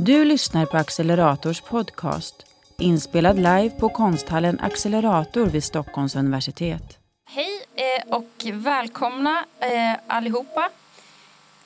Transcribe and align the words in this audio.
Du 0.00 0.24
lyssnar 0.24 0.66
på 0.66 0.76
Accelerators 0.76 1.60
podcast, 1.60 2.46
inspelad 2.78 3.36
live 3.36 3.70
på 3.70 3.88
konsthallen 3.88 4.60
Accelerator 4.60 5.46
vid 5.46 5.64
Stockholms 5.64 6.16
universitet. 6.16 6.98
Hej 7.30 7.64
eh, 7.74 8.14
och 8.16 8.44
välkomna 8.52 9.44
eh, 9.60 10.00
allihopa 10.06 10.70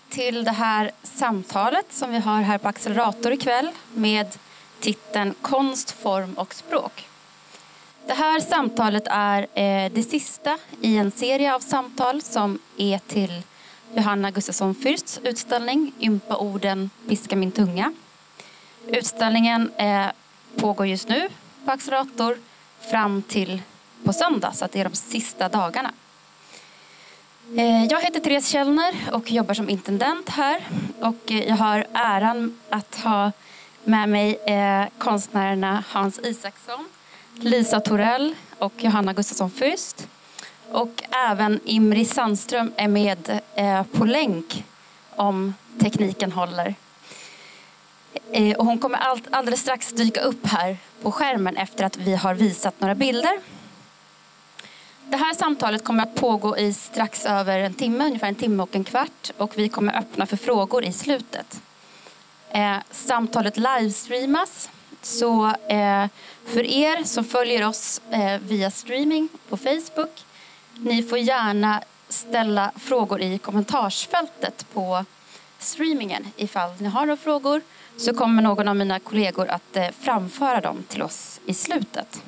till 0.09 0.45
det 0.45 0.51
här 0.51 0.91
samtalet 1.03 1.87
som 1.91 2.11
vi 2.13 2.19
har 2.19 2.43
här 2.43 2.59
på 2.59 2.69
Accelerator 2.69 3.33
ikväll 3.33 3.69
med 3.95 4.27
titeln 4.81 5.35
Konst, 5.43 5.91
form 5.91 6.35
och 6.35 6.55
språk. 6.55 7.09
Det 8.07 8.15
här 8.15 8.41
samtalet 8.41 9.05
är 9.07 9.43
eh, 9.43 9.93
det 9.93 10.03
sista 10.11 10.59
i 10.81 10.97
en 10.97 11.11
serie 11.11 11.55
av 11.55 11.61
samtal 11.61 12.23
som 12.23 12.59
är 12.77 12.99
till 12.99 13.43
Johanna 13.95 14.31
Gustafsson 14.31 14.75
Fürsts 14.75 15.21
utställning 15.23 15.93
Ympa 16.01 16.37
orden, 16.37 16.91
piska 17.09 17.37
min 17.37 17.53
tunga. 17.53 17.93
Utställningen 18.87 19.71
eh, 19.77 20.07
pågår 20.57 20.87
just 20.87 21.09
nu 21.09 21.29
på 21.65 21.71
Accelerator 21.71 22.39
fram 22.91 23.23
till 23.23 23.63
på 24.05 24.13
söndag, 24.13 24.53
så 24.53 24.65
att 24.65 24.73
det 24.73 24.81
är 24.81 24.85
de 24.85 24.97
sista 24.97 25.49
dagarna. 25.49 25.93
Eh, 27.57 27.85
jag 27.85 28.01
heter 28.01 28.21
Therese 28.21 28.49
Källner 28.49 28.95
och 29.13 29.31
jobbar 29.31 29.55
som 29.55 29.69
intendent 29.69 30.29
här. 30.29 30.69
Och 31.01 31.33
eh, 31.33 31.49
jag 31.49 31.57
har 31.57 31.87
äran 31.93 32.59
att 32.71 32.95
ha 32.95 33.33
med 33.85 34.09
mig 34.09 34.39
konstnärerna 34.99 35.85
Hans 35.89 36.19
Isaksson, 36.19 36.89
Lisa 37.35 37.81
Torell 37.81 38.35
och 38.59 38.73
Johanna 38.77 39.13
Gustafsson 39.13 39.51
Fürst. 39.51 40.07
Och 40.71 41.03
även 41.11 41.61
Imri 41.65 42.05
Sandström 42.05 42.73
är 42.77 42.89
med 42.89 43.41
på 43.93 44.05
länk 44.05 44.65
om 45.17 45.55
tekniken 45.81 46.33
håller. 46.33 46.75
Eh, 48.33 48.57
och 48.57 48.67
hon 48.67 48.79
kommer 48.79 48.99
all, 48.99 49.21
alldeles 49.31 49.61
strax 49.61 49.93
dyka 49.93 50.21
upp 50.21 50.47
här 50.47 50.77
på 51.03 51.13
skärmen 51.13 51.57
efter 51.57 51.85
att 51.85 51.97
vi 51.97 52.15
har 52.15 52.35
visat 52.35 52.81
några 52.81 52.95
bilder. 52.95 53.41
Det 55.05 55.17
här 55.17 55.35
samtalet 55.35 55.85
kommer 55.85 56.03
att 56.03 56.15
pågå 56.15 56.59
i 56.59 56.73
strax 56.73 57.27
över 57.27 57.59
en 57.59 57.75
timme, 57.75 58.05
ungefär 58.05 58.29
en 58.29 58.35
timme 58.35 58.63
och 58.63 58.77
en 58.77 58.85
kvart. 58.85 59.31
Och 59.37 59.59
vi 59.59 59.69
kommer 59.69 59.99
öppna 59.99 60.27
för 60.27 60.37
frågor 60.37 60.85
i 60.85 60.93
slutet. 60.93 61.61
Eh, 62.51 62.77
samtalet 62.91 63.57
livestreamas. 63.57 64.71
Så 65.03 65.47
eh, 65.47 66.07
för 66.47 66.67
er 66.67 67.05
som 67.05 67.25
följer 67.25 67.69
oss 67.69 68.01
eh, 68.11 68.41
via 68.41 68.71
streaming 68.71 69.29
på 69.49 69.57
Facebook 69.57 70.25
ni 70.75 71.03
får 71.03 71.19
gärna 71.19 71.83
ställa 72.09 72.73
frågor 72.77 73.21
i 73.21 73.39
kommentarsfältet 73.39 74.67
på 74.73 75.05
streamingen. 75.59 76.27
Ifall 76.37 76.71
ni 76.79 76.89
har 76.89 77.01
några 77.01 77.17
frågor 77.17 77.61
så 77.97 78.15
kommer 78.15 78.43
någon 78.43 78.69
av 78.69 78.77
mina 78.77 78.99
kollegor 78.99 79.49
att 79.49 79.77
eh, 79.77 79.89
framföra 80.01 80.61
dem 80.61 80.85
till 80.89 81.03
oss 81.03 81.41
i 81.47 81.55
slutet. 81.55 82.23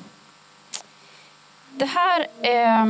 Det 1.71 1.85
här, 1.85 2.27
eh, 2.41 2.85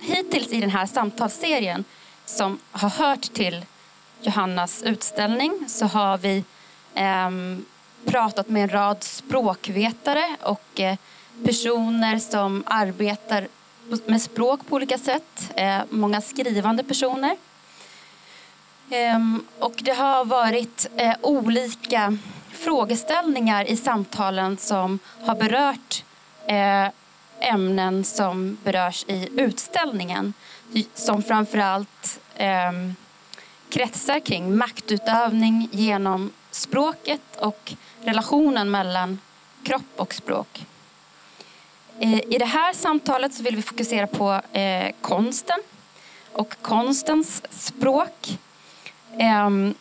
hittills 0.00 0.52
i 0.52 0.60
den 0.60 0.70
här 0.70 0.86
samtalsserien 0.86 1.84
som 2.24 2.58
har 2.70 2.90
hört 2.90 3.22
till 3.22 3.64
Johannas 4.20 4.82
utställning 4.82 5.64
så 5.68 5.86
har 5.86 6.18
vi 6.18 6.44
eh, 6.94 7.30
pratat 8.04 8.48
med 8.48 8.62
en 8.62 8.68
rad 8.68 9.02
språkvetare 9.04 10.36
och 10.42 10.80
eh, 10.80 10.96
personer 11.44 12.18
som 12.18 12.64
arbetar 12.66 13.48
med 14.06 14.22
språk 14.22 14.66
på 14.68 14.76
olika 14.76 14.98
sätt. 14.98 15.52
Eh, 15.56 15.78
många 15.90 16.20
skrivande 16.20 16.84
personer. 16.84 17.36
Ehm, 18.92 19.44
och 19.58 19.80
det 19.82 19.92
har 19.92 20.24
varit 20.24 20.86
eh, 20.96 21.14
olika 21.20 22.18
frågeställningar 22.50 23.64
i 23.64 23.76
samtalen 23.76 24.56
som 24.56 24.98
har 25.24 25.34
berört 25.34 26.04
eh, 26.46 26.88
ämnen 27.40 28.04
som 28.04 28.58
berörs 28.64 29.04
i 29.08 29.28
utställningen. 29.36 30.34
Som 30.94 31.22
framförallt 31.22 32.20
eh, 32.34 32.72
kretsar 33.68 34.20
kring 34.20 34.56
maktutövning 34.56 35.68
genom 35.72 36.30
språket 36.50 37.36
och 37.38 37.72
relationen 38.04 38.70
mellan 38.70 39.18
kropp 39.62 39.92
och 39.96 40.14
språk. 40.14 40.66
Eh, 41.98 42.18
I 42.18 42.36
det 42.38 42.44
här 42.44 42.72
samtalet 42.72 43.34
så 43.34 43.42
vill 43.42 43.56
vi 43.56 43.62
fokusera 43.62 44.06
på 44.06 44.58
eh, 44.58 44.92
konsten 45.00 45.58
och 46.32 46.54
konstens 46.62 47.42
språk. 47.50 48.38
Um, 49.20 49.74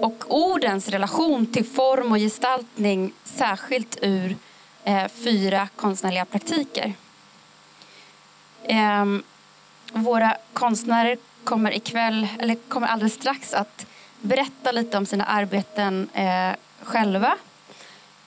och 0.00 0.24
ordens 0.28 0.88
relation 0.88 1.46
till 1.46 1.64
form 1.64 2.12
och 2.12 2.18
gestaltning 2.18 3.12
särskilt 3.24 3.98
ur 4.02 4.36
eh, 4.84 5.08
fyra 5.08 5.68
konstnärliga 5.76 6.24
praktiker. 6.24 6.94
Ehm, 8.64 9.22
våra 9.92 10.36
konstnärer 10.52 11.18
kommer 11.44 11.76
ikväll, 11.76 12.28
eller 12.38 12.54
kommer 12.54 12.86
alldeles 12.86 13.14
strax 13.14 13.54
att 13.54 13.86
berätta 14.20 14.72
lite 14.72 14.98
om 14.98 15.06
sina 15.06 15.24
arbeten 15.24 16.08
eh, 16.14 16.56
själva. 16.82 17.36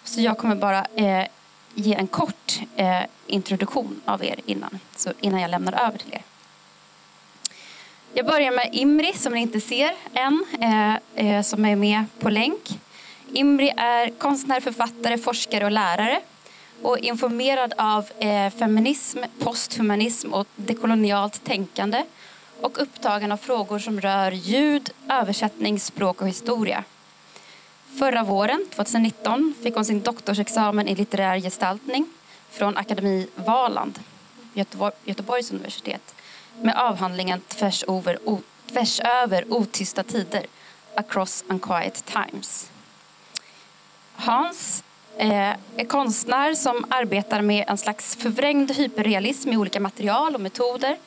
Så 0.03 0.21
jag 0.21 0.37
kommer 0.37 0.55
bara 0.55 0.85
eh, 0.95 1.27
ge 1.75 1.95
en 1.95 2.07
kort 2.07 2.59
eh, 2.75 3.01
introduktion 3.27 4.01
av 4.05 4.23
er 4.23 4.39
innan, 4.45 4.79
så 4.95 5.13
innan 5.21 5.41
jag 5.41 5.51
lämnar 5.51 5.87
över 5.87 5.97
till 5.97 6.13
er. 6.13 6.21
Jag 8.13 8.25
börjar 8.25 8.51
med 8.51 8.69
Imri 8.71 9.13
som 9.13 9.33
ni 9.33 9.41
inte 9.41 9.61
ser 9.61 9.95
än, 10.13 10.45
eh, 10.61 10.95
eh, 11.25 11.41
som 11.41 11.65
är 11.65 11.75
med 11.75 12.05
på 12.19 12.29
länk. 12.29 12.79
Imri 13.33 13.73
är 13.77 14.09
konstnär, 14.09 14.59
författare, 14.59 15.17
forskare 15.17 15.65
och 15.65 15.71
lärare 15.71 16.21
och 16.81 16.97
informerad 16.97 17.73
av 17.77 18.05
eh, 18.19 18.49
feminism, 18.49 19.19
posthumanism 19.39 20.33
och 20.33 20.47
dekolonialt 20.55 21.43
tänkande 21.43 22.03
och 22.61 22.81
upptagen 22.81 23.31
av 23.31 23.37
frågor 23.37 23.79
som 23.79 24.01
rör 24.01 24.31
ljud, 24.31 24.89
översättning, 25.09 25.79
språk 25.79 26.21
och 26.21 26.27
historia. 26.27 26.83
Förra 27.99 28.23
våren, 28.23 28.65
2019, 28.75 29.53
fick 29.63 29.75
hon 29.75 29.85
sin 29.85 30.01
doktorsexamen 30.01 30.87
i 30.87 30.95
litterär 30.95 31.37
gestaltning 31.37 32.05
från 32.49 32.77
Akademi 32.77 33.27
Valand, 33.35 33.99
Göteborg, 34.53 34.93
Göteborgs 35.05 35.51
universitet 35.51 36.15
med 36.61 36.75
avhandlingen 36.75 37.41
Tvärs 37.47 37.83
över, 37.83 38.19
o, 38.25 38.41
tvärs 38.71 38.99
över 38.99 39.53
otysta 39.53 40.03
tider, 40.03 40.45
Across 40.95 41.43
Unquiet 41.47 42.05
Times. 42.05 42.69
Hans 44.15 44.83
eh, 45.17 45.55
är 45.75 45.85
konstnär 45.87 46.53
som 46.53 46.85
arbetar 46.89 47.41
med 47.41 47.65
en 47.67 47.77
slags 47.77 48.15
förvrängd 48.15 48.71
hyperrealism 48.71 49.49
i 49.49 49.57
olika 49.57 49.79
material 49.79 50.35
och 50.35 50.41
metoder 50.41 50.97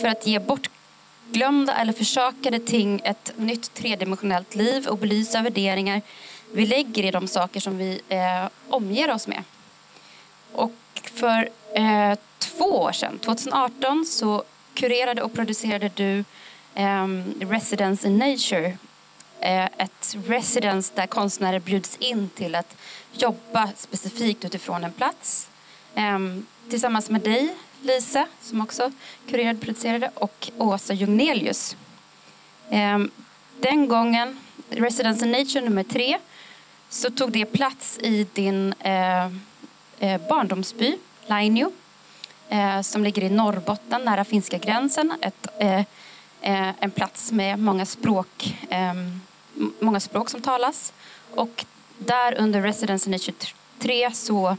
för 0.00 0.08
att 0.08 0.26
ge 0.26 0.38
bortglömda 0.38 1.74
eller 1.74 1.92
försakade 1.92 2.58
ting 2.58 3.00
ett 3.04 3.32
nytt 3.36 3.74
tredimensionellt 3.74 4.54
liv 4.54 4.86
och 4.86 4.98
belysa 4.98 5.42
värderingar 5.42 6.02
vi 6.52 6.66
lägger 6.66 7.04
i 7.04 7.10
de 7.10 7.28
saker 7.28 7.60
som 7.60 7.78
vi 7.78 8.00
eh, 8.08 8.48
omger 8.68 9.10
oss 9.10 9.26
med. 9.26 9.42
Och 10.52 10.72
för 11.14 11.48
eh, 11.74 12.18
två 12.38 12.64
år 12.64 12.92
sedan, 12.92 13.18
2018, 13.18 14.06
så 14.06 14.42
kurerade 14.80 15.22
och 15.22 15.32
producerade 15.32 15.90
du 15.94 16.24
um, 16.82 17.34
Residence 17.40 18.08
in 18.08 18.18
Nature. 18.18 18.66
Uh, 19.42 19.64
ett 19.64 20.16
residence 20.26 20.92
där 20.94 21.06
konstnärer 21.06 21.58
bjuds 21.58 21.96
in 21.96 22.28
till 22.28 22.54
att 22.54 22.76
jobba 23.12 23.70
specifikt 23.76 24.44
utifrån 24.44 24.84
en 24.84 24.92
plats. 24.92 25.48
Um, 25.94 26.46
tillsammans 26.70 27.10
med 27.10 27.20
dig, 27.20 27.54
Lisa, 27.82 28.26
som 28.40 28.60
också 28.60 28.92
kurerade 29.28 29.58
och 29.58 29.60
producerade, 29.60 30.10
och 30.14 30.50
Åsa 30.58 30.94
Jungnelius. 30.94 31.76
Um, 32.68 32.76
ehm, 32.78 33.10
den 33.60 33.88
gången, 33.88 34.38
Residence 34.70 35.26
in 35.26 35.32
Nature 35.32 35.60
nummer 35.60 35.82
tre, 35.82 36.18
så 36.88 37.10
tog 37.10 37.32
det 37.32 37.44
plats 37.44 37.98
i 37.98 38.26
din 38.32 38.74
eh, 38.78 39.26
eh, 39.98 40.20
barndomsby, 40.28 40.96
Lainio, 41.26 41.72
Eh, 42.50 42.80
som 42.80 43.04
ligger 43.04 43.22
i 43.22 43.30
Norrbotten 43.30 44.04
nära 44.04 44.24
finska 44.24 44.58
gränsen. 44.58 45.12
Ett, 45.20 45.46
eh, 45.58 45.78
eh 46.40 46.72
en 46.80 46.90
plats 46.90 47.32
med 47.32 47.58
många 47.58 47.86
språk, 47.86 48.56
eh, 48.70 48.94
många 49.80 50.00
språk 50.00 50.30
som 50.30 50.40
talas. 50.40 50.92
Och 51.34 51.64
där 51.98 52.34
under 52.38 52.62
Residence 52.62 53.18
23 53.18 54.10
så 54.12 54.56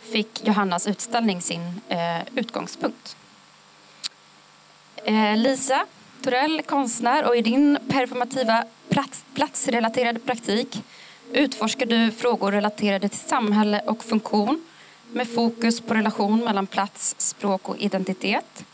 fick 0.00 0.46
Johannas 0.46 0.86
utställning 0.86 1.42
sin 1.42 1.80
eh, 1.88 2.20
utgångspunkt. 2.34 3.16
Eh, 5.04 5.36
Lisa 5.36 5.86
Torell, 6.22 6.62
konstnär, 6.62 7.28
och 7.28 7.36
i 7.36 7.40
din 7.40 7.78
performativa 7.88 8.64
plats, 8.88 9.24
platsrelaterade 9.34 10.18
praktik 10.18 10.82
utforskar 11.32 11.86
du 11.86 12.10
frågor 12.10 12.52
relaterade 12.52 13.08
till 13.08 13.18
samhälle 13.18 13.80
och 13.86 14.04
funktion 14.04 14.65
med 15.12 15.34
fokus 15.34 15.80
på 15.80 15.94
relation 15.94 16.44
mellan 16.44 16.66
plats, 16.66 17.14
språk 17.18 17.68
och 17.68 17.78
identitet. 17.78 18.64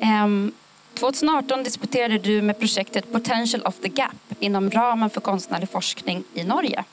Ehm, 0.00 0.52
2018 0.94 1.62
disputerade 1.62 2.18
du 2.18 2.42
med 2.42 2.58
projektet 2.58 3.12
Potential 3.12 3.62
of 3.62 3.74
the 3.78 3.88
Gap 3.88 4.16
inom 4.40 4.70
ramen 4.70 5.10
för 5.10 5.20
konstnärlig 5.20 5.70
forskning 5.70 6.24
i 6.34 6.44
Norge. 6.44 6.84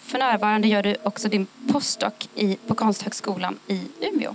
För 0.00 0.18
närvarande 0.18 0.68
gör 0.68 0.82
du 0.82 0.96
också 1.02 1.28
din 1.28 1.46
postdoc 1.72 2.12
i, 2.34 2.56
på 2.66 2.74
Konsthögskolan 2.74 3.58
i 3.66 3.80
Umeå. 4.00 4.34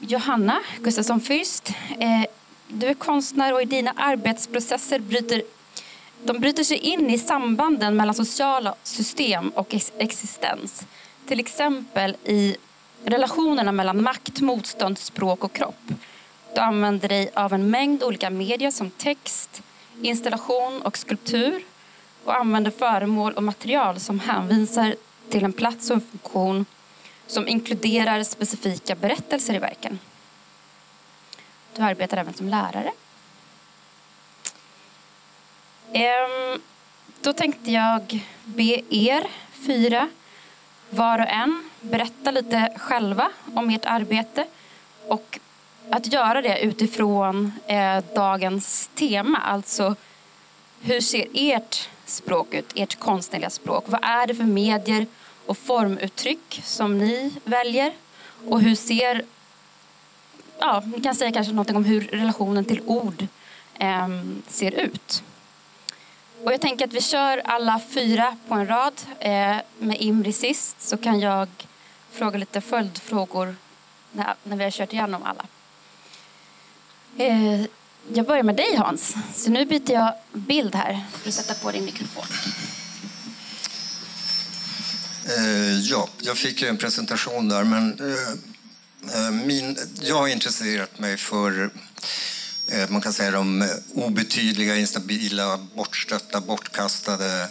Johanna 0.00 0.60
Gustafsson 0.80 1.20
Fürst, 1.20 1.72
eh, 1.98 2.24
du 2.68 2.86
är 2.86 2.94
konstnär 2.94 3.52
och 3.52 3.62
i 3.62 3.64
dina 3.64 3.92
arbetsprocesser 3.96 4.98
bryter 4.98 5.42
de 6.24 6.38
bryter 6.38 6.64
sig 6.64 6.76
in 6.76 7.10
i 7.10 7.18
sambanden 7.18 7.96
mellan 7.96 8.14
sociala 8.14 8.74
system 8.82 9.48
och 9.48 9.74
existens. 9.98 10.86
Till 11.26 11.40
exempel 11.40 12.16
i 12.24 12.56
relationerna 13.04 13.72
mellan 13.72 14.02
makt, 14.02 14.40
motstånd, 14.40 14.98
språk 14.98 15.44
och 15.44 15.52
kropp. 15.52 15.88
Du 16.54 16.60
använder 16.60 17.08
dig 17.08 17.30
av 17.34 17.52
en 17.52 17.70
mängd 17.70 18.02
olika 18.02 18.30
medier 18.30 18.70
som 18.70 18.90
text, 18.90 19.62
installation 20.02 20.82
och 20.82 20.98
skulptur 20.98 21.62
och 22.24 22.36
använder 22.36 22.70
föremål 22.70 23.32
och 23.32 23.42
material 23.42 24.00
som 24.00 24.20
hänvisar 24.20 24.96
till 25.30 25.44
en 25.44 25.52
plats 25.52 25.90
och 25.90 25.96
en 25.96 26.02
funktion 26.10 26.66
som 27.26 27.48
inkluderar 27.48 28.22
specifika 28.22 28.94
berättelser 28.94 29.54
i 29.54 29.58
verken. 29.58 29.98
Du 31.76 31.82
arbetar 31.82 32.16
även 32.16 32.34
som 32.34 32.48
lärare. 32.48 32.92
Ehm, 35.92 36.60
då 37.20 37.32
tänkte 37.32 37.70
jag 37.70 38.24
be 38.44 38.82
er 38.90 39.26
fyra, 39.66 40.08
var 40.90 41.18
och 41.18 41.28
en, 41.28 41.70
berätta 41.80 42.30
lite 42.30 42.72
själva 42.76 43.30
om 43.54 43.70
ert 43.70 43.84
arbete 43.84 44.44
och 45.08 45.38
att 45.90 46.12
göra 46.12 46.42
det 46.42 46.60
utifrån 46.60 47.52
eh, 47.66 48.04
dagens 48.14 48.90
tema, 48.94 49.38
alltså 49.38 49.96
hur 50.80 51.00
ser 51.00 51.26
ert 51.34 51.88
språk 52.06 52.54
ut, 52.54 52.72
ert 52.74 52.98
konstnärliga 52.98 53.50
språk? 53.50 53.84
Vad 53.86 54.04
är 54.04 54.26
det 54.26 54.34
för 54.34 54.44
medier 54.44 55.06
och 55.46 55.58
formuttryck 55.58 56.60
som 56.64 56.98
ni 56.98 57.32
väljer? 57.44 57.92
Och 58.48 58.60
hur 58.60 58.74
ser, 58.74 59.22
ja, 60.58 60.82
ni 60.96 61.00
kan 61.00 61.14
säga 61.14 61.32
kanske 61.32 61.52
något 61.52 61.70
om 61.70 61.84
hur 61.84 62.00
relationen 62.00 62.64
till 62.64 62.80
ord 62.86 63.26
eh, 63.74 64.08
ser 64.48 64.70
ut. 64.70 65.22
Och 66.44 66.52
jag 66.52 66.60
tänker 66.60 66.84
att 66.84 66.92
vi 66.92 67.00
kör 67.00 67.42
alla 67.44 67.80
fyra 67.90 68.36
på 68.48 68.54
en 68.54 68.66
rad 68.66 68.94
eh, 69.20 69.56
med 69.78 69.96
Imri 70.00 70.32
sist 70.32 70.82
så 70.82 70.96
kan 70.96 71.20
jag 71.20 71.48
fråga 72.12 72.38
lite 72.38 72.60
följdfrågor 72.60 73.56
när, 74.12 74.34
när 74.44 74.56
vi 74.56 74.64
har 74.64 74.70
kört 74.70 74.92
igenom 74.92 75.22
alla. 75.22 75.46
Eh, 77.16 77.64
jag 78.14 78.26
börjar 78.26 78.42
med 78.42 78.56
dig 78.56 78.76
Hans. 78.76 79.14
Så 79.34 79.50
nu 79.50 79.64
byter 79.64 79.92
jag 79.92 80.14
bild 80.32 80.74
här 80.74 81.04
för 81.22 81.28
att 81.28 81.34
sätta 81.34 81.54
på 81.54 81.70
din 81.70 81.84
mikrofon. 81.84 82.24
Eh, 85.36 85.80
ja, 85.80 86.08
jag 86.20 86.36
fick 86.36 86.62
ju 86.62 86.68
en 86.68 86.76
presentation 86.76 87.48
där, 87.48 87.64
men 87.64 88.00
eh, 88.00 89.24
eh 89.24 89.30
min, 89.30 89.76
jag 90.00 90.16
har 90.16 90.28
intresserat 90.28 90.98
mig 90.98 91.16
för 91.16 91.70
Eh, 92.70 92.90
man 92.90 93.00
kan 93.00 93.12
säga 93.12 93.30
de 93.30 93.62
eh, 93.62 93.68
obetydliga, 93.94 94.76
instabila, 94.76 95.58
bortstötta, 95.74 96.40
bortkastade 96.40 97.48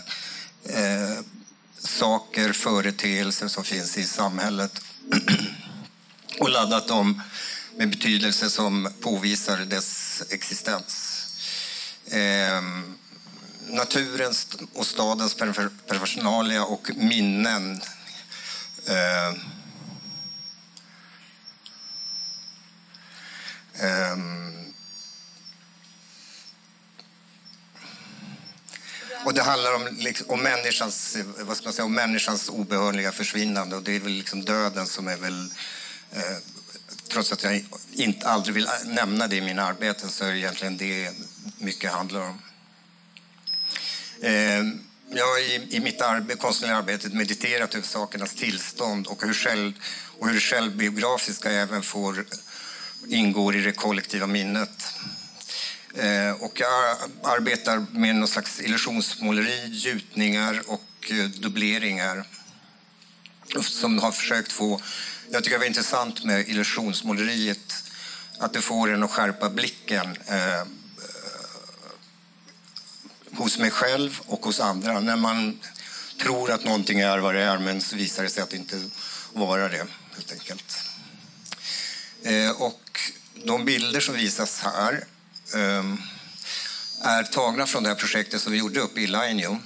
eh, 0.63 1.19
saker, 1.79 2.53
företeelser 2.53 3.47
som 3.47 3.63
finns 3.63 3.97
i 3.97 4.03
samhället 4.03 4.81
och 6.39 6.49
laddat 6.49 6.87
dem 6.87 7.21
med 7.77 7.89
betydelse 7.89 8.49
som 8.49 8.89
påvisar 9.01 9.57
dess 9.57 10.23
existens. 10.29 11.23
Eh, 12.05 12.61
naturens 13.69 14.47
och 14.73 14.85
stadens 14.85 15.33
perversionalia 15.87 16.63
och 16.63 16.89
minnen 16.95 17.81
eh, 18.85 19.27
eh, 23.73 24.17
och 29.27 29.33
det 29.33 29.41
handlar 29.41 29.75
om, 29.75 29.87
liksom, 29.97 30.29
om, 30.29 30.43
människans, 30.43 31.17
vad 31.39 31.57
ska 31.57 31.65
man 31.65 31.73
säga, 31.73 31.85
om 31.85 31.93
människans 31.93 32.49
obehörliga 32.49 33.11
försvinnande 33.11 33.75
och 33.75 33.83
det 33.83 33.95
är 33.95 33.99
väl 33.99 34.11
liksom 34.11 34.45
döden 34.45 34.87
som 34.87 35.07
är 35.07 35.17
väl 35.17 35.51
eh, 36.11 36.37
trots 37.09 37.31
att 37.31 37.43
jag 37.43 37.65
inte, 37.93 38.27
aldrig 38.27 38.55
vill 38.55 38.67
nämna 38.85 39.27
det 39.27 39.35
i 39.35 39.41
mina 39.41 39.63
arbeten 39.63 40.09
så 40.09 40.25
är 40.25 40.31
det 40.31 40.37
egentligen 40.37 40.77
det 40.77 41.11
mycket 41.57 41.91
handlar 41.91 42.21
om. 42.21 42.41
Eh, 44.21 44.63
jag 45.09 45.25
har 45.25 45.39
i, 45.39 45.67
i 45.69 45.79
mitt 45.79 46.01
arbe, 46.01 46.35
konstnärliga 46.35 46.77
arbete 46.77 47.09
mediterat 47.09 47.75
över 47.75 47.87
sakernas 47.87 48.35
tillstånd 48.35 49.07
och 49.07 49.23
hur, 49.23 49.33
själv, 49.33 49.73
och 50.19 50.27
hur 50.27 50.33
det 50.33 50.39
självbiografiska 50.39 51.51
även 51.51 51.81
får 51.81 52.25
ingår 53.07 53.55
i 53.55 53.61
det 53.61 53.71
kollektiva 53.71 54.27
minnet. 54.27 54.93
Eh, 55.97 56.31
och 56.31 56.59
jag 56.59 56.97
arbetar 57.23 57.85
med 57.91 58.15
någon 58.15 58.27
slags 58.27 58.61
illusionsmåleri, 58.61 59.67
gjutningar 59.67 60.61
och 60.67 61.11
eh, 61.11 61.25
dubbleringar 61.25 62.23
som 63.61 63.99
har 63.99 64.11
försökt 64.11 64.51
få 64.51 64.81
jag 65.29 65.43
tycker 65.43 65.55
det 65.55 65.59
var 65.59 65.65
intressant 65.65 66.23
med 66.23 66.49
illusionsmåleriet, 66.49 67.83
att 68.39 68.53
det 68.53 68.61
får 68.61 68.93
en 68.93 69.03
att 69.03 69.11
skärpa 69.11 69.49
blicken 69.49 70.17
eh, 70.27 70.59
eh, 70.59 70.65
hos 73.31 73.59
mig 73.59 73.71
själv 73.71 74.19
och 74.25 74.45
hos 74.45 74.59
andra. 74.59 74.99
När 74.99 75.15
man 75.15 75.59
tror 76.21 76.51
att 76.51 76.63
någonting 76.63 76.99
är 76.99 77.17
vad 77.17 77.35
det 77.35 77.41
är, 77.41 77.57
men 77.57 77.81
så 77.81 77.95
visar 77.95 78.23
det 78.23 78.29
sig 78.29 78.43
att 78.43 78.49
det 78.49 78.57
inte 78.57 78.89
vara 79.33 79.69
det, 79.69 79.87
helt 80.15 80.31
enkelt. 80.31 80.75
Eh, 82.23 82.61
och 82.61 82.99
de 83.45 83.65
bilder 83.65 83.99
som 83.99 84.15
visas 84.15 84.59
här 84.59 85.03
Ehm, 85.53 86.01
är 87.01 87.23
tagna 87.23 87.65
från 87.65 87.83
det 87.83 87.89
här 87.89 87.95
projektet 87.95 88.41
som 88.41 88.51
vi 88.51 88.57
gjorde 88.57 88.79
uppe 88.79 89.01
i 89.01 89.07
Lainio, 89.07 89.61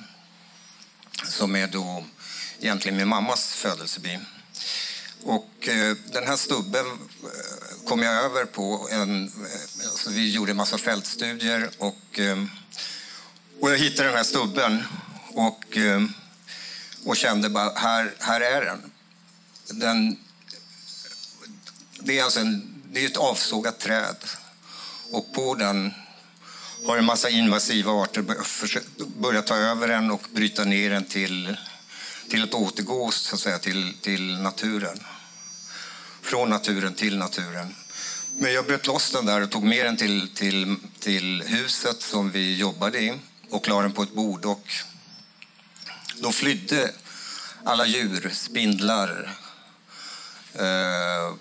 som 1.28 1.56
är 1.56 1.68
då 1.68 2.06
egentligen 2.60 2.98
min 2.98 3.08
mammas 3.08 3.54
födelseby. 3.54 4.20
Och 5.24 5.68
eh, 5.68 5.96
den 6.12 6.28
här 6.28 6.36
stubben 6.36 6.86
eh, 6.86 7.88
kom 7.88 8.02
jag 8.02 8.14
över 8.14 8.46
på 8.46 8.88
en... 8.92 9.26
Eh, 9.26 9.86
alltså 9.86 10.10
vi 10.10 10.32
gjorde 10.32 10.52
en 10.52 10.58
massa 10.58 10.78
fältstudier 10.78 11.70
och, 11.78 12.20
eh, 12.20 12.46
och 13.60 13.72
jag 13.72 13.78
hittade 13.78 14.08
den 14.08 14.18
här 14.18 14.24
stubben 14.24 14.84
och, 15.34 15.78
och 17.06 17.18
kände 17.18 17.50
bara, 17.50 17.80
här, 17.80 18.14
här 18.20 18.42
är 18.42 18.66
den. 18.66 18.92
den 19.80 20.18
det 22.00 22.20
är 22.20 22.24
alltså 22.24 22.40
en, 22.40 22.82
det 22.92 23.04
är 23.04 23.08
ett 23.08 23.18
avsågat 23.18 23.80
träd 23.80 24.16
och 25.12 25.34
på 25.34 25.56
den 25.56 25.94
har 26.88 26.98
en 26.98 27.06
massa 27.06 27.30
invasiva 27.30 27.92
arter 27.92 28.22
börjat 29.22 29.48
ta 29.48 29.56
över 29.56 29.88
den 29.88 30.12
och 30.12 30.28
bryta 30.34 30.64
ner 30.64 30.90
den 30.90 31.06
till 31.06 31.58
till 32.32 32.44
att 32.44 32.54
återgå 32.54 33.12
så 33.12 33.36
att 33.36 33.42
säga, 33.42 33.60
till, 33.60 33.94
till 34.02 34.40
naturen. 34.40 35.00
Från 36.22 36.50
naturen 36.50 36.94
till 36.94 37.18
naturen. 37.18 37.76
Men 38.38 38.54
jag 38.54 38.66
bröt 38.66 38.88
loss 38.88 39.12
den 39.12 39.26
där 39.26 39.42
och 39.42 39.52
tog 39.52 39.64
med 39.64 39.86
den 39.86 39.98
till, 39.98 40.30
till, 40.34 40.76
till 41.00 41.44
huset 41.46 42.02
som 42.02 42.32
vi 42.32 42.56
jobbade 42.56 43.00
i 43.00 43.14
och 43.50 43.68
la 43.68 43.82
den 43.82 43.92
på 43.92 44.04
ett 44.04 44.14
bord. 44.14 44.46
Och 44.46 44.68
då 46.16 46.32
flydde 46.32 46.92
alla 47.64 47.86
djur, 47.86 48.30
spindlar. 48.34 49.38
Eh, 50.54 51.34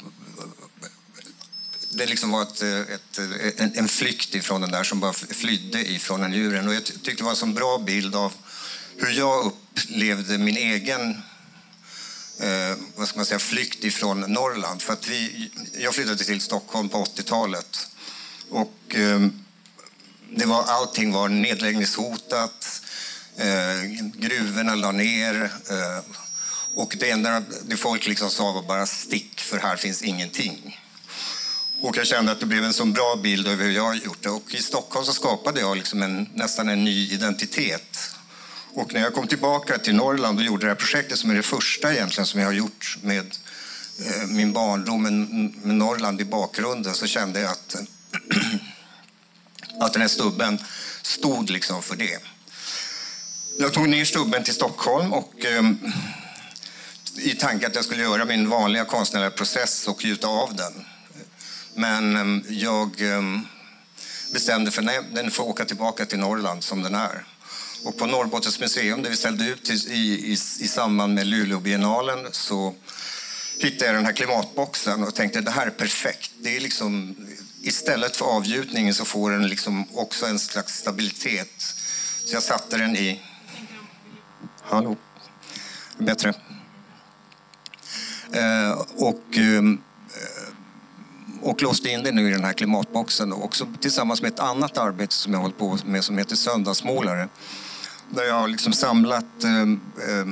det 1.93 2.07
liksom 2.07 2.31
var 2.31 2.43
ett, 2.43 2.63
ett, 2.63 3.19
en, 3.61 3.73
en 3.75 3.89
flykt 3.89 4.35
ifrån 4.35 4.61
den 4.61 4.71
där 4.71 4.85
som 4.85 5.01
bara 5.01 5.13
flydde 5.13 5.91
ifrån 5.91 6.21
den 6.21 6.33
djuren. 6.33 6.69
Och 6.69 6.75
jag 6.75 6.85
tyckte 6.85 7.11
det 7.11 7.23
var 7.23 7.31
en 7.31 7.37
så 7.37 7.47
bra 7.47 7.79
bild 7.79 8.15
av 8.15 8.33
hur 8.97 9.11
jag 9.11 9.45
upplevde 9.45 10.39
min 10.39 10.57
egen 10.57 11.11
eh, 12.39 12.77
vad 12.97 13.09
ska 13.09 13.19
man 13.19 13.27
säga, 13.27 13.39
flykt 13.39 13.85
ifrån 13.85 14.21
Norrland. 14.21 14.83
För 14.83 14.93
att 14.93 15.09
vi, 15.09 15.51
jag 15.79 15.95
flyttade 15.95 16.25
till 16.25 16.41
Stockholm 16.41 16.89
på 16.89 17.05
80-talet. 17.05 17.89
Och, 18.51 18.95
eh, 18.95 19.21
det 20.31 20.47
var, 20.47 20.63
allting 20.63 21.13
var 21.13 21.29
nedläggningshotat. 21.29 22.83
Eh, 23.37 23.83
gruvorna 24.15 24.75
la 24.75 24.93
ner. 24.93 25.53
Eh, 25.71 26.05
och 26.75 26.97
det 26.99 27.11
enda 27.11 27.41
det 27.41 27.77
folk 27.77 28.07
liksom 28.07 28.31
sa 28.31 28.53
var 28.53 28.63
bara 28.63 28.87
stick, 28.87 29.41
för 29.41 29.59
här 29.59 29.77
finns 29.77 30.03
ingenting. 30.03 30.80
Och 31.83 31.97
jag 31.97 32.07
kände 32.07 32.33
att 32.33 32.41
det 32.41 32.47
blev 32.47 32.65
en 32.65 32.73
så 32.73 32.85
bra 32.85 33.17
bild 33.23 33.47
över 33.47 33.65
hur 33.65 33.73
jag 33.73 33.83
har 33.83 33.95
gjort 33.95 34.23
det. 34.23 34.31
Och 34.31 34.55
i 34.55 34.63
Stockholm 34.63 35.07
så 35.07 35.13
skapade 35.13 35.61
jag 35.61 35.77
liksom 35.77 36.03
en, 36.03 36.29
nästan 36.35 36.69
en 36.69 36.85
ny 36.85 37.09
identitet 37.09 37.99
och 38.75 38.95
när 38.95 39.01
jag 39.01 39.15
kom 39.15 39.27
tillbaka 39.27 39.79
till 39.79 39.95
Norrland 39.95 40.39
och 40.39 40.45
gjorde 40.45 40.67
det 40.67 40.71
här 40.71 40.77
projektet 40.77 41.19
som 41.19 41.31
är 41.31 41.35
det 41.35 41.43
första 41.43 41.93
egentligen 41.93 42.27
som 42.27 42.41
jag 42.41 42.47
har 42.47 42.53
gjort 42.53 42.99
med 43.03 43.37
eh, 43.99 44.27
min 44.27 44.53
barndom 44.53 45.03
med 45.63 45.75
Norrland 45.75 46.21
i 46.21 46.25
bakgrunden 46.25 46.95
så 46.95 47.07
kände 47.07 47.41
jag 47.41 47.51
att, 47.51 47.77
att 49.81 49.93
den 49.93 50.03
här 50.03 50.09
stubben 50.09 50.59
stod 51.03 51.51
liksom 51.51 51.83
för 51.83 51.97
det. 51.97 52.19
Jag 53.59 53.73
tog 53.73 53.89
ner 53.89 54.05
stubben 54.05 54.45
till 54.45 54.55
Stockholm 54.55 55.13
och 55.13 55.45
eh, 55.45 55.71
i 57.17 57.35
tanke 57.35 57.67
att 57.67 57.75
jag 57.75 57.85
skulle 57.85 58.03
göra 58.03 58.25
min 58.25 58.49
vanliga 58.49 58.85
konstnärliga 58.85 59.31
process 59.31 59.89
och 59.89 60.05
gjuta 60.05 60.29
av 60.29 60.57
den. 60.57 60.87
Men 61.75 62.17
ehm, 62.17 62.45
jag 62.49 63.01
ehm, 63.01 63.47
bestämde 64.33 64.71
för 64.71 64.83
att 64.83 65.15
den 65.15 65.31
får 65.31 65.45
åka 65.45 65.65
tillbaka 65.65 66.07
till 66.07 66.19
Norrland 66.19 66.65
som 66.65 66.83
den 66.83 66.95
är. 66.95 67.25
Och 67.85 67.97
på 67.97 68.07
Norrbottens 68.07 68.61
museum 68.61 69.03
där 69.03 69.11
vi 69.11 69.17
ställde 69.17 69.45
ut 69.45 69.71
i, 69.71 69.75
i, 69.95 70.33
i 70.33 70.69
samband 70.69 71.15
med 71.15 71.27
Luleåbiennalen 71.27 72.27
så 72.33 72.75
hittade 73.59 73.87
jag 73.87 73.95
den 73.95 74.07
här 74.07 74.13
klimatboxen 74.13 75.03
och 75.03 75.15
tänkte 75.15 75.41
det 75.41 75.51
här 75.51 75.67
är 75.67 75.71
perfekt. 75.71 76.31
Det 76.39 76.57
är 76.57 76.61
liksom, 76.61 77.17
istället 77.63 78.17
för 78.17 78.25
avgjutningen 78.25 78.95
så 78.95 79.05
får 79.05 79.31
den 79.31 79.49
liksom 79.49 79.85
också 79.95 80.27
en 80.27 80.39
slags 80.39 80.79
stabilitet. 80.79 81.63
Så 82.25 82.37
jag 82.37 82.43
satte 82.43 82.77
den 82.77 82.97
i... 82.97 83.21
Hallå? 84.63 84.97
Bättre. 85.99 86.35
Eh, 88.33 88.71
och, 88.97 89.39
eh, 89.39 89.63
och 91.43 91.63
låste 91.63 91.89
in 91.89 92.03
det 92.03 92.13
nu 92.13 92.29
i 92.29 92.33
den 92.33 92.45
här 92.45 92.53
klimatboxen 92.53 93.33
också 93.33 93.67
tillsammans 93.81 94.23
med 94.23 94.33
ett 94.33 94.41
annat 94.41 94.79
arbete 94.79 95.15
som 95.15 95.33
jag 95.33 95.41
hållit 95.41 95.59
på 95.59 95.79
med 95.85 96.05
som 96.05 96.19
heter 96.19 96.37
Söndagsmålare. 96.37 97.29
Där 98.09 98.25
jag 98.25 98.35
har 98.35 98.49
liksom 98.49 98.73
samlat 98.73 99.45
eh, 99.45 100.27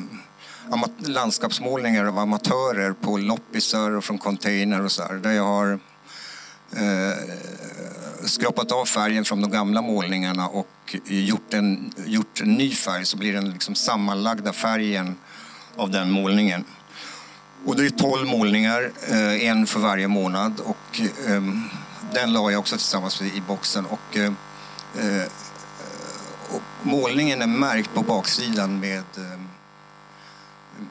landskapsmålningar 0.99 2.05
av 2.05 2.19
amatörer 2.19 2.93
på 2.93 3.17
loppisar 3.17 3.91
och 3.91 4.05
från 4.05 4.19
container 4.19 4.85
och 4.85 4.93
så 4.93 5.03
där. 5.03 5.15
Där 5.15 5.33
jag 5.33 5.45
har 5.45 5.79
eh, 6.77 7.19
skrapat 8.25 8.73
av 8.73 8.85
färgen 8.85 9.25
från 9.25 9.41
de 9.41 9.51
gamla 9.51 9.83
målningarna 9.83 10.49
och 10.49 10.97
gjort 11.05 11.55
en, 11.55 11.93
gjort 12.07 12.41
en 12.41 12.55
ny 12.55 12.75
färg 12.75 13.05
så 13.05 13.17
blir 13.17 13.33
den 13.33 13.51
liksom 13.51 13.75
sammanlagda 13.75 14.53
färgen 14.53 15.17
av 15.77 15.91
den 15.91 16.11
målningen. 16.11 16.65
Och 17.65 17.77
det 17.77 17.87
är 17.87 17.91
tolv 17.91 18.27
målningar, 18.27 18.93
eh, 19.09 19.45
en 19.49 19.67
för 19.67 19.81
varje 19.81 20.09
månad. 20.09 20.61
Och, 20.61 21.01
ehm, 21.27 21.63
den 22.13 22.33
la 22.33 22.51
jag 22.51 22.61
också 22.61 22.77
tillsammans 22.77 23.23
i 23.23 23.43
boxen. 23.47 23.87
Och, 23.87 24.17
eh, 24.17 24.33
eh, 24.99 25.29
och 26.51 26.63
målningen 26.83 27.43
är 27.43 27.47
märkt 27.47 27.95
på 27.95 28.03
baksidan 28.03 28.81
med, 28.81 29.05
ehm, 29.17 29.49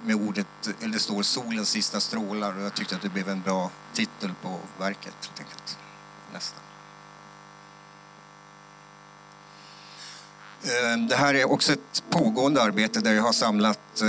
med 0.04 0.16
ordet, 0.16 0.48
eller 0.82 0.94
det 0.94 1.00
står 1.00 1.24
solens 1.24 1.70
sista 1.70 2.00
strålar. 2.00 2.58
Och 2.58 2.62
jag 2.62 2.74
tyckte 2.74 2.96
att 2.96 3.02
det 3.02 3.10
blev 3.10 3.30
en 3.30 3.42
bra 3.42 3.72
titel 3.94 4.32
på 4.42 4.60
verket. 4.78 5.14
Helt 5.22 5.40
enkelt. 5.40 5.78
Nästan. 6.34 6.62
Ehm, 10.64 11.08
det 11.08 11.16
här 11.16 11.34
är 11.34 11.52
också 11.52 11.74
ett 11.74 12.04
pågående 12.10 12.62
arbete 12.62 13.00
där 13.00 13.14
jag 13.14 13.24
har 13.24 13.34
samlat 13.34 14.04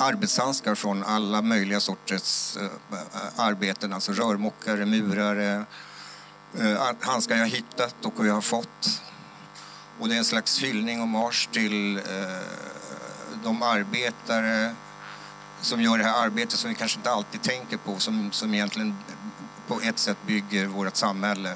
arbetshandskar 0.00 0.74
från 0.74 1.04
alla 1.04 1.42
möjliga 1.42 1.80
sorters 1.80 2.56
eh, 2.56 3.00
arbeten, 3.36 3.92
alltså 3.92 4.12
rörmokare, 4.12 4.86
murare, 4.86 5.64
eh, 6.58 6.92
handskar 7.00 7.36
jag 7.36 7.48
hittat 7.48 7.94
och 8.02 8.26
jag 8.26 8.34
har 8.34 8.40
fått. 8.40 9.02
Och 9.98 10.08
det 10.08 10.14
är 10.14 10.18
en 10.18 10.24
slags 10.24 10.62
hyllning 10.62 11.02
och 11.02 11.08
marsch 11.08 11.48
till 11.52 11.96
eh, 11.96 12.02
de 13.44 13.62
arbetare 13.62 14.74
som 15.60 15.82
gör 15.82 15.98
det 15.98 16.04
här 16.04 16.24
arbetet 16.24 16.58
som 16.58 16.70
vi 16.70 16.76
kanske 16.76 16.98
inte 16.98 17.10
alltid 17.10 17.42
tänker 17.42 17.76
på, 17.76 17.98
som, 17.98 18.32
som 18.32 18.54
egentligen 18.54 18.96
på 19.66 19.80
ett 19.80 19.98
sätt 19.98 20.16
bygger 20.26 20.66
vårt 20.66 20.96
samhälle. 20.96 21.54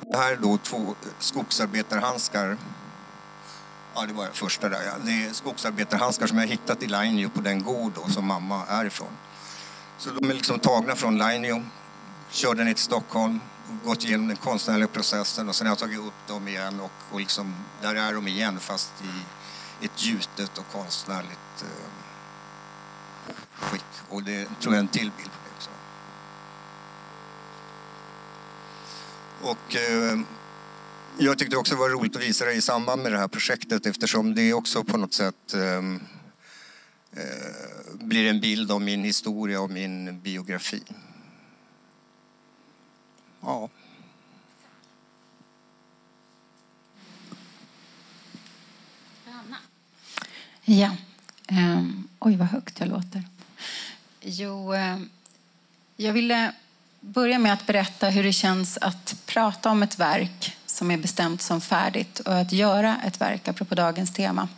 Det 0.00 0.16
här 0.16 0.32
är 0.32 0.36
då 0.36 0.58
två 0.58 0.94
skogsarbetarhandskar 1.18 2.56
Ja, 4.00 4.06
det 4.06 4.12
var 4.12 4.26
första 4.26 4.68
där. 4.68 4.82
Ja. 4.86 4.92
Det 5.04 5.24
är 5.24 5.32
skogsarbetarhandskar 5.32 6.26
som 6.26 6.38
jag 6.38 6.46
hittat 6.46 6.82
i 6.82 6.86
Lainio 6.86 7.28
på 7.28 7.40
den 7.40 7.62
gård 7.62 7.92
då, 7.94 8.08
som 8.08 8.26
mamma 8.26 8.66
är 8.66 8.84
ifrån. 8.84 9.12
Så 9.98 10.10
de 10.10 10.30
är 10.30 10.34
liksom 10.34 10.58
tagna 10.58 10.94
från 10.94 11.18
Lainio, 11.18 11.64
körde 12.30 12.64
ner 12.64 12.74
till 12.74 12.82
Stockholm, 12.82 13.40
gått 13.84 14.04
igenom 14.04 14.28
den 14.28 14.36
konstnärliga 14.36 14.88
processen 14.88 15.48
och 15.48 15.56
sen 15.56 15.66
har 15.66 15.72
jag 15.72 15.78
tagit 15.78 15.98
upp 15.98 16.26
dem 16.26 16.48
igen 16.48 16.80
och, 16.80 16.90
och 17.10 17.20
liksom, 17.20 17.54
där 17.82 17.94
är 17.94 18.12
de 18.12 18.28
igen 18.28 18.60
fast 18.60 18.92
i 19.80 19.84
ett 19.84 20.04
gjutet 20.04 20.58
och 20.58 20.72
konstnärligt 20.72 21.62
eh, 21.62 21.68
skick. 23.58 23.84
Och 24.08 24.22
det 24.22 24.44
tror 24.44 24.74
jag 24.74 24.74
är 24.74 24.78
en 24.78 24.88
till 24.88 25.10
bild 25.16 25.30
på 25.30 25.38
det 25.44 25.50
också. 25.56 25.70
Och 29.42 29.76
eh, 29.76 30.18
jag 31.18 31.38
tyckte 31.38 31.56
också 31.56 31.74
det 31.74 31.80
var 31.80 31.88
roligt 31.88 32.16
att 32.16 32.22
visa 32.22 32.44
det 32.44 32.52
i 32.52 32.60
samband 32.60 33.02
med 33.02 33.12
det 33.12 33.18
här 33.18 33.28
projektet 33.28 33.86
eftersom 33.86 34.34
det 34.34 34.52
också 34.52 34.84
på 34.84 34.96
något 34.96 35.14
sätt 35.14 35.54
ehm, 35.54 36.00
eh, 37.12 37.94
blir 37.94 38.30
en 38.30 38.40
bild 38.40 38.70
av 38.70 38.80
min 38.80 39.04
historia 39.04 39.60
och 39.60 39.70
min 39.70 40.20
biografi. 40.20 40.82
Ja. 43.40 43.68
Ja. 50.64 50.90
Um, 51.50 52.08
oj, 52.18 52.36
vad 52.36 52.48
högt 52.48 52.80
jag 52.80 52.88
låter. 52.88 53.24
Jo, 54.20 54.74
um, 54.74 55.10
jag 55.96 56.12
ville 56.12 56.52
börja 57.00 57.38
med 57.38 57.52
att 57.52 57.66
berätta 57.66 58.08
hur 58.08 58.22
det 58.22 58.32
känns 58.32 58.76
att 58.76 59.16
prata 59.26 59.70
om 59.70 59.82
ett 59.82 59.98
verk 59.98 60.57
som 60.78 60.90
är 60.90 60.96
bestämt 60.96 61.42
som 61.42 61.60
färdigt 61.60 62.20
och 62.20 62.38
att 62.38 62.52
göra 62.52 62.96
ett 63.06 63.20
verk, 63.20 63.48
apropå 63.48 63.74
dagens 63.74 64.12
tema. 64.12 64.48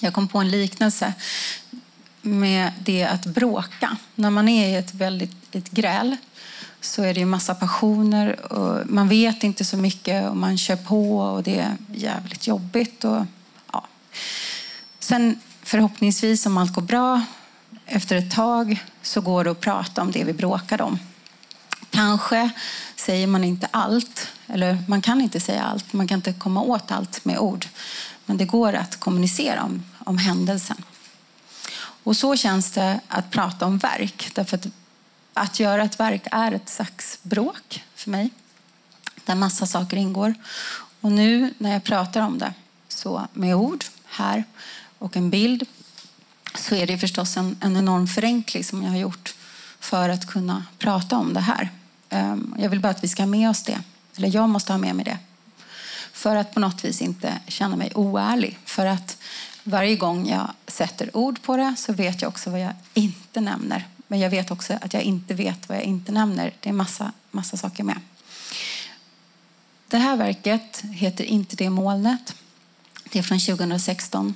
Jag 0.00 0.14
kom 0.14 0.28
på 0.28 0.38
en 0.38 0.50
liknelse 0.50 1.12
med 2.22 2.72
det 2.78 3.04
att 3.04 3.26
bråka. 3.26 3.96
När 4.14 4.30
man 4.30 4.48
är 4.48 4.68
i 4.68 4.74
ett 4.74 4.94
väldigt 4.94 5.54
ett 5.54 5.70
gräl 5.70 6.16
så 6.80 7.02
är 7.02 7.14
det 7.14 7.20
ju 7.20 7.26
massa 7.26 7.54
passioner 7.54 8.52
och 8.52 8.86
man 8.86 9.08
vet 9.08 9.44
inte 9.44 9.64
så 9.64 9.76
mycket 9.76 10.30
och 10.30 10.36
man 10.36 10.58
kör 10.58 10.76
på 10.76 11.18
och 11.18 11.42
det 11.42 11.58
är 11.58 11.76
jävligt 11.94 12.46
jobbigt. 12.46 13.04
Och, 13.04 13.24
ja. 13.72 13.84
Sen 14.98 15.40
förhoppningsvis 15.62 16.46
om 16.46 16.58
allt 16.58 16.74
går 16.74 16.82
bra 16.82 17.22
efter 17.86 18.16
ett 18.16 18.34
tag 18.34 18.84
så 19.02 19.20
går 19.20 19.44
det 19.44 19.50
att 19.50 19.60
prata 19.60 20.02
om 20.02 20.12
det 20.12 20.24
vi 20.24 20.32
bråkade 20.32 20.82
om. 20.82 20.98
Kanske 21.90 22.50
säger 22.96 23.26
man 23.26 23.44
inte 23.44 23.68
allt, 23.70 24.28
eller 24.48 24.78
man 24.88 25.02
kan 25.02 25.20
inte 25.20 25.40
säga 25.40 25.62
allt, 25.62 25.92
man 25.92 26.08
kan 26.08 26.18
inte 26.18 26.32
komma 26.32 26.62
åt 26.62 26.90
allt 26.90 27.24
med 27.24 27.38
ord. 27.38 27.66
Men 28.26 28.36
det 28.36 28.44
går 28.44 28.72
att 28.72 29.00
kommunicera 29.00 29.62
om, 29.62 29.82
om 29.98 30.18
händelsen. 30.18 30.84
Och 32.04 32.16
så 32.16 32.36
känns 32.36 32.72
det 32.72 33.00
att 33.08 33.30
prata 33.30 33.66
om 33.66 33.78
verk. 33.78 34.30
Därför 34.34 34.56
att, 34.56 34.66
att 35.34 35.60
göra 35.60 35.82
ett 35.82 36.00
verk 36.00 36.22
är 36.30 36.52
ett 36.52 36.68
slags 36.68 37.18
bråk 37.22 37.84
för 37.94 38.10
mig. 38.10 38.30
Där 39.24 39.34
massa 39.34 39.66
saker 39.66 39.96
ingår. 39.96 40.34
Och 41.00 41.12
nu 41.12 41.54
när 41.58 41.72
jag 41.72 41.84
pratar 41.84 42.20
om 42.20 42.38
det 42.38 42.52
så 42.88 43.26
med 43.32 43.54
ord 43.54 43.84
här 44.06 44.44
och 44.98 45.16
en 45.16 45.30
bild 45.30 45.66
så 46.54 46.74
är 46.74 46.86
det 46.86 46.98
förstås 46.98 47.36
en, 47.36 47.56
en 47.60 47.76
enorm 47.76 48.06
förenkling 48.06 48.64
som 48.64 48.82
jag 48.82 48.90
har 48.90 48.98
gjort 48.98 49.34
för 49.80 50.08
att 50.08 50.26
kunna 50.26 50.66
prata 50.78 51.16
om 51.16 51.34
det 51.34 51.40
här. 51.40 51.70
Ehm, 52.08 52.54
jag 52.58 52.70
vill 52.70 52.80
bara 52.80 52.90
att 52.90 53.04
vi 53.04 53.08
ska 53.08 53.22
ha 53.22 53.26
med 53.26 53.50
oss 53.50 53.62
det. 53.62 53.78
Eller 54.18 54.34
jag 54.34 54.48
måste 54.48 54.72
ha 54.72 54.78
med 54.78 54.96
mig 54.96 55.04
det. 55.04 55.18
För 56.12 56.36
att 56.36 56.54
på 56.54 56.60
något 56.60 56.84
vis 56.84 57.02
inte 57.02 57.38
känna 57.46 57.76
mig 57.76 57.92
oärlig. 57.94 58.58
För 58.64 58.86
att 58.86 59.16
varje 59.64 59.96
gång 59.96 60.28
jag 60.28 60.50
sätter 60.66 61.16
ord 61.16 61.42
på 61.42 61.56
det 61.56 61.74
så 61.78 61.92
vet 61.92 62.22
jag 62.22 62.28
också 62.28 62.50
vad 62.50 62.60
jag 62.60 62.72
inte 62.94 63.40
nämner. 63.40 63.86
Men 64.06 64.20
jag 64.20 64.30
vet 64.30 64.50
också 64.50 64.74
att 64.80 64.94
jag 64.94 65.02
inte 65.02 65.34
vet 65.34 65.68
vad 65.68 65.78
jag 65.78 65.84
inte 65.84 66.12
nämner. 66.12 66.52
Det 66.60 66.68
är 66.68 66.72
massa, 66.72 67.12
massa 67.30 67.56
saker 67.56 67.84
med. 67.84 68.00
Det 69.88 69.98
här 69.98 70.16
verket 70.16 70.84
heter 70.92 71.24
Inte 71.24 71.56
det 71.56 71.70
molnet. 71.70 72.34
Det 73.12 73.18
är 73.18 73.22
från 73.22 73.38
2016. 73.38 74.34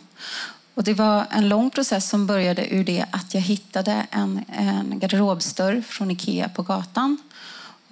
Och 0.75 0.85
det 0.85 0.95
var 0.95 1.27
en 1.31 1.49
lång 1.49 1.71
process 1.71 2.09
som 2.09 2.27
började 2.27 2.75
ur 2.75 2.85
det 2.85 3.05
att 3.11 3.35
jag 3.35 3.41
hittade 3.41 4.07
en, 4.11 4.45
en 4.49 4.99
garderobsdörr 4.99 5.83
från 5.89 6.11
Ikea 6.11 6.49
på 6.49 6.63
gatan. 6.63 7.19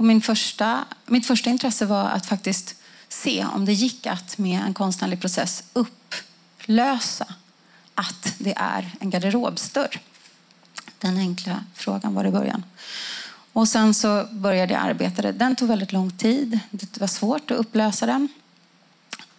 Och 0.00 0.06
min 0.06 0.20
första, 0.20 0.84
mitt 1.06 1.26
första 1.26 1.50
intresse 1.50 1.86
var 1.86 2.08
att 2.08 2.26
faktiskt 2.26 2.74
se 3.08 3.46
om 3.54 3.64
det 3.64 3.72
gick 3.72 4.06
att 4.06 4.38
med 4.38 4.60
en 4.60 4.74
konstnärlig 4.74 5.20
process 5.20 5.64
upplösa 5.72 7.26
att 7.94 8.34
det 8.38 8.54
är 8.56 8.90
en 9.00 9.10
garderobsdörr. 9.10 10.00
Den 10.98 11.16
enkla 11.16 11.64
frågan 11.74 12.14
var 12.14 12.24
i 12.24 12.30
början. 12.30 12.64
Och 13.52 13.68
sen 13.68 13.94
så 13.94 14.26
började 14.30 14.72
jag 14.72 14.82
arbeta. 14.82 15.32
Den 15.32 15.56
tog 15.56 15.68
väldigt 15.68 15.92
lång 15.92 16.10
tid. 16.10 16.60
Det 16.70 17.00
var 17.00 17.06
svårt 17.06 17.50
att 17.50 17.58
upplösa 17.58 18.06
den. 18.06 18.28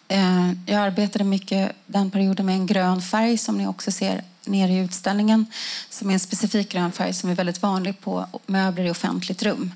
Eh, 0.08 0.52
jag 0.66 0.82
arbetade 0.82 1.24
mycket 1.24 1.72
den 1.86 2.12
perioden 2.12 2.46
med 2.46 2.56
en 2.56 2.66
grön 2.66 3.02
färg 3.02 3.38
som 3.38 3.58
ni 3.58 3.68
också 3.68 3.92
ser 3.92 4.24
nere 4.46 4.72
i 4.72 4.78
utställningen 4.78 5.46
som 5.90 6.10
är 6.10 6.14
en 6.14 6.20
specifik 6.20 6.72
grön 6.72 6.92
färg 6.92 7.14
som 7.14 7.30
är 7.30 7.36
väldigt 7.36 7.62
vanlig 7.62 8.00
på 8.00 8.26
möbler 8.46 8.86
i 8.86 8.92
offentligt 8.92 9.44
rum. 9.44 9.72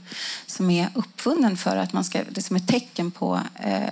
Som 0.46 0.70
är 0.70 0.90
uppfunnen 0.94 1.58
för 1.58 1.78
att 1.78 1.94
man 1.94 2.04
ska, 2.04 2.22
det 2.30 2.42
som 2.42 2.56
ett 2.56 2.68
tecken 2.68 3.12
på 3.12 3.40
eh, 3.56 3.90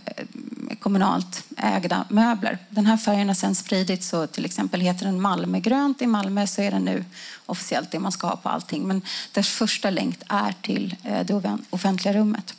kommunalt 0.80 1.44
ägda 1.58 2.06
möbler. 2.10 2.58
Den 2.70 2.86
här 2.86 2.98
färgen 2.98 3.27
har 3.27 3.36
sen 3.36 3.56
spridits 3.56 4.08
så 4.08 4.27
till 4.27 4.46
exempel 4.46 4.82
heter 4.82 5.06
den 5.06 5.22
Malmögrönt 5.22 6.01
i 6.01 6.08
Malmö 6.08 6.48
så 6.48 6.62
är 6.62 6.72
den 6.72 6.86
nu 6.86 7.06
officiellt 7.46 7.92
det 7.92 8.00
man 8.00 8.12
ska 8.12 8.27
ha 8.27 8.36
på 8.36 8.50
allting. 8.50 8.88
Men 8.88 9.01
dess 9.32 9.50
första 9.50 9.89
länk 9.89 10.20
är 10.27 10.56
till 10.62 10.96
eh, 11.03 11.25
det 11.25 11.58
offentliga 11.70 12.13
rummet. 12.13 12.56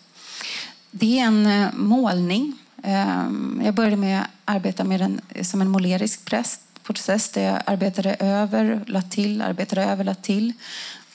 Det 0.91 1.19
är 1.19 1.25
en 1.25 1.47
eh, 1.47 1.69
målning. 1.73 2.53
Ehm, 2.83 3.63
jag 3.65 3.75
började 3.75 3.97
med 3.97 4.21
att 4.21 4.27
arbeta 4.45 4.85
med 4.85 5.01
den 5.01 5.21
eh, 5.29 5.45
som 5.45 5.61
en 5.61 5.69
målerisk 5.69 6.25
präst 6.25 6.61
process 6.85 7.29
där 7.29 7.43
jag 7.43 7.63
arbetade 7.67 8.15
över, 8.15 8.85
lade 8.87 9.11
till, 9.11 9.43
arbetade 9.43 9.85
över, 9.85 10.05
lade 10.05 10.21
till. 10.21 10.53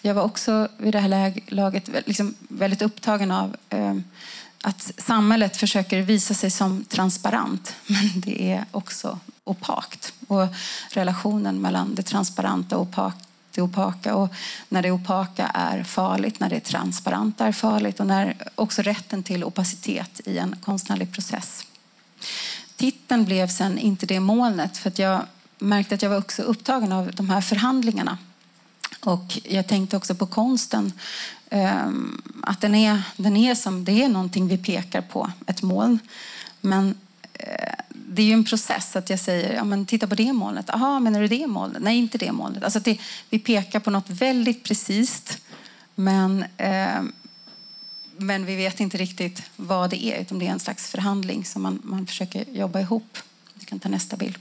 Jag 0.02 0.14
var 0.14 0.24
också 0.24 0.68
vid 0.78 0.94
det 0.94 1.00
här 1.00 1.34
laget 1.48 1.90
liksom 2.06 2.36
väldigt 2.40 2.82
upptagen 2.82 3.32
av 3.32 3.56
eh, 3.70 3.96
att 4.64 4.92
samhället 4.98 5.58
försöker 5.58 6.02
visa 6.02 6.34
sig 6.34 6.52
som 6.52 6.86
transparent, 6.86 7.76
men 7.88 8.22
det 8.22 8.52
är 8.52 8.66
också 8.72 9.20
opakt. 9.44 10.14
Och 10.28 10.48
relationen 10.92 11.62
mellan 11.62 11.96
det 11.96 12.04
transparenta 12.04 12.78
och 12.78 12.82
opakt 12.82 13.30
det 13.52 13.62
opaka. 13.62 14.16
Och 14.16 14.34
när 14.70 14.82
det 14.82 14.92
opaka 14.92 15.48
är 15.48 15.84
farligt, 15.84 16.40
när 16.40 16.50
det 16.50 16.60
transparenta 16.60 17.48
är 17.48 17.52
farligt 17.52 18.00
och 18.00 18.08
när 18.08 18.36
också 18.56 18.82
rätten 18.82 19.24
till 19.24 19.44
opacitet 19.44 20.22
i 20.26 20.38
en 20.38 20.56
konstnärlig 20.62 21.14
process. 21.14 21.66
Titeln 22.76 23.26
blev 23.26 23.48
sen 23.48 23.78
inte 23.78 24.06
det 24.06 24.20
molnet 24.20 24.78
för 24.78 24.90
att 24.90 25.00
jag 25.00 25.22
märkte 25.60 25.96
att 25.96 26.02
jag 26.02 26.10
var 26.10 26.18
också 26.18 26.42
upptagen 26.42 26.92
av 26.92 27.12
de 27.14 27.30
här 27.30 27.42
förhandlingarna. 27.42 28.18
Och 29.00 29.40
jag 29.44 29.68
tänkte 29.68 29.98
också 29.98 30.16
på 30.16 30.26
konsten. 30.26 30.94
Ehm, 31.50 32.22
att 32.44 32.62
den 32.62 32.76
är, 32.76 33.02
den 33.18 33.38
är 33.38 33.56
som, 33.56 33.86
det 33.86 34.04
är 34.04 34.10
någonting 34.10 34.48
vi 34.48 34.58
pekar 34.58 35.02
på, 35.02 35.32
ett 35.48 35.62
moln. 35.62 36.00
Men 36.62 36.96
eh, 37.34 37.74
det 37.90 38.22
är 38.22 38.26
ju 38.26 38.34
en 38.34 38.44
process 38.44 38.96
att 38.96 39.10
jag 39.10 39.20
säger, 39.20 39.56
ja, 39.56 39.64
men 39.64 39.86
titta 39.86 40.08
på 40.08 40.16
det 40.16 40.34
molnet. 40.34 40.66
Jaha, 40.68 41.00
menar 41.00 41.22
du 41.22 41.28
det 41.28 41.48
molnet? 41.48 41.82
Nej, 41.82 41.98
inte 41.98 42.18
det 42.18 42.32
molnet. 42.32 42.64
Alltså 42.64 42.80
det, 42.80 42.98
vi 43.30 43.40
pekar 43.40 43.80
på 43.80 43.92
något 43.92 44.10
väldigt 44.10 44.64
precis, 44.64 45.38
men, 45.96 46.46
eh, 46.58 47.02
men 48.18 48.46
vi 48.46 48.56
vet 48.56 48.80
inte 48.80 48.98
riktigt 48.98 49.44
vad 49.56 49.90
det 49.90 50.06
är. 50.06 50.22
Utan 50.22 50.40
det 50.40 50.48
är 50.48 50.52
en 50.52 50.60
slags 50.60 50.88
förhandling 50.88 51.46
som 51.46 51.62
man, 51.62 51.80
man 51.84 52.08
försöker 52.08 52.46
jobba 52.52 52.80
ihop. 52.80 53.18
Vi 53.54 53.66
kan 53.66 53.80
ta 53.80 53.90
nästa 53.90 54.18
bild. 54.18 54.38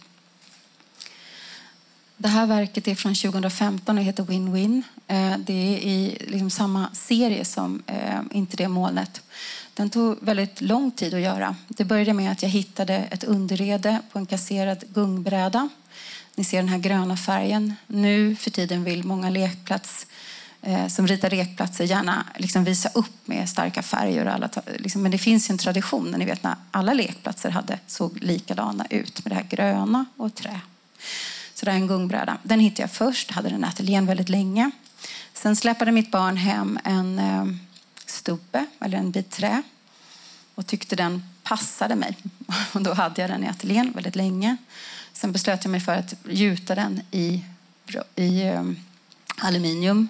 Det 2.20 2.28
här 2.28 2.46
verket 2.46 2.88
är 2.88 2.94
från 2.94 3.14
2015 3.14 3.98
och 3.98 4.04
heter 4.04 4.22
Win-Win. 4.22 4.82
Eh, 5.06 5.38
det 5.38 5.52
är 5.52 5.78
i 5.78 6.18
liksom 6.20 6.50
samma 6.50 6.88
serie 6.92 7.44
som 7.44 7.82
eh, 7.86 8.20
Inte 8.30 8.56
det 8.56 8.68
molnet. 8.68 9.22
Den 9.74 9.90
tog 9.90 10.18
väldigt 10.20 10.60
lång 10.60 10.90
tid 10.90 11.14
att 11.14 11.20
göra. 11.20 11.56
Det 11.68 11.84
började 11.84 12.12
med 12.12 12.32
att 12.32 12.42
jag 12.42 12.50
hittade 12.50 12.94
ett 12.94 13.24
underrede 13.24 14.00
på 14.12 14.18
en 14.18 14.26
kasserad 14.26 14.84
gungbräda. 14.88 15.68
Ni 16.34 16.44
ser 16.44 16.58
den 16.58 16.68
här 16.68 16.78
gröna 16.78 17.16
färgen. 17.16 17.74
Nu 17.86 18.36
för 18.36 18.50
tiden 18.50 18.84
vill 18.84 19.04
många 19.04 19.30
lekplats 19.30 20.06
eh, 20.62 20.86
som 20.86 21.06
ritar 21.06 21.30
lekplatser 21.30 21.84
gärna 21.84 22.26
liksom 22.36 22.64
visa 22.64 22.88
upp 22.94 23.26
med 23.26 23.48
starka 23.48 23.82
färger. 23.82 24.26
Och 24.26 24.32
alla, 24.32 24.50
liksom, 24.78 25.02
men 25.02 25.10
det 25.10 25.18
finns 25.18 25.50
en 25.50 25.58
tradition, 25.58 26.14
ni 26.18 26.24
vet 26.24 26.42
när 26.42 26.54
alla 26.70 26.92
lekplatser 26.92 27.50
hade, 27.50 27.78
såg 27.86 28.18
likadana 28.22 28.86
ut 28.90 29.24
med 29.24 29.32
det 29.32 29.36
här 29.36 29.46
gröna 29.50 30.04
och 30.16 30.34
trä. 30.34 30.60
Så 31.58 31.66
det 31.66 31.72
är 31.72 31.76
en 31.76 31.86
gungbräda. 31.86 32.38
Den 32.42 32.60
hittade 32.60 32.82
jag 32.82 32.90
först, 32.90 33.30
hade 33.30 33.48
den 33.48 33.64
ateljén 33.64 34.06
väldigt 34.06 34.28
länge. 34.28 34.70
Sen 35.32 35.56
släpade 35.56 35.92
mitt 35.92 36.10
barn 36.10 36.36
hem 36.36 36.78
en 36.84 37.18
eh, 37.18 37.44
stubbe, 38.06 38.66
eller 38.80 38.98
en 38.98 39.10
bit 39.10 39.30
trä, 39.30 39.62
och 40.54 40.66
tyckte 40.66 40.96
den 40.96 41.24
passade 41.42 41.94
mig. 41.94 42.16
Och 42.72 42.82
då 42.82 42.94
hade 42.94 43.20
jag 43.20 43.30
den 43.30 43.44
i 43.44 43.48
ateljén 43.48 43.92
väldigt 43.92 44.16
länge. 44.16 44.56
Sen 45.12 45.32
beslöt 45.32 45.64
jag 45.64 45.70
mig 45.70 45.80
för 45.80 45.92
att 45.92 46.14
gjuta 46.30 46.74
den 46.74 47.02
i, 47.10 47.44
i 48.16 48.42
eh, 48.42 48.64
aluminium. 49.38 50.08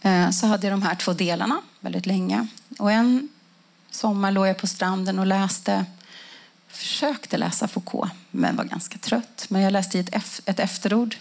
Eh, 0.00 0.30
så 0.30 0.46
hade 0.46 0.66
jag 0.66 0.72
de 0.72 0.82
här 0.82 0.94
två 0.94 1.12
delarna 1.12 1.62
väldigt 1.80 2.06
länge. 2.06 2.46
Och 2.78 2.92
en 2.92 3.28
sommar 3.90 4.32
låg 4.32 4.46
jag 4.46 4.58
på 4.58 4.66
stranden 4.66 5.18
och 5.18 5.26
läste 5.26 5.84
försökte 6.72 7.36
läsa 7.36 7.68
Foucault, 7.68 8.12
men 8.30 8.56
var 8.56 8.64
ganska 8.64 8.98
trött. 8.98 9.46
Men 9.48 9.62
jag 9.62 9.72
läste 9.72 9.98
ett, 9.98 10.40
ett 10.44 10.60
efterord 10.60 11.16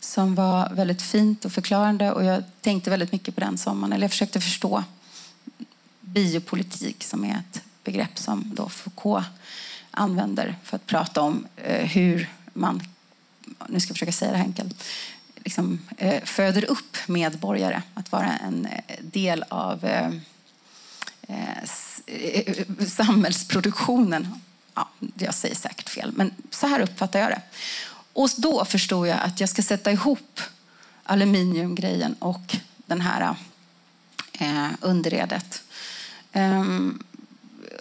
som 0.00 0.34
var 0.34 0.74
väldigt 0.74 1.02
fint 1.02 1.44
och 1.44 1.52
förklarande 1.52 2.12
och 2.12 2.24
jag 2.24 2.42
tänkte 2.60 2.90
väldigt 2.90 3.12
mycket 3.12 3.34
på 3.34 3.40
den 3.40 3.58
sommaren. 3.58 3.92
Eller 3.92 4.04
jag 4.04 4.10
försökte 4.10 4.40
förstå 4.40 4.84
biopolitik 6.00 7.04
som 7.04 7.24
är 7.24 7.34
ett 7.34 7.62
begrepp 7.84 8.18
som 8.18 8.52
då 8.54 8.68
Foucault 8.68 9.26
använder 9.90 10.56
för 10.62 10.76
att 10.76 10.86
prata 10.86 11.20
om 11.20 11.46
eh, 11.56 11.86
hur 11.86 12.28
man, 12.52 12.82
nu 13.68 13.80
ska 13.80 13.90
jag 13.90 13.96
försöka 13.96 14.12
säga 14.12 14.30
det 14.30 14.38
här 14.38 14.44
enkelt, 14.44 14.84
liksom, 15.36 15.80
eh, 15.96 16.24
föder 16.24 16.64
upp 16.64 16.96
medborgare 17.06 17.82
att 17.94 18.12
vara 18.12 18.32
en 18.32 18.66
eh, 18.66 18.94
del 19.00 19.44
av 19.48 19.86
samhällsproduktionen 22.86 24.40
ja, 24.74 24.88
jag 25.18 25.34
säger 25.34 25.54
säkert 25.54 25.88
fel, 25.88 26.12
men 26.14 26.34
så 26.50 26.66
här 26.66 26.80
uppfattar 26.80 27.20
jag 27.20 27.30
det. 27.30 27.42
Och 28.12 28.30
då 28.36 28.64
förstod 28.64 29.08
jag 29.08 29.18
att 29.20 29.40
jag 29.40 29.48
ska 29.48 29.62
sätta 29.62 29.92
ihop 29.92 30.40
aluminiumgrejen 31.02 32.14
och 32.18 32.56
den 32.86 33.00
här 33.00 33.34
eh, 34.32 34.68
underredet. 34.80 35.62
Ehm, 36.32 37.02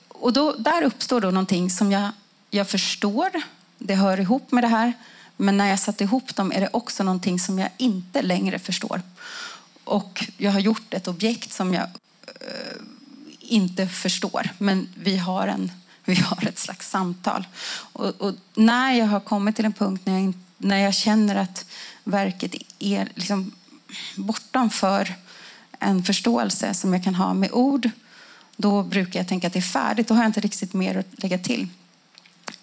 och 0.08 0.34
då, 0.34 0.54
där 0.54 0.84
uppstår 0.84 1.22
då 1.22 1.32
någonting 1.32 1.70
som 1.70 1.92
jag, 1.92 2.10
jag 2.50 2.70
förstår. 2.70 3.30
Det 3.78 3.96
hör 3.96 4.20
ihop 4.20 4.52
med 4.52 4.64
det 4.64 4.68
här. 4.68 4.94
Men 5.38 5.58
när 5.58 5.68
jag 5.68 5.80
satte 5.80 6.04
ihop 6.04 6.36
dem 6.36 6.52
är 6.52 6.62
det 6.62 6.70
också 6.74 7.04
någonting 7.04 7.40
som 7.40 7.60
jag 7.60 7.70
inte 7.78 8.22
längre 8.22 8.60
förstår. 8.60 9.02
Och 9.84 10.26
jag 10.38 10.52
har 10.52 10.60
gjort 10.60 10.94
ett 10.94 11.08
objekt 11.08 11.54
som 11.54 11.74
jag 11.74 11.88
eh, 12.26 12.78
inte 13.40 13.88
förstår. 13.88 14.50
Men 14.58 14.90
vi 14.96 15.18
har 15.18 15.48
en 15.48 15.72
vi 16.10 16.16
har 16.16 16.48
ett 16.48 16.60
slags 16.60 16.90
samtal. 16.90 17.48
Och, 17.94 18.22
och, 18.22 18.36
när 18.56 18.94
jag 18.94 19.06
har 19.06 19.20
kommit 19.20 19.56
till 19.56 19.66
en 19.66 19.74
punkt 19.74 20.02
när 20.06 20.20
jag, 20.20 20.34
när 20.58 20.78
jag 20.78 20.94
känner 20.94 21.36
att 21.36 21.66
verket 22.04 22.56
är 22.80 23.10
liksom 23.16 23.52
bortanför 24.16 25.16
en 25.80 26.04
förståelse 26.04 26.74
som 26.74 26.94
jag 26.94 27.04
kan 27.04 27.16
ha 27.16 27.34
med 27.34 27.52
ord, 27.52 27.90
då 28.58 28.84
brukar 28.84 29.20
jag 29.20 29.28
tänka 29.28 29.48
att 29.48 29.54
det 29.54 29.60
är 29.60 29.62
färdigt. 29.62 30.08
Då 30.08 30.14
har 30.14 30.22
jag 30.22 30.30
inte 30.30 30.40
riktigt 30.40 30.74
mer 30.74 30.98
att 30.98 31.24
lägga 31.24 31.38
till. 31.38 31.68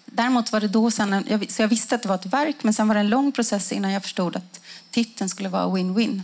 Däremot 0.05 0.51
var 0.51 0.59
det 0.59 0.67
då 0.67 0.91
sen, 0.91 1.25
så 1.49 1.61
jag 1.61 1.67
visste 1.67 1.95
att 1.95 2.01
det 2.01 2.09
var 2.09 2.15
ett 2.15 2.25
verk, 2.25 2.55
men 2.61 2.73
sen 2.73 2.87
var 2.87 2.95
det 2.95 2.99
en 2.99 3.09
lång 3.09 3.31
process 3.31 3.71
innan 3.71 3.91
jag 3.91 4.03
förstod 4.03 4.35
att 4.35 4.59
titeln 4.91 5.29
skulle 5.29 5.49
vara 5.49 5.65
win-win. 5.67 6.21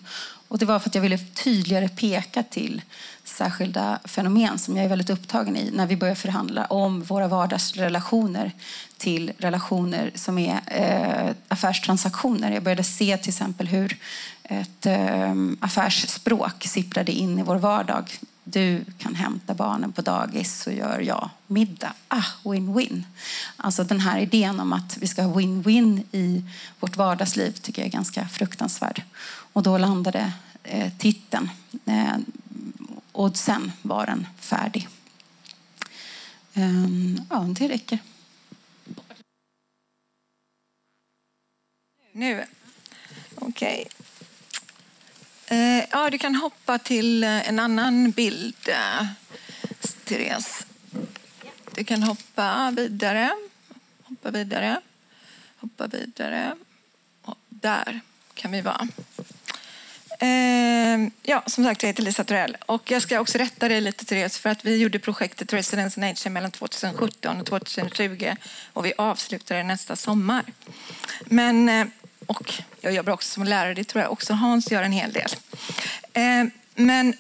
Och 0.54 0.60
det 0.60 0.66
var 0.66 0.80
för 0.80 0.90
att 0.90 0.96
jag 0.96 1.02
ville 1.02 1.18
tydligare 1.18 1.90
peka 1.90 2.44
till 2.44 2.82
särskilda 3.24 4.00
fenomen 4.04 4.60
som 4.60 4.76
jag 4.76 4.86
är 4.86 4.90
väldigt 4.90 5.10
upptagen 5.10 5.58
i 5.58 5.72
när 5.74 5.88
vi 5.88 5.98
börjar 5.98 6.16
förhandla 6.16 6.66
om 6.66 7.04
våra 7.04 7.28
vardagsrelationer 7.28 8.52
till 8.98 9.32
relationer 9.38 10.12
som 10.16 10.38
är 10.38 10.60
eh, 10.68 11.36
affärstransaktioner. 11.48 12.52
Jag 12.52 12.64
började 12.64 12.84
se 12.84 13.18
till 13.18 13.30
exempel 13.30 13.68
hur 13.68 13.98
ett 14.44 14.86
eh, 14.86 15.34
affärsspråk 15.60 16.64
sipprade 16.64 17.12
in 17.12 17.40
i 17.40 17.44
vår 17.44 17.56
vardag. 17.56 18.20
Du 18.44 18.86
kan 18.98 19.16
hämta 19.16 19.54
barnen 19.54 19.92
på 19.92 20.02
dagis 20.02 20.62
så 20.62 20.72
gör 20.72 21.00
jag 21.00 21.30
middag. 21.48 21.94
Ah, 22.08 22.24
win-win. 22.44 23.04
Alltså 23.58 23.84
den 23.84 24.00
här 24.00 24.20
idén 24.20 24.60
om 24.60 24.74
att 24.74 24.98
vi 24.98 25.08
ska 25.08 25.24
ha 25.24 25.40
win-win 25.40 26.04
i 26.12 26.44
vårt 26.80 26.98
vardagsliv 26.98 27.52
tycker 27.52 27.82
jag 27.82 27.88
är 27.88 27.92
ganska 27.92 28.28
fruktansvärd. 28.28 29.04
Och 29.54 29.64
då 29.64 29.78
landade 29.78 30.34
eh, 30.64 30.92
titeln. 30.98 31.50
Eh, 31.86 32.18
och 33.12 33.38
sen 33.38 33.72
var 33.82 34.06
den 34.06 34.28
färdig. 34.38 34.88
Um, 36.54 37.22
ja, 37.30 37.40
det 37.40 37.68
räcker. 37.68 38.00
Nu. 42.12 42.46
Okej. 43.36 43.86
Okay. 43.88 44.03
Eh, 45.54 45.86
ja, 45.92 46.10
du 46.10 46.18
kan 46.18 46.36
hoppa 46.36 46.78
till 46.80 47.24
eh, 47.24 47.50
en 47.50 47.60
annan 47.60 48.12
bild, 48.12 48.56
eh, 48.68 49.06
Therese. 50.04 50.66
Du 51.76 51.84
kan 51.84 52.04
hoppa 52.04 52.74
vidare. 52.76 53.32
Hoppa 54.04 54.32
vidare. 54.32 54.82
Hoppa 55.58 55.88
vidare. 55.88 56.56
Och 57.22 57.38
där 57.50 58.00
kan 58.34 58.52
vi 58.52 58.62
vara. 58.62 58.88
Ja, 61.22 61.44
som 61.46 61.64
sagt, 61.64 61.84
jag 61.84 61.88
heter 61.88 62.04
Lisa 62.04 62.24
Torell. 62.24 62.58
Och 62.66 62.92
jag 62.92 63.02
ska 63.02 63.20
också 63.20 63.38
rätta 63.38 63.68
dig 63.68 63.82
lite, 63.82 64.06
Therese, 64.06 64.38
för 64.38 64.50
att 64.50 64.66
vi 64.66 64.78
gjorde 64.78 65.00
projektet 65.00 65.54
Residence 65.54 66.00
Nature 66.00 66.30
mellan 66.30 66.52
2017 66.52 67.40
och 67.40 67.46
2020 67.46 68.36
och 68.74 68.86
vi 68.86 68.94
avslutar 68.98 69.56
det 69.56 69.64
nästa 69.64 69.96
sommar. 69.96 70.44
Men 71.26 71.70
och 72.28 72.54
jag 72.82 72.94
jobbar 72.94 73.14
också 73.14 73.30
som 73.30 73.44
lärare, 73.44 73.74
det 73.74 73.84
tror 73.84 74.04
jag 74.04 74.12
också 74.12 74.34
Hans 74.34 74.72
gör 74.72 74.84
en 74.84 74.92
hel 74.92 75.14
del. 75.14 75.30
Eh, 76.14 76.46
men 76.76 77.14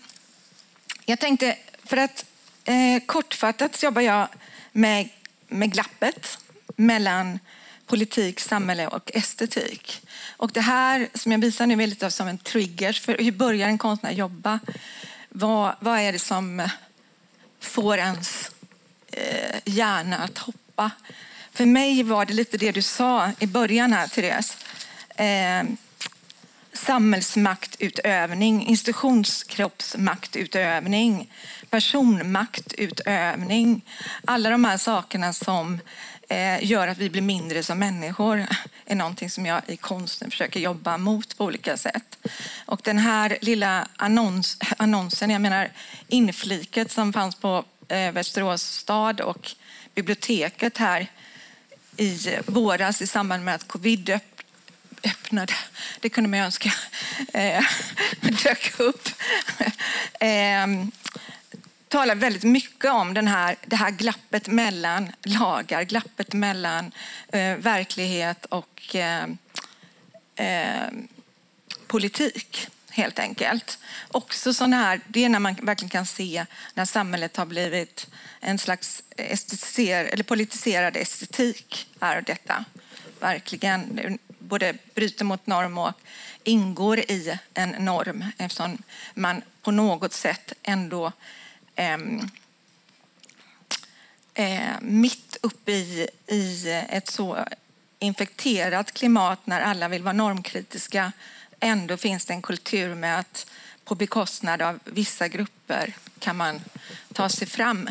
jag 1.05 1.19
tänkte, 1.19 1.57
för 1.85 1.97
att 1.97 2.25
eh, 2.63 3.03
kortfattat 3.05 3.83
jobbar 3.83 4.01
jag 4.01 4.27
med, 4.71 5.09
med 5.47 5.71
glappet 5.71 6.37
mellan 6.75 7.39
politik, 7.85 8.39
samhälle 8.39 8.87
och 8.87 9.11
estetik. 9.13 10.01
Och 10.37 10.51
det 10.51 10.61
här 10.61 11.07
som 11.13 11.31
jag 11.31 11.39
visar 11.39 11.67
nu 11.67 11.83
är 11.83 11.87
lite 11.87 12.11
som 12.11 12.27
en 12.27 12.37
trigger 12.37 12.93
för 12.93 13.17
hur 13.17 13.31
börjar 13.31 13.67
en 13.67 13.77
konstnär 13.77 14.11
jobba? 14.11 14.59
Vad, 15.29 15.75
vad 15.79 15.99
är 15.99 16.11
det 16.11 16.19
som 16.19 16.69
får 17.59 17.97
ens 17.97 18.51
eh, 19.11 19.59
hjärna 19.65 20.17
att 20.17 20.37
hoppa? 20.37 20.91
För 21.51 21.65
mig 21.65 22.03
var 22.03 22.25
det 22.25 22.33
lite 22.33 22.57
det 22.57 22.71
du 22.71 22.81
sa 22.81 23.31
i 23.39 23.47
början 23.47 23.93
här, 23.93 24.07
Therese. 24.07 24.57
Eh, 25.23 25.63
samhällsmaktutövning, 26.73 28.67
institutionskroppsmaktutövning, 28.67 31.31
personmaktutövning. 31.69 33.86
Alla 34.25 34.49
de 34.49 34.65
här 34.65 34.77
sakerna 34.77 35.33
som 35.33 35.79
eh, 36.29 36.65
gör 36.65 36.88
att 36.88 36.97
vi 36.97 37.09
blir 37.09 37.21
mindre 37.21 37.63
som 37.63 37.79
människor 37.79 38.45
är 38.86 38.95
någonting 38.95 39.29
som 39.29 39.45
jag 39.45 39.62
i 39.67 39.77
konsten 39.77 40.31
försöker 40.31 40.59
jobba 40.59 40.97
mot 40.97 41.38
på 41.38 41.45
olika 41.45 41.77
sätt. 41.77 42.17
Och 42.65 42.81
den 42.83 42.97
här 42.97 43.38
lilla 43.41 43.88
annons, 43.95 44.57
annonsen, 44.77 45.29
jag 45.29 45.41
menar 45.41 45.69
infliket 46.07 46.91
som 46.91 47.13
fanns 47.13 47.36
på 47.36 47.65
eh, 47.88 48.12
Västerås 48.12 48.63
stad 48.63 49.21
och 49.21 49.51
biblioteket 49.95 50.77
här 50.77 51.07
i 51.97 52.38
våras 52.45 53.01
i 53.01 53.07
samband 53.07 53.45
med 53.45 53.55
att 53.55 53.67
covid 53.67 54.19
öppnade, 55.03 55.53
det 55.99 56.09
kunde 56.09 56.29
man 56.29 56.39
ju 56.39 56.45
önska, 56.45 56.73
eh, 57.33 57.63
dök 58.43 58.79
upp. 58.79 59.09
Eh, 60.19 60.67
talar 61.93 62.15
väldigt 62.15 62.43
mycket 62.43 62.91
om 62.91 63.13
den 63.13 63.27
här, 63.27 63.55
det 63.65 63.75
här 63.75 63.91
glappet 63.91 64.47
mellan 64.47 65.11
lagar, 65.23 65.83
glappet 65.83 66.33
mellan 66.33 66.91
eh, 67.31 67.57
verklighet 67.57 68.45
och 68.45 68.95
eh, 68.95 69.25
eh, 70.35 70.91
politik, 71.87 72.67
helt 72.89 73.19
enkelt. 73.19 73.79
Också 74.07 74.53
sån 74.53 74.73
här, 74.73 75.01
det 75.07 75.25
är 75.25 75.29
när 75.29 75.39
man 75.39 75.55
verkligen 75.61 75.89
kan 75.89 76.05
se 76.05 76.45
när 76.73 76.85
samhället 76.85 77.37
har 77.37 77.45
blivit 77.45 78.07
en 78.39 78.59
slags 78.59 79.03
estetiser, 79.17 80.05
eller 80.05 80.23
politiserad 80.23 80.97
estetik. 80.97 81.87
är 81.99 82.21
detta. 82.21 82.65
Verkligen 83.19 84.19
både 84.43 84.77
bryter 84.95 85.25
mot 85.25 85.47
norm 85.47 85.77
och 85.77 85.93
ingår 86.43 86.99
i 86.99 87.39
en 87.53 87.69
norm 87.69 88.25
eftersom 88.38 88.77
man 89.13 89.41
på 89.62 89.71
något 89.71 90.13
sätt 90.13 90.53
ändå 90.63 91.12
eh, 91.75 91.97
eh, 94.34 94.73
mitt 94.82 95.38
uppe 95.41 95.71
i, 95.71 96.08
i 96.27 96.69
ett 96.89 97.08
så 97.08 97.45
infekterat 97.99 98.91
klimat 98.91 99.47
när 99.47 99.62
alla 99.62 99.88
vill 99.88 100.03
vara 100.03 100.13
normkritiska 100.13 101.12
ändå 101.60 101.97
finns 101.97 102.25
det 102.25 102.34
en 102.34 102.41
kultur 102.41 102.95
med 102.95 103.19
att 103.19 103.47
på 103.85 103.95
bekostnad 103.95 104.61
av 104.61 104.79
vissa 104.85 105.27
grupper 105.27 105.93
kan 106.19 106.37
man 106.37 106.61
ta 107.13 107.29
sig 107.29 107.47
fram. 107.47 107.89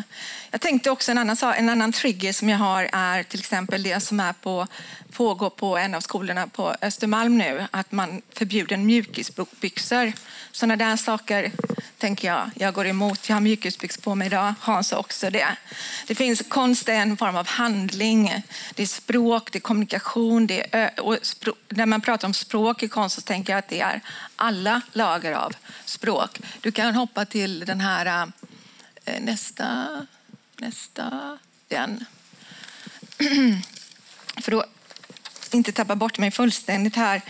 Jag 0.51 0.61
tänkte 0.61 0.89
också 0.89 1.11
en 1.11 1.17
annan, 1.17 1.37
en 1.57 1.69
annan 1.69 1.91
trigger 1.91 2.33
som 2.33 2.49
jag 2.49 2.57
har 2.57 2.89
är 2.93 3.23
till 3.23 3.39
exempel 3.39 3.83
det 3.83 3.99
som 3.99 4.19
är 4.19 4.33
på, 4.33 4.67
pågår 5.11 5.49
på 5.49 5.77
en 5.77 5.95
av 5.95 6.01
skolorna 6.01 6.47
på 6.47 6.75
Östermalm 6.81 7.37
nu, 7.37 7.67
att 7.71 7.91
man 7.91 8.21
förbjuder 8.29 8.77
mjukisbyxor. 8.77 10.13
Sådana 10.51 10.75
där 10.75 10.95
saker 10.95 11.51
tänker 12.03 12.27
jag, 12.27 12.51
jag 12.55 12.73
går 12.73 12.87
emot. 12.87 13.29
Jag 13.29 13.35
har 13.35 13.41
mjukisbyxor 13.41 14.01
på 14.01 14.15
mig 14.15 14.27
idag, 14.27 14.53
Hans 14.59 14.91
också 14.91 15.29
det. 15.29 15.57
Det 16.07 16.15
finns 16.15 16.43
konst 16.47 16.89
är 16.89 16.93
en 16.93 17.17
form 17.17 17.35
av 17.35 17.47
handling, 17.47 18.43
det 18.75 18.83
är 18.83 18.87
språk, 18.87 19.51
det 19.51 19.57
är 19.57 19.61
kommunikation. 19.61 20.47
Det 20.47 20.75
är, 20.75 20.99
och 20.99 21.17
språk, 21.21 21.57
när 21.69 21.85
man 21.85 22.01
pratar 22.01 22.27
om 22.27 22.33
språk 22.33 22.83
i 22.83 22.87
konst 22.87 23.15
så 23.15 23.21
tänker 23.21 23.53
jag 23.53 23.59
att 23.59 23.67
det 23.67 23.79
är 23.79 24.01
alla 24.35 24.81
lager 24.91 25.31
av 25.31 25.53
språk. 25.85 26.39
Du 26.61 26.71
kan 26.71 26.95
hoppa 26.95 27.25
till 27.25 27.59
den 27.59 27.81
här 27.81 28.05
äh, 29.05 29.21
nästa, 29.21 29.87
nästa, 30.57 31.37
den. 31.67 32.05
För 34.41 34.59
att 34.59 35.53
inte 35.53 35.71
tappa 35.71 35.95
bort 35.95 36.17
mig 36.17 36.31
fullständigt 36.31 36.95
här 36.95 37.21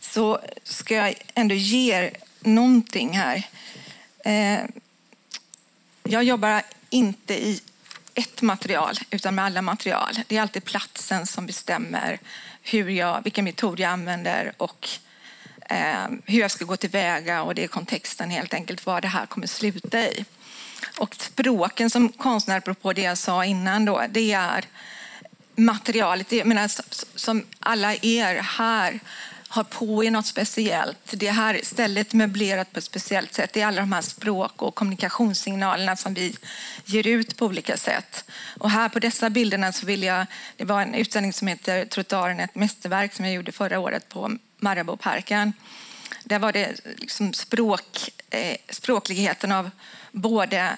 så 0.00 0.40
ska 0.64 0.94
jag 0.94 1.14
ändå 1.34 1.54
ge 1.54 1.94
er 1.94 2.10
någonting 2.40 3.18
här. 3.18 3.46
Eh, 4.24 4.60
jag 6.02 6.24
jobbar 6.24 6.62
inte 6.90 7.34
i 7.34 7.60
ett 8.14 8.42
material, 8.42 8.94
utan 9.10 9.34
med 9.34 9.44
alla 9.44 9.62
material. 9.62 10.18
Det 10.26 10.36
är 10.36 10.42
alltid 10.42 10.64
platsen 10.64 11.26
som 11.26 11.46
bestämmer 11.46 12.18
hur 12.62 12.88
jag, 12.88 13.22
vilken 13.24 13.44
metod 13.44 13.80
jag 13.80 13.90
använder 13.90 14.52
och 14.56 14.88
eh, 15.70 16.08
hur 16.26 16.40
jag 16.40 16.50
ska 16.50 16.64
gå 16.64 16.76
tillväga. 16.76 17.42
Och 17.42 17.54
det 17.54 17.64
är 17.64 17.68
kontexten 17.68 18.30
helt 18.30 18.54
enkelt, 18.54 18.86
vad 18.86 19.02
det 19.02 19.08
här 19.08 19.26
kommer 19.26 19.46
sluta 19.46 20.00
i. 20.00 20.24
Och 20.98 21.14
språken 21.14 21.90
som 21.90 22.08
konstnär, 22.08 22.56
apropå 22.56 22.92
det 22.92 23.02
jag 23.02 23.18
sa 23.18 23.44
innan, 23.44 23.84
då, 23.84 24.04
det 24.10 24.32
är 24.32 24.64
materialet. 25.56 26.32
Jag 26.32 26.46
menar, 26.46 26.70
som 27.18 27.46
alla 27.60 27.94
er 27.94 28.34
här 28.34 29.00
har 29.52 29.64
på 29.64 30.04
er 30.04 30.10
något 30.10 30.26
speciellt. 30.26 30.98
Det 31.10 31.30
här 31.30 31.60
stället 31.62 32.12
möblerat 32.12 32.72
på 32.72 32.78
ett 32.78 32.84
speciellt 32.84 33.34
sätt. 33.34 33.52
Det 33.52 33.60
är 33.60 33.66
alla 33.66 33.80
de 33.80 33.92
här 33.92 34.02
språk 34.02 34.62
och 34.62 34.74
kommunikationssignalerna 34.74 35.96
som 35.96 36.14
vi 36.14 36.36
ger 36.84 37.06
ut 37.06 37.36
på 37.36 37.46
olika 37.46 37.76
sätt. 37.76 38.24
Och 38.58 38.70
här 38.70 38.88
på 38.88 38.98
dessa 38.98 39.30
bilderna 39.30 39.72
så 39.72 39.86
vill 39.86 40.02
jag, 40.02 40.26
det 40.56 40.64
var 40.64 40.82
en 40.82 40.94
utställning 40.94 41.32
som 41.32 41.48
heter 41.48 41.84
Trottoaren, 41.84 42.40
ett 42.40 42.54
mästerverk 42.54 43.14
som 43.14 43.24
jag 43.24 43.34
gjorde 43.34 43.52
förra 43.52 43.78
året 43.78 44.08
på 44.08 44.36
Marabouparken. 44.58 45.52
Där 46.24 46.38
var 46.38 46.52
det 46.52 46.80
liksom 46.96 47.32
språk, 47.32 48.10
eh, 48.30 48.56
språkligheten 48.68 49.52
av 49.52 49.70
både 50.12 50.76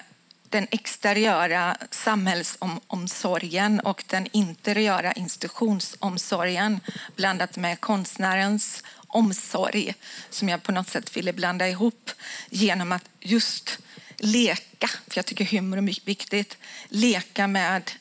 den 0.53 0.67
exteriöra 0.71 1.77
samhällsomsorgen 1.91 3.79
och 3.79 4.03
den 4.07 4.27
interiöra 4.31 5.11
institutionsomsorgen 5.11 6.79
blandat 7.15 7.57
med 7.57 7.79
konstnärens 7.79 8.83
omsorg 9.07 9.95
som 10.29 10.49
jag 10.49 10.63
på 10.63 10.71
något 10.71 10.89
sätt 10.89 11.17
ville 11.17 11.33
blanda 11.33 11.67
ihop 11.69 12.11
genom 12.49 12.91
att 12.91 13.09
just 13.19 13.79
leka, 14.23 14.87
för 14.87 15.17
jag 15.17 15.25
tycker 15.25 15.45
humor 15.45 15.77
är 15.77 16.05
viktigt, 16.05 16.57
leka 16.89 17.47
med 17.47 17.91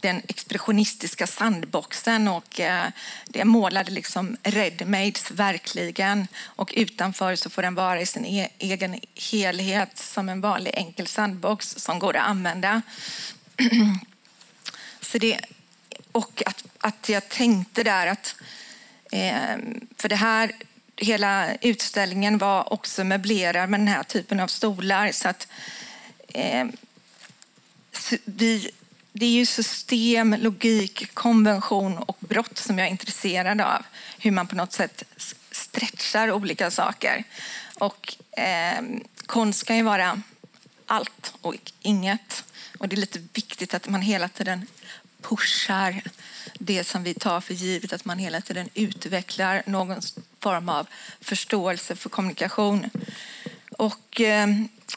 den 0.00 0.22
expressionistiska 0.28 1.26
sandboxen 1.26 2.28
och 2.28 2.60
eh, 2.60 2.86
det 3.26 3.44
målade 3.44 3.90
liksom 3.90 4.36
Redmaids 4.42 5.30
verkligen 5.30 6.28
och 6.42 6.72
utanför 6.76 7.36
så 7.36 7.50
får 7.50 7.62
den 7.62 7.74
vara 7.74 8.00
i 8.00 8.06
sin 8.06 8.24
e 8.24 8.48
egen 8.58 9.00
helhet 9.14 9.98
som 9.98 10.28
en 10.28 10.40
vanlig 10.40 10.72
enkel 10.74 11.06
sandbox 11.06 11.74
som 11.78 11.98
går 11.98 12.16
att 12.16 12.28
använda. 12.28 12.82
så 15.00 15.18
det, 15.18 15.40
och 16.12 16.42
att, 16.46 16.64
att 16.78 17.08
jag 17.08 17.28
tänkte 17.28 17.82
där 17.82 18.06
att 18.06 18.34
eh, 19.12 19.56
för 19.96 20.08
det 20.08 20.16
här 20.16 20.52
hela 20.98 21.54
utställningen 21.54 22.38
var 22.38 22.72
också 22.72 23.04
möblerad 23.04 23.70
med 23.70 23.80
den 23.80 23.88
här 23.88 24.02
typen 24.02 24.40
av 24.40 24.48
stolar 24.48 25.12
så 25.12 25.28
att 25.28 25.48
eh, 26.28 26.66
vi 28.24 28.70
det 29.12 29.26
är 29.26 29.30
ju 29.30 29.46
system, 29.46 30.36
logik, 30.38 31.14
konvention 31.14 31.98
och 31.98 32.16
brott 32.20 32.58
som 32.58 32.78
jag 32.78 32.86
är 32.86 32.90
intresserad 32.90 33.60
av. 33.60 33.82
Hur 34.18 34.30
man 34.30 34.46
på 34.46 34.56
något 34.56 34.72
sätt 34.72 35.02
stretchar 35.50 36.32
olika 36.32 36.70
saker. 36.70 37.24
Och 37.78 38.16
eh, 38.38 38.82
konst 39.26 39.64
kan 39.64 39.76
ju 39.76 39.82
vara 39.82 40.22
allt 40.86 41.34
och 41.40 41.72
inget. 41.80 42.44
Och 42.78 42.88
det 42.88 42.96
är 42.96 43.00
lite 43.00 43.18
viktigt 43.32 43.74
att 43.74 43.88
man 43.88 44.02
hela 44.02 44.28
tiden 44.28 44.66
pushar 45.22 46.02
det 46.58 46.84
som 46.84 47.02
vi 47.02 47.14
tar 47.14 47.40
för 47.40 47.54
givet, 47.54 47.92
att 47.92 48.04
man 48.04 48.18
hela 48.18 48.40
tiden 48.40 48.68
utvecklar 48.74 49.62
någon 49.66 50.02
form 50.40 50.68
av 50.68 50.86
förståelse 51.20 51.96
för 51.96 52.08
kommunikation. 52.08 52.90
Och 53.70 54.20
eh, 54.20 54.48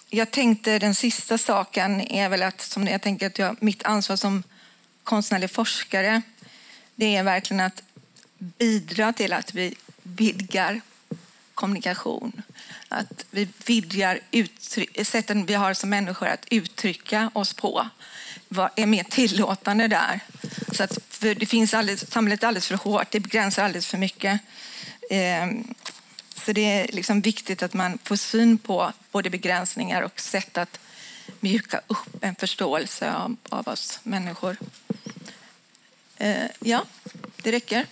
jag 0.09 0.31
tänkte 0.31 0.79
den 0.79 0.95
sista 0.95 1.37
saken 1.37 2.01
är 2.01 2.29
väl 2.29 2.43
att 2.43 2.61
som 2.61 2.87
jag 2.87 3.01
tänker 3.01 3.27
att 3.27 3.39
jag, 3.39 3.63
mitt 3.63 3.83
ansvar 3.83 4.15
som 4.15 4.43
konstnärlig 5.03 5.51
forskare 5.51 6.21
det 6.95 7.15
är 7.15 7.23
verkligen 7.23 7.59
att 7.59 7.83
bidra 8.37 9.13
till 9.13 9.33
att 9.33 9.53
vi 9.53 9.75
vidgar 10.03 10.81
kommunikation. 11.53 12.41
Att 12.87 13.25
vi 13.31 13.47
vidgar 13.65 14.19
sätten 15.03 15.45
vi 15.45 15.53
har 15.53 15.73
som 15.73 15.89
människor 15.89 16.27
att 16.27 16.45
uttrycka 16.51 17.31
oss 17.33 17.53
på. 17.53 17.89
Vad 18.47 18.69
är 18.75 18.85
mer 18.85 19.03
tillåtande 19.03 19.87
där? 19.87 20.19
Så 20.71 20.83
att, 20.83 20.99
för 21.09 21.35
det 21.35 21.45
finns 21.45 21.73
alldeles, 21.73 22.11
samhället 22.11 22.43
är 22.43 22.47
alldeles 22.47 22.67
för 22.67 22.75
hårt, 22.75 23.11
det 23.11 23.19
begränsar 23.19 23.63
alldeles 23.63 23.87
för 23.87 23.97
mycket. 23.97 24.41
Ehm, 25.13 25.73
så 26.35 26.53
det 26.53 26.61
är 26.61 26.87
liksom 26.87 27.21
viktigt 27.21 27.63
att 27.63 27.73
man 27.73 27.97
får 28.03 28.15
syn 28.15 28.57
på 28.57 28.93
både 29.11 29.29
begränsningar 29.29 30.01
och 30.01 30.19
sätt 30.19 30.57
att 30.57 30.79
mjuka 31.39 31.81
upp 31.87 32.23
en 32.23 32.35
förståelse 32.35 33.13
av, 33.13 33.35
av 33.49 33.67
oss 33.67 33.99
människor. 34.03 34.57
Eh, 36.17 36.45
ja, 36.59 36.85
det 37.41 37.51
räcker. 37.51 37.85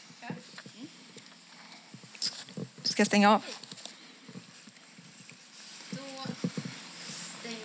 Ska 2.84 3.02
jag 3.02 3.08
stänga 3.08 3.32
av? 3.32 3.44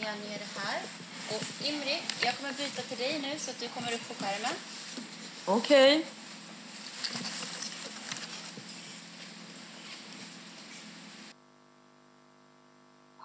Jag 0.00 0.18
ner 0.18 0.38
det 0.38 0.60
här. 0.60 0.82
Och 1.28 1.66
Imri, 1.66 2.02
jag 2.24 2.36
kommer 2.36 2.52
byta 2.52 2.82
till 2.82 2.98
dig 2.98 3.18
nu 3.18 3.38
så 3.38 3.50
att 3.50 3.60
du 3.60 3.68
kommer 3.68 3.92
upp 3.92 4.08
på 4.08 4.24
skärmen. 4.24 4.52
Okej. 5.44 6.06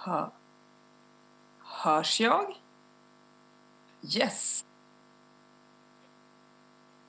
Hör. 0.01 0.29
Hörs 1.59 2.19
jag? 2.19 2.55
Yes. 4.17 4.65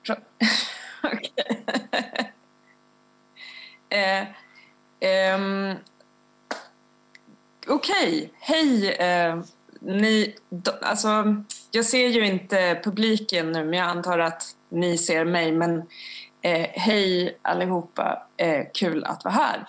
Okej. 1.03 1.65
eh, 3.89 4.27
ehm, 4.99 5.75
Okej, 7.67 8.33
hej. 8.39 8.91
Eh, 8.91 9.41
ni, 9.79 10.35
do, 10.49 10.71
alltså, 10.81 11.35
jag 11.71 11.85
ser 11.85 12.07
ju 12.07 12.25
inte 12.25 12.81
publiken 12.83 13.51
nu, 13.51 13.65
men 13.65 13.73
jag 13.73 13.87
antar 13.87 14.19
att 14.19 14.55
ni 14.69 14.97
ser 14.97 15.25
mig. 15.25 15.51
Men 15.51 15.77
eh, 16.41 16.67
hej 16.69 17.37
allihopa, 17.41 18.27
eh, 18.37 18.65
kul 18.73 19.03
att 19.03 19.23
vara 19.23 19.33
här. 19.33 19.65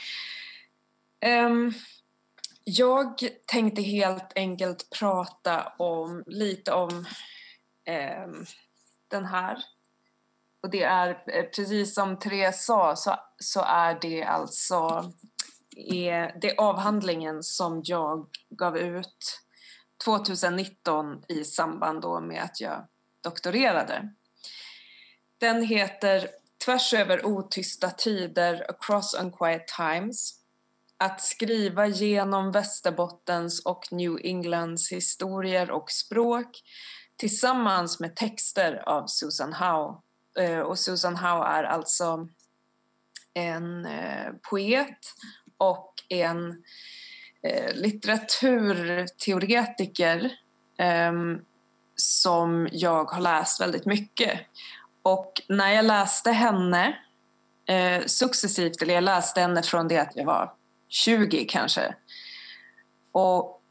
Ehm, 1.20 1.72
jag 2.64 3.28
tänkte 3.46 3.82
helt 3.82 4.32
enkelt 4.34 4.90
prata 4.98 5.72
om 5.78 6.24
lite 6.26 6.72
om 6.72 7.06
eh, 7.84 8.26
den 9.08 9.24
här. 9.24 9.64
Och 10.62 10.70
det 10.70 10.82
är 10.82 11.08
eh, 11.26 11.44
precis 11.44 11.94
som 11.94 12.18
Therese 12.18 12.64
sa 12.64 12.96
så, 12.96 13.16
så 13.38 13.60
är 13.60 13.98
det 14.00 14.24
alltså 14.24 15.12
är 15.76 16.38
det 16.40 16.56
avhandlingen 16.56 17.42
som 17.42 17.82
jag 17.84 18.26
gav 18.50 18.78
ut 18.78 19.40
2019 20.04 21.22
i 21.28 21.44
samband 21.44 22.02
då 22.02 22.20
med 22.20 22.42
att 22.42 22.60
jag 22.60 22.86
doktorerade. 23.20 24.08
Den 25.38 25.62
heter 25.62 26.28
Tvärs 26.64 26.94
över 26.94 27.26
otysta 27.26 27.90
tider, 27.90 28.66
Across 28.68 29.14
Unquiet 29.14 29.68
Times. 29.68 30.41
Att 31.02 31.20
skriva 31.20 31.86
genom 31.86 32.52
Västerbottens 32.52 33.60
och 33.60 33.88
New 33.90 34.18
Englands 34.22 34.92
historier 34.92 35.70
och 35.70 35.90
språk 35.90 36.62
tillsammans 37.16 38.00
med 38.00 38.16
texter 38.16 38.88
av 38.88 39.06
Susan 39.06 39.52
Howe. 39.52 39.96
Eh, 40.38 40.58
och 40.58 40.78
Susan 40.78 41.16
Howe 41.16 41.46
är 41.46 41.64
alltså 41.64 42.28
en 43.34 43.86
eh, 43.86 44.32
poet 44.50 44.98
och 45.56 45.94
en 46.08 46.62
eh, 47.42 47.74
litteraturteoretiker 47.74 50.32
ehm, 50.78 51.40
som 51.96 52.68
jag 52.72 53.04
har 53.04 53.20
läst 53.20 53.60
väldigt 53.60 53.86
mycket. 53.86 54.40
Och 55.02 55.32
när 55.48 55.70
jag 55.70 55.84
läste 55.84 56.30
henne 56.30 56.96
successivt, 58.06 58.82
eller 58.82 58.94
jag 58.94 59.04
läste 59.04 59.40
henne 59.40 59.62
från 59.62 59.88
det 59.88 59.98
att 59.98 60.16
jag 60.16 60.24
var 60.24 60.52
20 60.92 61.44
kanske. 61.44 61.94
Och 63.12 63.62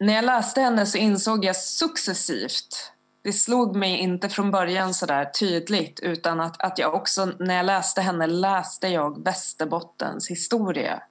när 0.00 0.14
jag 0.14 0.24
läste 0.24 0.60
henne 0.60 0.86
så 0.86 0.98
insåg 0.98 1.44
jag 1.44 1.56
successivt, 1.56 2.92
det 3.22 3.32
slog 3.32 3.76
mig 3.76 3.98
inte 3.98 4.28
från 4.28 4.50
början 4.50 4.94
så 4.94 5.06
där 5.06 5.24
tydligt 5.24 6.00
utan 6.00 6.40
att, 6.40 6.60
att 6.62 6.78
jag 6.78 6.94
också, 6.94 7.24
när 7.38 7.56
jag 7.56 7.66
läste 7.66 8.00
henne 8.00 8.26
läste 8.26 8.88
jag 8.88 9.24
Västerbottens 9.24 10.30
historia. 10.30 11.02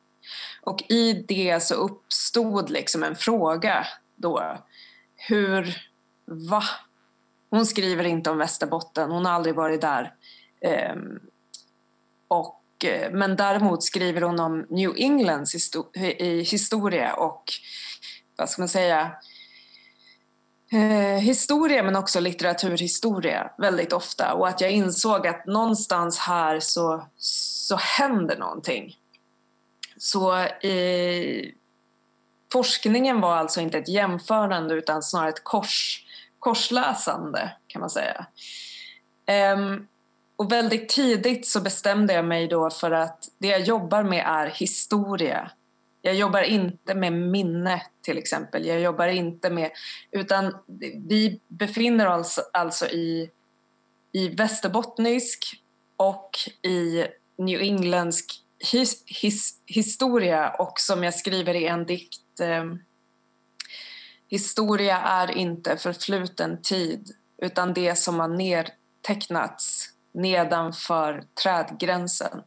Och 0.62 0.84
i 0.90 1.14
det 1.14 1.64
så 1.64 1.76
uppstod 1.76 2.70
liksom 2.70 3.04
en 3.04 3.16
fråga 3.16 3.88
då. 4.16 4.58
Hur, 5.16 5.78
va? 6.26 6.64
Hon 7.50 7.66
skriver 7.66 8.04
inte 8.04 8.30
om 8.30 8.38
Västerbotten, 8.38 9.12
hon 9.12 9.26
har 9.26 9.34
aldrig 9.34 9.56
varit 9.56 9.82
där. 9.82 10.14
Um, 10.94 11.20
och, 12.28 12.57
Eh, 12.84 13.12
men 13.12 13.36
däremot 13.36 13.84
skriver 13.84 14.22
hon 14.22 14.40
om 14.40 14.66
New 14.70 14.94
Englands 14.98 15.56
histo- 15.56 15.98
i 15.98 16.42
historia 16.42 17.14
och 17.14 17.44
vad 18.38 18.50
ska 18.50 18.62
man 18.62 18.70
säga 18.70 19.12
eh, 20.72 21.20
historia 21.20 21.84
men 21.84 21.96
också 21.96 22.20
litteraturhistoria 22.20 23.52
väldigt 23.58 23.94
ofta 23.94 24.34
och 24.34 24.48
att 24.48 24.62
jag 24.62 24.72
insåg 24.72 25.28
att 25.28 25.46
någonstans 25.46 26.20
här 26.20 26.60
så, 26.60 27.08
så 27.18 27.76
händer 27.76 28.38
någonting. 28.38 28.96
Så 29.98 30.38
eh, 30.38 31.46
forskningen 32.52 33.22
var 33.22 33.36
alltså 33.36 33.62
inte 33.62 33.78
ett 33.78 33.90
jämförande 33.90 34.74
utan 34.74 35.04
snarare 35.04 35.30
ett 35.30 35.44
kors, 35.44 36.06
korsläsande 36.40 37.52
kan 37.68 37.80
man 37.80 37.90
säga. 37.90 38.26
Eh, 39.26 39.58
och 40.38 40.52
väldigt 40.52 40.90
tidigt 40.90 41.48
så 41.48 41.62
bestämde 41.62 42.14
jag 42.14 42.26
mig 42.26 42.48
då 42.48 42.70
för 42.70 42.92
att 42.92 43.30
det 43.38 43.48
jag 43.48 43.62
jobbar 43.62 44.04
med 44.04 44.24
är 44.28 44.48
historia. 44.48 45.52
Jag 46.02 46.16
jobbar 46.16 46.42
inte 46.42 46.96
med 46.96 47.14
minne 47.14 47.82
till 48.02 48.18
exempel. 48.18 48.66
Jag 48.66 48.80
jobbar 48.80 49.08
inte 49.08 49.50
med, 49.50 49.72
utan 50.12 50.56
vi 51.08 51.40
befinner 51.48 52.20
oss 52.20 52.40
alltså 52.54 52.88
i, 52.88 53.30
i 54.12 54.28
västerbottnisk 54.28 55.64
och 55.98 56.30
i 56.62 57.06
New 57.38 57.62
Englandsk 57.62 58.44
his, 58.72 59.04
his, 59.06 59.62
historia 59.66 60.50
och 60.50 60.80
som 60.80 61.04
jag 61.04 61.14
skriver 61.14 61.54
i 61.54 61.68
en 61.68 61.86
dikt 61.86 62.40
eh, 62.42 62.64
Historia 64.30 64.98
är 64.98 65.38
inte 65.38 65.78
förfluten 65.78 66.62
tid 66.62 67.12
utan 67.42 67.74
det 67.74 67.96
som 67.96 68.20
har 68.20 68.28
nedtecknats 68.28 69.90
nedanför 70.18 71.24
trädgränsen. 71.44 72.42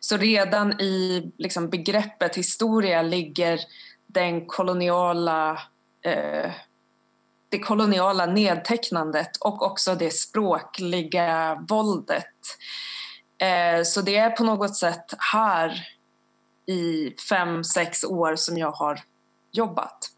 Så 0.00 0.16
redan 0.16 0.80
i 0.80 1.32
liksom, 1.38 1.70
begreppet 1.70 2.36
historia 2.36 3.02
ligger 3.02 3.60
den 4.06 4.46
koloniala, 4.46 5.50
eh, 6.04 6.50
det 7.48 7.58
koloniala 7.58 8.26
nedtecknandet 8.26 9.36
och 9.40 9.62
också 9.62 9.94
det 9.94 10.10
språkliga 10.10 11.64
våldet. 11.68 12.34
Eh, 13.38 13.82
så 13.84 14.00
det 14.00 14.16
är 14.16 14.30
på 14.30 14.44
något 14.44 14.76
sätt 14.76 15.04
här 15.32 15.86
i 16.66 17.14
fem, 17.28 17.64
sex 17.64 18.04
år 18.04 18.36
som 18.36 18.58
jag 18.58 18.72
har 18.72 19.00
jobbat. 19.52 20.10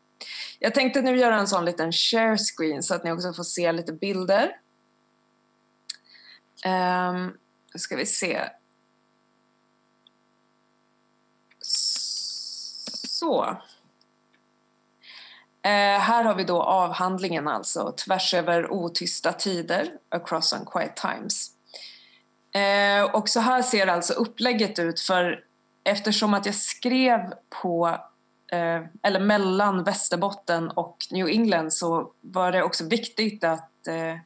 Jag 0.59 0.75
tänkte 0.75 1.03
nu 1.03 1.17
göra 1.17 1.39
en 1.39 1.49
sån 1.49 1.65
liten 1.65 1.93
share 1.93 2.37
screen 2.39 2.83
så 2.83 2.95
att 2.95 3.05
ni 3.05 3.13
också 3.13 3.33
får 3.33 3.45
se 3.45 3.73
lite 3.73 3.93
bilder. 3.93 4.51
Um, 6.65 7.37
nu 7.75 7.79
ska 7.79 7.97
vi 7.97 8.07
se. 8.07 8.41
Så. 13.09 13.45
Eh, 15.63 16.01
här 16.01 16.25
har 16.25 16.35
vi 16.35 16.45
då 16.45 16.63
avhandlingen 16.63 17.49
alltså, 17.49 17.93
Tvärs 17.93 18.35
över 18.35 18.73
otysta 18.73 19.33
tider, 19.33 19.89
Across 20.09 20.53
Unquiet 20.53 20.97
Times. 20.97 21.51
Eh, 22.55 23.15
och 23.15 23.29
så 23.29 23.41
här 23.41 23.63
ser 23.63 23.87
alltså 23.87 24.13
upplägget 24.13 24.79
ut 24.79 25.01
för 25.01 25.45
eftersom 25.85 26.35
att 26.35 26.47
jag 26.47 26.55
skrev 26.55 27.33
på 27.63 27.89
eh, 28.53 28.83
eller 29.03 29.21
mellan 29.21 29.85
Västerbotten 29.85 30.71
och 30.71 30.97
New 31.11 31.29
England 31.29 31.73
så 31.73 32.13
var 32.21 32.53
det 32.53 32.63
också 32.63 32.85
viktigt 32.85 33.45
att, 33.45 33.87
eh, 33.87 34.17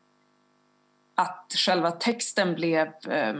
att 1.20 1.52
själva 1.56 1.90
texten 1.90 2.54
blev 2.54 2.86
eh, 2.86 3.34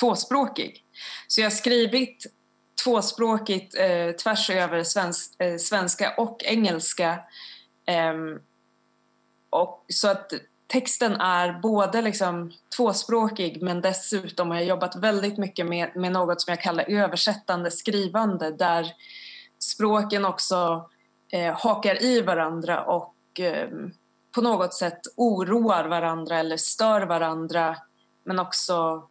tvåspråkig. 0.00 0.84
Så 1.28 1.40
jag 1.40 1.46
har 1.46 1.50
skrivit 1.50 2.26
tvåspråkigt 2.84 3.74
eh, 3.78 4.10
tvärs 4.10 4.50
över 4.50 4.82
svensk, 4.82 5.40
eh, 5.40 5.56
svenska 5.56 6.14
och 6.16 6.44
engelska. 6.44 7.18
Ehm, 7.86 8.38
och 9.50 9.84
så 9.88 10.08
att 10.08 10.32
texten 10.66 11.12
är 11.12 11.52
både 11.52 12.02
liksom 12.02 12.52
tvåspråkig 12.76 13.62
men 13.62 13.80
dessutom 13.80 14.50
har 14.50 14.56
jag 14.56 14.66
jobbat 14.66 14.96
väldigt 14.96 15.38
mycket 15.38 15.66
med, 15.66 15.96
med 15.96 16.12
något 16.12 16.40
som 16.40 16.50
jag 16.50 16.60
kallar 16.60 16.84
översättande 16.90 17.70
skrivande 17.70 18.50
där 18.50 18.92
språken 19.58 20.24
också 20.24 20.90
eh, 21.32 21.54
hakar 21.54 22.02
i 22.02 22.20
varandra 22.20 22.84
och 22.84 23.40
eh, 23.40 23.68
på 24.36 24.42
något 24.42 24.74
sätt 24.74 25.00
oroar 25.16 25.84
varandra 25.84 26.38
eller 26.38 26.56
stör 26.56 27.02
varandra 27.06 27.76
men 28.24 28.38
också 28.38 29.08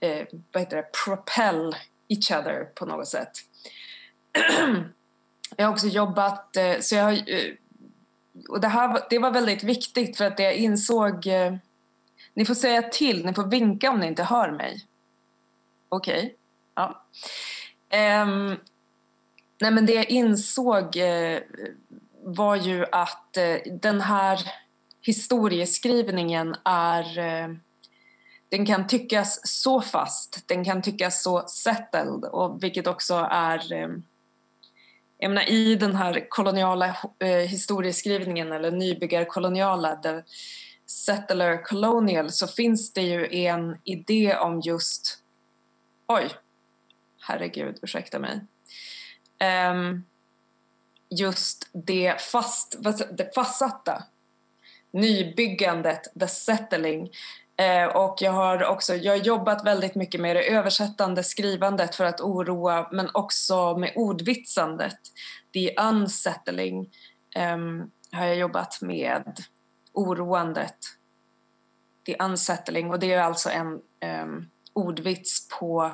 eh, 0.00 0.26
vad 0.52 0.62
heter 0.62 0.76
det, 0.76 0.86
propel 1.04 1.76
each 2.08 2.30
other 2.30 2.64
på 2.64 2.86
något 2.86 3.08
sätt. 3.08 3.30
jag 5.56 5.66
har 5.66 5.72
också 5.72 5.86
jobbat, 5.86 6.56
eh, 6.56 6.78
så 6.80 6.94
jag 6.94 7.04
har, 7.04 7.12
eh, 7.12 7.52
och 8.48 8.60
det, 8.60 8.68
här, 8.68 9.00
det 9.10 9.18
var 9.18 9.30
väldigt 9.30 9.62
viktigt 9.62 10.16
för 10.16 10.24
att 10.24 10.38
jag 10.38 10.54
insåg, 10.54 11.26
eh, 11.26 11.54
ni 12.34 12.44
får 12.44 12.54
säga 12.54 12.82
till, 12.82 13.26
ni 13.26 13.34
får 13.34 13.46
vinka 13.46 13.90
om 13.90 14.00
ni 14.00 14.06
inte 14.06 14.22
hör 14.22 14.50
mig. 14.50 14.86
Okej, 15.88 16.18
okay. 16.18 16.30
ja. 16.74 18.22
Um, 18.22 18.56
nej 19.60 19.70
men 19.70 19.86
det 19.86 19.92
jag 19.92 20.10
insåg 20.10 20.96
eh, 20.96 21.38
var 22.22 22.56
ju 22.56 22.86
att 22.92 23.36
eh, 23.36 23.56
den 23.82 24.00
här 24.00 24.40
historieskrivningen 25.02 26.54
är 26.64 27.18
eh, 27.18 27.48
den 28.48 28.66
kan 28.66 28.86
tyckas 28.86 29.40
så 29.44 29.80
fast, 29.80 30.48
den 30.48 30.64
kan 30.64 30.82
tyckas 30.82 31.22
så 31.22 31.48
settled 31.48 32.24
och 32.24 32.62
vilket 32.62 32.86
också 32.86 33.14
är 33.30 33.72
eh, 33.72 33.88
jag 35.22 35.30
menar, 35.30 35.50
i 35.50 35.76
den 35.76 35.96
här 35.96 36.26
koloniala 36.28 36.96
historieskrivningen 37.48 38.52
eller 38.52 38.70
nybyggarkoloniala, 38.70 39.96
the 39.96 40.22
settler 40.86 41.62
colonial, 41.64 42.30
så 42.30 42.46
finns 42.46 42.92
det 42.92 43.02
ju 43.02 43.34
en 43.36 43.76
idé 43.84 44.36
om 44.36 44.60
just, 44.60 45.18
oj, 46.06 46.28
herregud, 47.20 47.78
ursäkta 47.82 48.18
mig, 48.18 48.40
um, 49.70 50.04
just 51.10 51.70
det, 51.72 52.20
fast, 52.20 52.76
det 53.16 53.34
fastsatta, 53.34 54.02
nybyggandet, 54.92 56.12
the 56.20 56.28
settling, 56.28 57.10
Eh, 57.60 57.86
och 57.86 58.16
jag 58.20 58.32
har 58.32 58.64
också 58.64 58.94
jag 58.94 59.12
har 59.12 59.24
jobbat 59.24 59.66
väldigt 59.66 59.94
mycket 59.94 60.20
med 60.20 60.36
det 60.36 60.52
översättande 60.52 61.24
skrivandet 61.24 61.94
för 61.94 62.04
att 62.04 62.20
oroa 62.20 62.88
men 62.92 63.10
också 63.14 63.76
med 63.78 63.92
ordvitsandet. 63.96 64.98
The 65.54 65.80
unsettling 65.80 66.90
eh, 67.36 67.58
har 68.12 68.26
jag 68.26 68.36
jobbat 68.36 68.82
med 68.82 69.44
oroandet. 69.92 70.76
The 72.06 72.16
unsettling 72.16 72.90
och 72.90 72.98
det 72.98 73.12
är 73.12 73.20
alltså 73.20 73.50
en 73.50 73.72
eh, 74.00 74.26
ordvits 74.72 75.48
på 75.58 75.92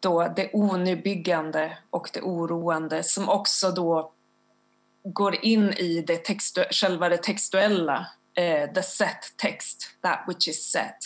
då 0.00 0.32
det 0.36 0.50
onybyggande 0.52 1.78
och 1.90 2.10
det 2.12 2.20
oroande 2.20 3.02
som 3.02 3.28
också 3.28 3.70
då 3.70 4.12
går 5.04 5.44
in 5.44 5.72
i 5.72 6.00
det 6.06 6.24
textu 6.24 6.64
själva 6.70 7.08
det 7.08 7.22
textuella 7.22 8.06
eh, 8.34 8.72
the 8.72 8.82
set 8.82 9.34
text, 9.36 9.96
that 10.02 10.24
which 10.28 10.48
is 10.48 10.70
set. 10.70 10.96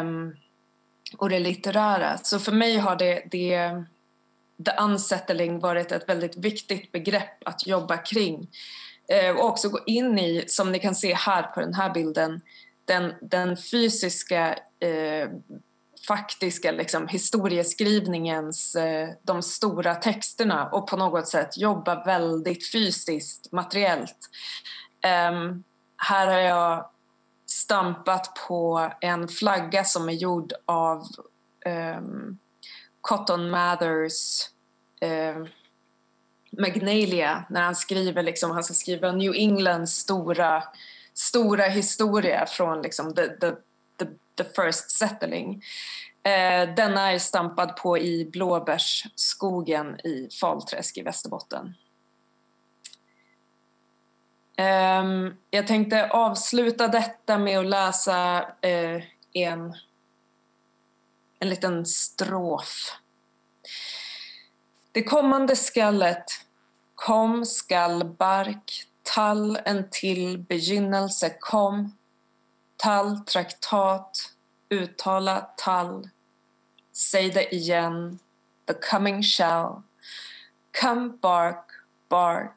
Um, 0.00 0.36
och 1.18 1.28
det 1.28 1.38
litterära. 1.38 2.18
Så 2.18 2.38
för 2.38 2.52
mig 2.52 2.76
har 2.76 2.96
det, 2.96 3.22
det 3.30 3.84
the 4.64 4.82
unsettling 4.82 5.60
varit 5.60 5.92
ett 5.92 6.08
väldigt 6.08 6.36
viktigt 6.36 6.92
begrepp 6.92 7.48
att 7.48 7.66
jobba 7.66 7.96
kring. 7.96 8.48
Eh, 9.08 9.36
och 9.36 9.44
också 9.44 9.68
gå 9.68 9.80
in 9.86 10.18
i, 10.18 10.44
som 10.46 10.72
ni 10.72 10.78
kan 10.78 10.94
se 10.94 11.14
här 11.14 11.42
på 11.42 11.60
den 11.60 11.74
här 11.74 11.94
bilden, 11.94 12.40
den, 12.84 13.14
den 13.20 13.56
fysiska 13.56 14.58
eh, 14.80 15.28
faktiska 16.08 16.70
liksom, 16.72 17.08
historieskrivningens 17.08 18.74
eh, 18.74 19.08
de 19.22 19.42
stora 19.42 19.94
texterna 19.94 20.68
och 20.72 20.88
på 20.88 20.96
något 20.96 21.28
sätt 21.28 21.58
jobba 21.58 22.04
väldigt 22.04 22.72
fysiskt, 22.72 23.52
materiellt. 23.52 24.18
Um, 25.30 25.64
här 25.96 26.26
har 26.26 26.38
jag 26.38 26.90
stampat 27.46 28.34
på 28.48 28.90
en 29.00 29.28
flagga 29.28 29.84
som 29.84 30.08
är 30.08 30.12
gjord 30.12 30.52
av 30.66 31.02
um, 31.98 32.38
Cotton 33.00 33.50
Mathers 33.50 34.48
uh, 35.04 35.46
Magnalia 36.58 37.44
när 37.50 37.62
han 37.62 37.74
skriver 37.74 38.22
liksom, 38.22 38.50
han 38.50 38.64
ska 38.64 38.74
skriva 38.74 39.12
New 39.12 39.32
Englands 39.34 39.92
stora, 39.92 40.62
stora 41.14 41.64
historia 41.64 42.46
från 42.46 42.82
liksom 42.82 43.14
the, 43.14 43.28
the, 43.28 43.52
the, 43.98 44.06
the 44.34 44.44
first 44.44 44.90
settling. 44.90 45.62
Eh, 46.22 46.74
denna 46.74 47.12
är 47.12 47.18
stampad 47.18 47.76
på 47.76 47.98
i 47.98 48.24
blåbärsskogen 48.24 50.00
i 50.00 50.28
Falträsk 50.40 50.98
i 50.98 51.02
Västerbotten. 51.02 51.74
Eh, 54.56 55.04
jag 55.50 55.66
tänkte 55.66 56.08
avsluta 56.08 56.88
detta 56.88 57.38
med 57.38 57.58
att 57.58 57.66
läsa 57.66 58.38
eh, 58.60 59.02
en, 59.32 59.74
en 61.38 61.48
liten 61.48 61.86
strof. 61.86 62.98
Det 64.92 65.02
kommande 65.02 65.56
skallet 65.56 66.24
kom 66.94 67.44
skall 67.44 68.04
bark, 68.04 68.84
tall 69.02 69.58
en 69.64 69.90
till 69.90 70.38
begynnelse 70.38 71.36
kom, 71.40 71.97
tall 72.78 73.18
traktat, 73.24 74.32
uttala 74.70 75.40
tall, 75.56 76.08
säg 76.92 77.30
det 77.30 77.54
igen, 77.54 78.18
the 78.66 78.74
coming 78.74 79.22
shall, 79.22 79.82
come 80.80 81.08
bark, 81.22 81.64
bark, 82.08 82.54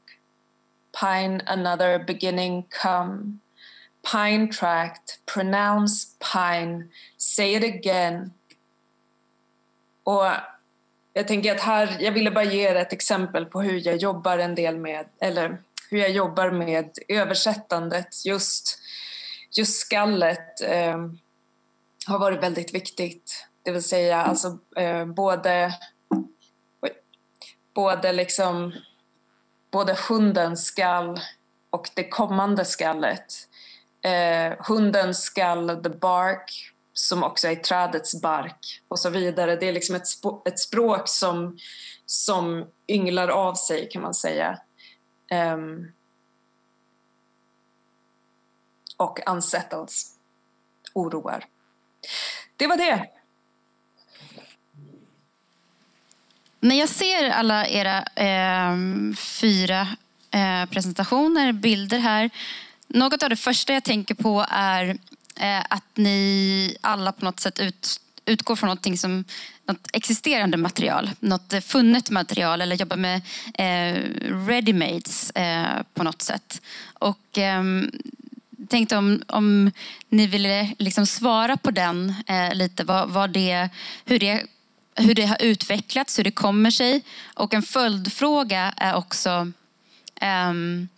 pine 0.99 1.41
another 1.47 1.99
beginning 1.99 2.65
come. 2.81 3.39
Pine 4.03 4.47
tract, 4.47 5.19
pronounce 5.25 6.07
pine, 6.33 6.89
say 7.17 7.55
it 7.55 7.63
again. 7.63 8.33
Och 10.03 10.25
jag 11.13 11.27
tänker 11.27 11.55
att 11.55 11.61
här, 11.61 11.97
jag 11.99 12.11
ville 12.11 12.31
bara 12.31 12.43
ge 12.43 12.69
er 12.69 12.75
ett 12.75 12.93
exempel 12.93 13.45
på 13.45 13.61
hur 13.61 13.87
jag 13.87 13.97
jobbar 13.97 14.37
en 14.37 14.55
del 14.55 14.77
med, 14.77 15.05
eller 15.19 15.57
hur 15.89 15.97
jag 15.97 16.09
jobbar 16.09 16.51
med 16.51 16.97
översättandet. 17.07 18.25
Just, 18.25 18.80
just 19.57 19.79
skallet 19.79 20.61
eh, 20.61 20.97
har 22.07 22.19
varit 22.19 22.43
väldigt 22.43 22.73
viktigt. 22.73 23.47
Det 23.63 23.71
vill 23.71 23.83
säga 23.83 24.21
alltså 24.21 24.57
eh, 24.75 25.05
både, 25.05 25.73
oj, 26.81 26.91
både 27.73 28.11
liksom 28.11 28.73
både 29.71 29.97
hundens 30.09 30.65
skall 30.65 31.19
och 31.69 31.89
det 31.93 32.09
kommande 32.09 32.65
skallet. 32.65 33.47
Eh, 34.03 34.65
hundens 34.67 35.21
skall, 35.21 35.83
the 35.83 35.89
bark, 35.89 36.73
som 36.93 37.23
också 37.23 37.47
är 37.47 37.55
trädets 37.55 38.21
bark 38.21 38.81
och 38.87 38.99
så 38.99 39.09
vidare. 39.09 39.55
Det 39.55 39.67
är 39.67 39.73
liksom 39.73 39.95
ett, 39.95 40.07
ett 40.45 40.59
språk 40.59 41.07
som, 41.07 41.57
som 42.05 42.67
ynglar 42.87 43.27
av 43.27 43.53
sig 43.53 43.89
kan 43.89 44.01
man 44.01 44.13
säga. 44.13 44.57
Um, 45.53 45.91
och 49.01 49.19
unsettles, 49.25 50.11
oroar. 50.93 51.45
Det 52.57 52.67
var 52.67 52.77
det. 52.77 53.07
När 56.59 56.75
jag 56.75 56.89
ser 56.89 57.29
alla 57.29 57.67
era 57.67 58.03
eh, 58.03 58.77
fyra 59.17 59.87
eh, 60.31 60.65
presentationer, 60.69 61.51
bilder 61.51 61.99
här. 61.99 62.29
Något 62.87 63.23
av 63.23 63.29
det 63.29 63.35
första 63.35 63.73
jag 63.73 63.83
tänker 63.83 64.15
på 64.15 64.45
är 64.49 64.97
eh, 65.39 65.59
att 65.69 65.97
ni 65.97 66.77
alla 66.81 67.11
på 67.11 67.25
något 67.25 67.39
sätt 67.39 67.59
ut, 67.59 68.01
utgår 68.25 68.55
från 68.55 68.69
något 68.69 68.99
som 68.99 69.23
något 69.65 69.87
existerande 69.93 70.57
material, 70.57 71.09
något 71.19 71.63
funnet 71.63 72.09
material 72.09 72.61
eller 72.61 72.75
jobbar 72.75 72.97
med 72.97 73.21
eh, 73.53 74.01
readymades 74.47 75.29
eh, 75.31 75.83
på 75.93 76.03
något 76.03 76.21
sätt. 76.21 76.61
Och 76.93 77.37
eh, 77.37 77.63
tänkte 78.69 78.97
om, 78.97 79.23
om 79.27 79.71
ni 80.09 80.27
ville 80.27 80.73
liksom 80.77 81.05
svara 81.05 81.57
på 81.57 81.71
den 81.71 82.13
eh, 82.27 82.53
lite, 82.55 82.83
vad, 82.83 83.09
vad 83.09 83.29
det, 83.29 83.69
hur 84.05 84.19
det 84.19 84.45
hur 84.95 85.15
det 85.15 85.25
har 85.25 85.41
utvecklats, 85.41 86.19
hur 86.19 86.23
det 86.23 86.31
kommer 86.31 86.71
sig. 86.71 87.01
Och 87.33 87.53
en 87.53 87.63
följdfråga 87.63 88.73
är 88.77 88.95
också 88.95 89.51
um, 90.21 90.89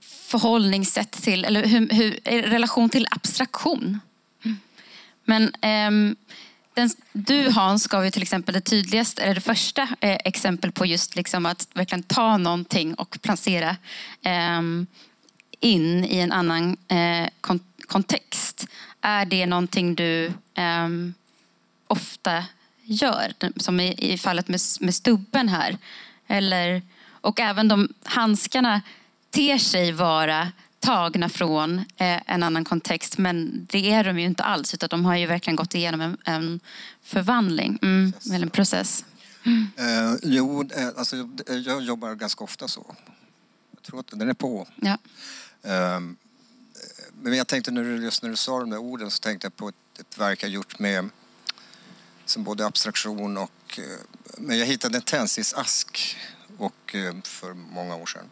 förhållningssätt 0.00 1.12
till, 1.22 1.44
eller 1.44 1.66
hur, 1.66 1.88
hur, 1.88 2.20
relation 2.42 2.90
till 2.90 3.06
abstraktion. 3.10 4.00
Men 5.24 5.42
um, 5.88 6.16
den, 6.74 6.90
du 7.12 7.50
Hans 7.50 7.86
gav 7.86 8.04
ju 8.04 8.10
till 8.10 8.22
exempel 8.22 8.54
det 8.54 8.60
tydligaste, 8.60 9.22
eller 9.22 9.34
det 9.34 9.40
första 9.40 9.82
eh, 10.00 10.18
exempel 10.24 10.72
på 10.72 10.86
just 10.86 11.16
liksom 11.16 11.46
att 11.46 11.68
verkligen 11.72 12.02
ta 12.02 12.36
någonting 12.36 12.94
och 12.94 13.18
placera 13.22 13.76
eh, 14.22 14.62
in 15.60 16.04
i 16.04 16.18
en 16.18 16.32
annan 16.32 16.76
eh, 16.88 17.28
kontext. 17.86 18.66
Är 19.00 19.24
det 19.24 19.46
någonting 19.46 19.94
du 19.94 20.26
eh, 20.54 20.88
ofta 21.86 22.44
gör, 22.86 23.34
som 23.56 23.80
i, 23.80 24.12
i 24.12 24.18
fallet 24.18 24.48
med, 24.48 24.60
med 24.80 24.94
stubben 24.94 25.48
här. 25.48 25.78
Eller, 26.26 26.82
och 27.08 27.40
även 27.40 27.68
de 27.68 27.88
handskarna 28.02 28.80
ter 29.30 29.58
sig 29.58 29.92
vara 29.92 30.52
tagna 30.80 31.28
från 31.28 31.78
eh, 31.78 32.20
en 32.26 32.42
annan 32.42 32.64
kontext 32.64 33.18
men 33.18 33.66
det 33.70 33.92
är 33.92 34.04
de 34.04 34.18
ju 34.18 34.26
inte 34.26 34.42
alls 34.42 34.74
utan 34.74 34.88
de 34.88 35.04
har 35.04 35.16
ju 35.16 35.26
verkligen 35.26 35.56
gått 35.56 35.74
igenom 35.74 36.00
en, 36.00 36.16
en 36.24 36.60
förvandling, 37.02 37.78
mm, 37.82 38.12
eller 38.26 38.42
en 38.42 38.50
process. 38.50 39.04
Mm. 39.42 39.66
Eh, 39.76 40.18
jo, 40.22 40.62
eh, 40.62 40.88
alltså, 40.96 41.28
jag 41.46 41.82
jobbar 41.82 42.14
ganska 42.14 42.44
ofta 42.44 42.68
så. 42.68 42.94
Jag 43.74 43.82
tror 43.82 44.00
att 44.00 44.06
den 44.10 44.28
är 44.28 44.34
på. 44.34 44.66
Ja. 44.76 44.98
Ehm, 45.66 46.16
men 47.12 47.36
jag 47.36 47.46
tänkte 47.46 47.70
när 47.70 47.84
du, 47.84 48.02
just 48.02 48.22
när 48.22 48.30
du 48.30 48.36
sa 48.36 48.60
de 48.60 48.70
där 48.70 48.78
orden 48.78 49.10
så 49.10 49.18
tänkte 49.18 49.46
jag 49.46 49.56
på 49.56 49.68
ett, 49.68 50.00
ett 50.00 50.18
verk 50.18 50.42
jag 50.42 50.50
gjort 50.50 50.78
med 50.78 51.10
som 52.24 52.44
både 52.44 52.66
abstraktion 52.66 53.36
och... 53.36 53.78
Eh, 53.78 53.84
men 54.38 54.58
jag 54.58 54.66
hittade 54.66 54.98
en 54.98 55.02
tensisask 55.02 56.16
och, 56.58 56.94
eh, 56.94 57.14
för 57.22 57.54
många 57.54 57.96
år 57.96 58.06
sedan. 58.06 58.30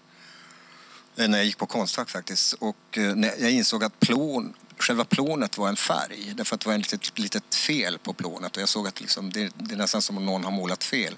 Eh, 1.17 1.29
när 1.29 1.39
jag 1.39 1.47
gick 1.47 1.59
på 1.59 1.67
Konstfack 1.67 2.11
faktiskt. 2.11 2.53
Och 2.53 2.99
jag 3.17 3.51
insåg 3.51 3.85
att 3.85 4.01
plån, 4.01 4.55
själva 4.79 5.05
plånet 5.05 5.59
var 5.59 5.69
en 5.69 5.77
färg. 5.77 6.33
Därför 6.37 6.55
att 6.55 6.61
det 6.61 6.69
var 6.69 6.75
ett 6.75 6.93
litet, 6.93 7.19
litet 7.19 7.55
fel 7.55 7.99
på 7.99 8.13
plånet. 8.13 8.57
Och 8.57 8.63
jag 8.63 8.69
såg 8.69 8.89
att 8.89 9.01
liksom, 9.01 9.33
det, 9.33 9.53
det 9.57 9.75
är 9.75 9.79
nästan 9.79 10.03
som 10.03 10.17
om 10.17 10.27
någon 10.27 10.45
har 10.45 10.51
målat 10.51 10.85
fel. 10.85 11.15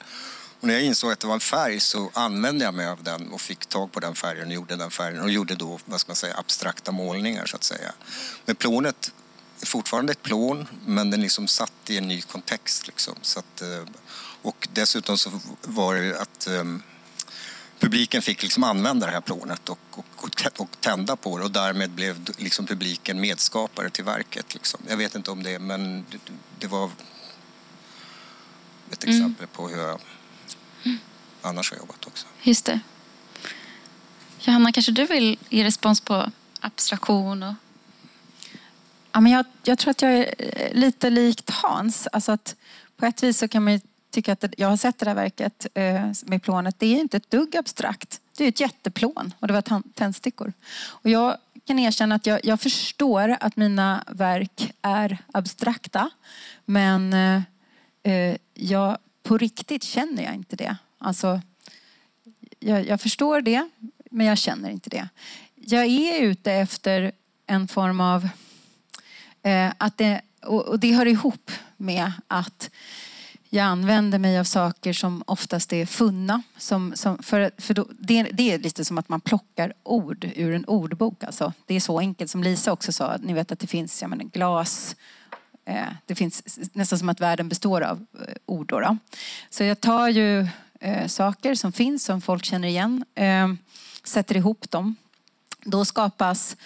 Och 0.60 0.66
när 0.66 0.74
jag 0.74 0.82
insåg 0.82 1.12
att 1.12 1.20
det 1.20 1.26
var 1.26 1.34
en 1.34 1.40
färg 1.40 1.80
så 1.80 2.10
använde 2.14 2.64
jag 2.64 2.74
mig 2.74 2.86
av 2.86 3.02
den 3.02 3.28
och 3.32 3.40
fick 3.40 3.66
tag 3.66 3.92
på 3.92 4.00
den 4.00 4.14
färgen 4.14 4.46
och 4.46 4.54
gjorde 4.54 4.76
den 4.76 4.90
färgen 4.90 5.22
och 5.22 5.30
gjorde 5.30 5.54
då, 5.54 5.78
vad 5.84 6.00
ska 6.00 6.10
man 6.10 6.16
säga, 6.16 6.36
abstrakta 6.36 6.92
målningar 6.92 7.46
så 7.46 7.56
att 7.56 7.64
säga. 7.64 7.92
Men 8.44 8.56
plånet 8.56 9.12
är 9.60 9.66
fortfarande 9.66 10.12
ett 10.12 10.22
plån 10.22 10.68
men 10.86 11.10
den 11.10 11.20
liksom 11.20 11.48
satt 11.48 11.72
i 11.86 11.98
en 11.98 12.08
ny 12.08 12.22
kontext 12.22 12.86
liksom. 12.86 13.14
Så 13.22 13.38
att, 13.38 13.62
eh, 13.62 13.84
och 14.42 14.68
dessutom 14.72 15.18
så 15.18 15.40
var 15.62 15.94
det 15.94 16.20
att 16.20 16.46
um, 16.50 16.82
publiken 17.78 18.22
fick 18.22 18.42
liksom 18.42 18.64
använda 18.64 19.06
det 19.06 19.12
här 19.12 19.20
plånet 19.20 19.68
och, 19.68 19.78
och, 19.90 20.50
och, 20.56 20.80
tända 20.80 21.16
på 21.16 21.38
det 21.38 21.44
och 21.44 21.50
därmed 21.50 21.90
blev 21.90 22.24
liksom 22.38 22.66
publiken 22.66 23.20
medskapare 23.20 23.90
till 23.90 24.04
verket. 24.04 24.54
Liksom. 24.54 24.80
Jag 24.88 24.96
vet 24.96 25.14
inte 25.14 25.30
om 25.30 25.42
det, 25.42 25.58
men 25.58 26.06
det, 26.10 26.18
det 26.58 26.66
var 26.66 26.90
ett 28.90 29.04
mm. 29.04 29.16
exempel 29.16 29.44
mm. 29.44 29.50
på 29.52 29.68
hur 29.68 29.78
jag 29.78 30.00
annars 31.46 31.70
har 31.70 31.78
jobbat 31.78 32.06
också. 32.06 32.26
Just 32.42 32.64
det. 32.64 32.80
Johanna, 34.40 34.72
kanske 34.72 34.92
du 34.92 35.06
vill 35.06 35.38
ge 35.48 35.64
respons 35.64 36.00
på 36.00 36.30
abstraktion? 36.60 37.42
Och... 37.42 37.54
Ja, 39.12 39.20
men 39.20 39.32
jag, 39.32 39.44
jag 39.62 39.78
tror 39.78 39.90
att 39.90 40.02
jag 40.02 40.12
är 40.12 40.34
eh, 40.38 40.72
lite 40.72 41.10
likt 41.10 41.50
Hans. 41.50 42.08
Alltså 42.12 42.32
att 42.32 42.56
på 42.96 43.06
ett 43.06 43.22
vis 43.22 43.38
så 43.38 43.48
kan 43.48 43.64
man 43.64 43.80
tycka 44.10 44.32
att 44.32 44.44
jag 44.58 44.68
har 44.68 44.76
sett 44.76 44.98
det 44.98 45.04
där 45.04 45.14
verket 45.14 45.66
eh, 45.74 46.10
med 46.26 46.42
plånet. 46.42 46.78
Det 46.78 46.86
är 46.86 47.00
inte 47.00 47.16
ett 47.16 47.30
dugg 47.30 47.56
abstrakt. 47.56 48.20
Det 48.36 48.44
är 48.44 48.48
ett 48.48 48.60
jätteplån 48.60 49.34
och 49.38 49.46
det 49.46 49.54
var 49.54 49.82
tändstickor. 49.94 50.52
Och 50.76 51.10
jag 51.10 51.36
kan 51.66 51.78
erkänna 51.78 52.14
att 52.14 52.26
jag, 52.26 52.44
jag 52.44 52.60
förstår 52.60 53.36
att 53.40 53.56
mina 53.56 54.04
verk 54.06 54.72
är 54.82 55.18
abstrakta. 55.32 56.10
Men 56.64 57.12
eh, 57.12 57.42
eh 58.02 58.36
jag, 58.54 58.98
på 59.22 59.38
riktigt 59.38 59.84
känner 59.84 60.22
jag 60.22 60.34
inte 60.34 60.56
det. 60.56 60.76
Alltså, 60.98 61.40
jag, 62.58 62.86
jag 62.86 63.00
förstår 63.00 63.40
det, 63.40 63.68
men 64.10 64.26
jag 64.26 64.38
känner 64.38 64.70
inte 64.70 64.90
det. 64.90 65.08
Jag 65.54 65.86
är 65.86 66.22
ute 66.22 66.52
efter 66.52 67.12
en 67.46 67.68
form 67.68 68.00
av... 68.00 68.28
Eh, 69.42 69.72
att 69.78 69.98
det, 69.98 70.20
och 70.42 70.80
det 70.80 70.92
hör 70.92 71.06
ihop 71.06 71.50
med 71.76 72.12
att 72.26 72.70
jag 73.50 73.64
använder 73.64 74.18
mig 74.18 74.38
av 74.38 74.44
saker 74.44 74.92
som 74.92 75.24
oftast 75.26 75.72
är 75.72 75.86
funna. 75.86 76.42
Som, 76.56 76.92
som 76.96 77.22
för, 77.22 77.50
för 77.58 77.74
då, 77.74 77.86
det, 77.98 78.22
det, 78.22 78.52
är 78.52 78.58
lite 78.58 78.84
som 78.84 78.98
att 78.98 79.08
man 79.08 79.20
plockar 79.20 79.72
ord 79.82 80.30
ur 80.36 80.54
en 80.54 80.64
ordbok. 80.64 81.24
Alltså. 81.24 81.52
Det 81.66 81.74
är 81.74 81.80
så 81.80 81.98
enkelt 81.98 82.30
som 82.30 82.42
Lisa 82.42 82.72
också 82.72 82.92
sa. 82.92 83.16
Ni 83.20 83.32
vet 83.32 83.52
att 83.52 83.58
det 83.58 83.66
finns 83.66 84.02
menar, 84.02 84.24
glas, 84.24 84.96
eh, 85.64 85.86
det 86.06 86.14
finns 86.14 86.58
nästan 86.72 86.98
som 86.98 87.08
att 87.08 87.20
världen 87.20 87.48
består 87.48 87.80
av 87.80 88.06
eh, 88.14 88.34
ord. 88.46 88.66
Då, 88.66 88.80
då. 88.80 88.96
Så 89.50 89.64
jag 89.64 89.80
tar 89.80 90.08
ju 90.08 90.48
eh, 90.80 91.06
saker 91.06 91.54
som 91.54 91.72
finns, 91.72 92.04
som 92.04 92.20
folk 92.20 92.44
känner 92.44 92.68
igen, 92.68 93.04
eh, 93.14 93.48
sätter 94.04 94.36
ihop 94.36 94.70
dem. 94.70 94.96
Då 95.64 95.84
skapas 95.84 96.56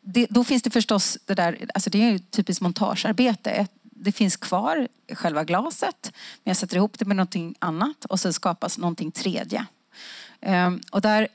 det, 0.00 0.26
då 0.30 0.44
finns 0.44 0.62
det 0.62 0.70
förstås 0.70 1.18
det 1.24 1.34
där, 1.34 1.58
alltså 1.74 1.90
det 1.90 2.02
är 2.02 2.10
ju 2.10 2.18
typiskt 2.18 2.62
montagearbete. 2.62 3.66
Det 3.82 4.12
finns 4.12 4.36
kvar 4.36 4.88
själva 5.12 5.44
glaset, 5.44 6.12
men 6.44 6.50
jag 6.50 6.56
sätter 6.56 6.76
ihop 6.76 6.98
det 6.98 7.04
med 7.04 7.16
någonting 7.16 7.54
annat 7.58 8.04
och 8.04 8.20
så 8.20 8.32
skapas 8.32 8.78
någonting 8.78 9.10
tredje. 9.10 9.66
Eh, 10.40 10.70
och 10.90 11.00
där, 11.00 11.28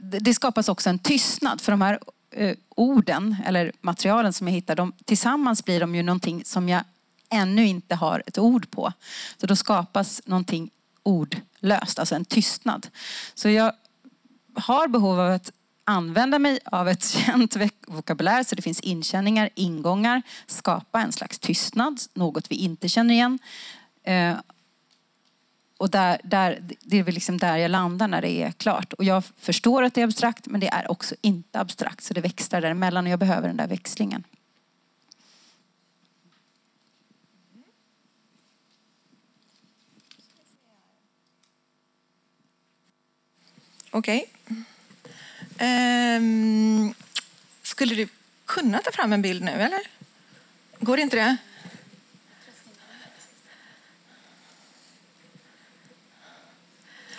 det 0.00 0.34
skapas 0.34 0.68
också 0.68 0.90
en 0.90 0.98
tystnad 0.98 1.60
för 1.60 1.72
de 1.72 1.80
här 1.82 1.98
eh, 2.30 2.56
orden 2.68 3.36
eller 3.46 3.72
materialen 3.80 4.32
som 4.32 4.48
jag 4.48 4.54
hittar, 4.54 4.76
de, 4.76 4.92
tillsammans 5.04 5.64
blir 5.64 5.80
de 5.80 5.94
ju 5.94 6.02
någonting 6.02 6.44
som 6.44 6.68
jag 6.68 6.84
ännu 7.30 7.66
inte 7.66 7.94
har 7.94 8.22
ett 8.26 8.38
ord 8.38 8.70
på. 8.70 8.92
Så 9.40 9.46
då 9.46 9.56
skapas 9.56 10.22
någonting 10.24 10.70
ordlöst, 11.06 11.98
alltså 11.98 12.14
en 12.14 12.24
tystnad. 12.24 12.86
Så 13.34 13.48
jag 13.48 13.72
har 14.54 14.88
behov 14.88 15.20
av 15.20 15.30
att 15.32 15.52
använda 15.84 16.38
mig 16.38 16.58
av 16.64 16.88
ett 16.88 17.04
känt 17.04 17.56
vokabulär 17.86 18.42
så 18.42 18.54
det 18.54 18.62
finns 18.62 18.80
inkänningar, 18.80 19.50
ingångar, 19.54 20.22
skapa 20.46 21.00
en 21.00 21.12
slags 21.12 21.38
tystnad, 21.38 22.00
något 22.14 22.50
vi 22.50 22.56
inte 22.56 22.88
känner 22.88 23.14
igen. 23.14 23.38
Eh, 24.02 24.34
och 25.78 25.90
där, 25.90 26.20
där, 26.24 26.60
det 26.80 26.98
är 26.98 27.02
väl 27.02 27.14
liksom 27.14 27.38
där 27.38 27.56
jag 27.56 27.70
landar 27.70 28.08
när 28.08 28.22
det 28.22 28.42
är 28.42 28.52
klart. 28.52 28.92
Och 28.92 29.04
jag 29.04 29.24
förstår 29.24 29.82
att 29.82 29.94
det 29.94 30.00
är 30.00 30.04
abstrakt 30.04 30.46
men 30.46 30.60
det 30.60 30.68
är 30.68 30.90
också 30.90 31.14
inte 31.20 31.60
abstrakt 31.60 32.04
så 32.04 32.14
det 32.14 32.20
växlar 32.20 32.60
däremellan 32.60 33.06
och 33.06 33.12
jag 33.12 33.18
behöver 33.18 33.48
den 33.48 33.56
där 33.56 33.66
växlingen. 33.66 34.24
Okej. 43.96 44.24
Okay. 45.56 46.16
Um, 46.16 46.94
skulle 47.62 47.94
du 47.94 48.08
kunna 48.44 48.78
ta 48.78 48.92
fram 48.92 49.12
en 49.12 49.22
bild 49.22 49.42
nu, 49.42 49.50
eller? 49.50 49.80
Går 50.80 50.98
inte 50.98 51.16
det? 51.16 51.36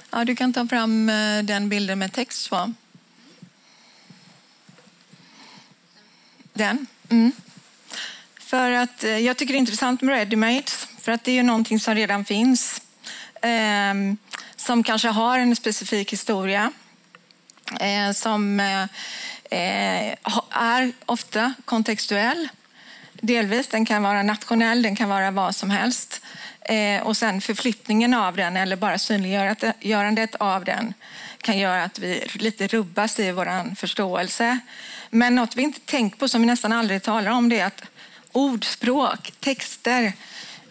Ja, 0.09 0.25
du 0.25 0.35
kan 0.35 0.53
ta 0.53 0.67
fram 0.67 1.09
eh, 1.09 1.43
den 1.43 1.69
bilden 1.69 1.99
med 1.99 2.13
text 2.13 2.49
på. 2.49 2.73
Den. 6.53 6.87
Mm. 7.09 7.31
För 8.39 8.71
att 8.71 9.03
eh, 9.03 9.17
jag 9.17 9.37
tycker 9.37 9.53
det 9.53 9.57
är 9.57 9.59
intressant 9.59 10.01
med 10.01 10.15
readymates, 10.15 10.87
för 10.99 11.11
att 11.11 11.23
det 11.23 11.31
är 11.31 11.35
ju 11.35 11.43
någonting 11.43 11.79
som 11.79 11.95
redan 11.95 12.25
finns. 12.25 12.81
Eh, 13.41 13.93
som 14.67 14.83
kanske 14.83 15.07
har 15.07 15.39
en 15.39 15.55
specifik 15.55 16.13
historia. 16.13 16.71
Eh, 17.79 18.11
som 18.11 18.59
eh, 18.59 18.83
eh 19.59 20.15
är 20.49 20.91
ofta 21.05 21.53
kontextuell. 21.65 22.49
Delvis. 23.13 23.67
Den 23.67 23.85
kan 23.85 24.03
vara 24.03 24.23
nationell, 24.23 24.81
den 24.81 24.95
kan 24.95 25.09
vara 25.09 25.31
vad 25.31 25.55
som 25.55 25.69
helst. 25.69 26.21
Eh, 26.61 27.01
och 27.01 27.17
sen 27.17 27.41
förflyttningen 27.41 28.13
av 28.13 28.35
den 28.35 28.57
eller 28.57 28.75
bara 28.75 28.97
synliggörandet 28.97 30.35
av 30.35 30.63
den 30.63 30.93
kan 31.41 31.57
göra 31.57 31.83
att 31.83 31.99
vi 31.99 32.27
lite 32.33 32.67
rubbas 32.67 33.19
i 33.19 33.31
vår 33.31 33.75
förståelse. 33.75 34.59
Men 35.09 35.35
något 35.35 35.55
vi 35.55 35.61
inte 35.61 35.79
tänker 35.79 36.17
på, 36.17 36.27
som 36.27 36.41
vi 36.41 36.47
nästan 36.47 36.73
aldrig 36.73 37.03
talar 37.03 37.31
om, 37.31 37.49
det 37.49 37.59
är 37.59 37.65
att 37.65 37.83
ordspråk, 38.31 39.33
texter, 39.39 40.13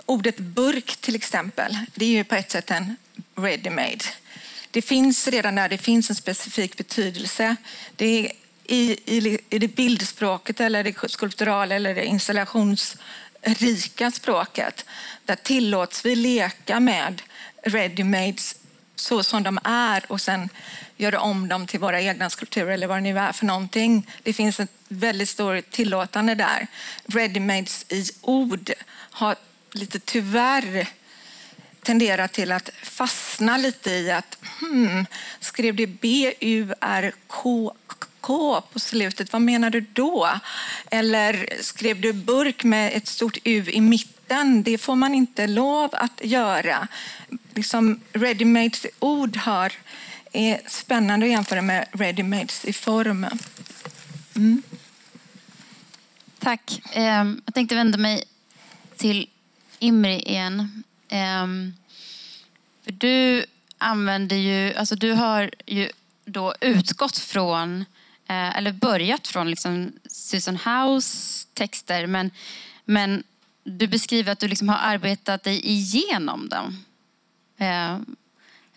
ordet 0.07 0.38
burk 0.38 0.97
till 0.97 1.14
exempel, 1.14 1.78
det 1.94 2.05
är 2.05 2.11
ju 2.11 2.24
på 2.24 2.34
ett 2.34 2.51
sätt 2.51 2.70
en 2.70 2.97
ready-made. 3.37 4.05
Det 4.70 4.82
finns 4.82 5.28
redan 5.28 5.55
där, 5.55 5.68
det 5.68 5.78
finns 5.78 6.11
en 6.11 6.16
specifik 6.16 6.76
betydelse. 6.76 7.57
Det 7.97 8.07
är 8.07 8.32
i, 8.64 9.16
i, 9.16 9.39
i 9.51 9.59
det 9.59 9.68
bildspråket 9.68 10.61
eller 10.61 10.84
det 10.84 11.11
skulpturala 11.11 11.74
eller 11.74 11.95
det 11.95 12.05
installationsrika 12.05 14.11
språket. 14.11 14.84
Där 15.24 15.37
tillåts 15.37 16.05
vi 16.05 16.16
leka 16.16 16.80
med 16.80 17.22
ready-mades 17.62 18.57
så 18.97 19.22
som 19.22 19.43
de 19.43 19.59
är 19.64 20.05
och 20.09 20.20
sen 20.20 20.49
göra 20.97 21.20
om 21.20 21.49
dem 21.49 21.66
till 21.66 21.80
våra 21.80 22.01
egna 22.01 22.30
skulpturer 22.30 22.72
eller 22.72 22.87
vad 22.87 22.97
det 22.97 23.01
nu 23.01 23.18
är 23.18 23.32
för 23.32 23.47
någonting. 23.47 24.11
Det 24.22 24.32
finns 24.32 24.61
ett 24.61 24.70
väldigt 24.89 25.28
stort 25.28 25.70
tillåtande 25.70 26.34
där. 26.34 26.66
Ready-mades 27.07 27.93
i 27.93 28.11
ord 28.20 28.70
har 29.11 29.37
lite 29.72 29.99
tyvärr 29.99 30.89
tenderar 31.87 32.28
till 32.28 32.53
att 32.53 32.70
fastna 32.82 33.57
lite 33.57 33.91
i 33.91 34.11
att 34.11 34.39
hmm, 34.61 35.07
skrev 35.41 35.76
det 35.76 35.87
B-U-R-K 35.87 37.72
K 38.20 38.61
på 38.72 38.78
slutet, 38.78 39.32
vad 39.32 39.43
menar 39.43 39.70
du 39.70 39.80
då? 39.80 40.30
Eller 40.91 41.49
skrev 41.61 42.01
du 42.01 42.12
burk 42.12 42.64
med 42.64 42.97
ett 42.97 43.09
stort 43.09 43.39
U 43.45 43.64
i 43.70 43.80
mitten? 43.80 44.62
Det 44.62 44.78
får 44.78 44.95
man 44.95 45.14
inte 45.14 45.47
lov 45.47 45.91
att 45.93 46.20
göra. 46.24 46.89
Liksom 47.55 48.01
readymades 48.12 48.87
ord 48.99 49.37
har, 49.37 49.72
är 50.32 50.61
spännande 50.66 51.26
att 51.26 51.32
jämföra 51.32 51.62
med 51.62 51.87
readymades 51.93 52.64
i 52.64 52.72
form. 52.72 53.26
Mm. 54.37 54.62
Tack. 56.39 56.82
Ehm, 56.93 57.43
jag 57.45 57.55
tänkte 57.55 57.74
vända 57.74 57.99
mig 57.99 58.24
till 58.97 59.28
Imri 59.78 60.18
igen. 60.18 60.82
Ehm, 61.09 61.74
för 62.84 62.92
du 62.92 63.44
använder 63.78 64.36
ju, 64.36 64.74
alltså 64.74 64.94
du 64.94 65.12
har 65.12 65.50
ju 65.66 65.90
då 66.24 66.54
utgått 66.61 67.18
från, 67.18 67.80
eh, 68.28 68.57
eller 68.57 68.72
börjat 68.72 69.26
från 69.26 69.50
liksom 69.50 69.92
Susan 70.07 70.57
House 70.57 71.46
texter, 71.54 72.07
men, 72.07 72.30
men 72.84 73.22
du 73.64 73.86
beskriver 73.86 74.32
att 74.32 74.38
du 74.38 74.48
liksom 74.48 74.68
har 74.68 74.78
arbetat 74.78 75.42
dig 75.42 75.66
igenom 75.66 76.48
dem. 76.48 76.84
Ehm, 77.59 78.16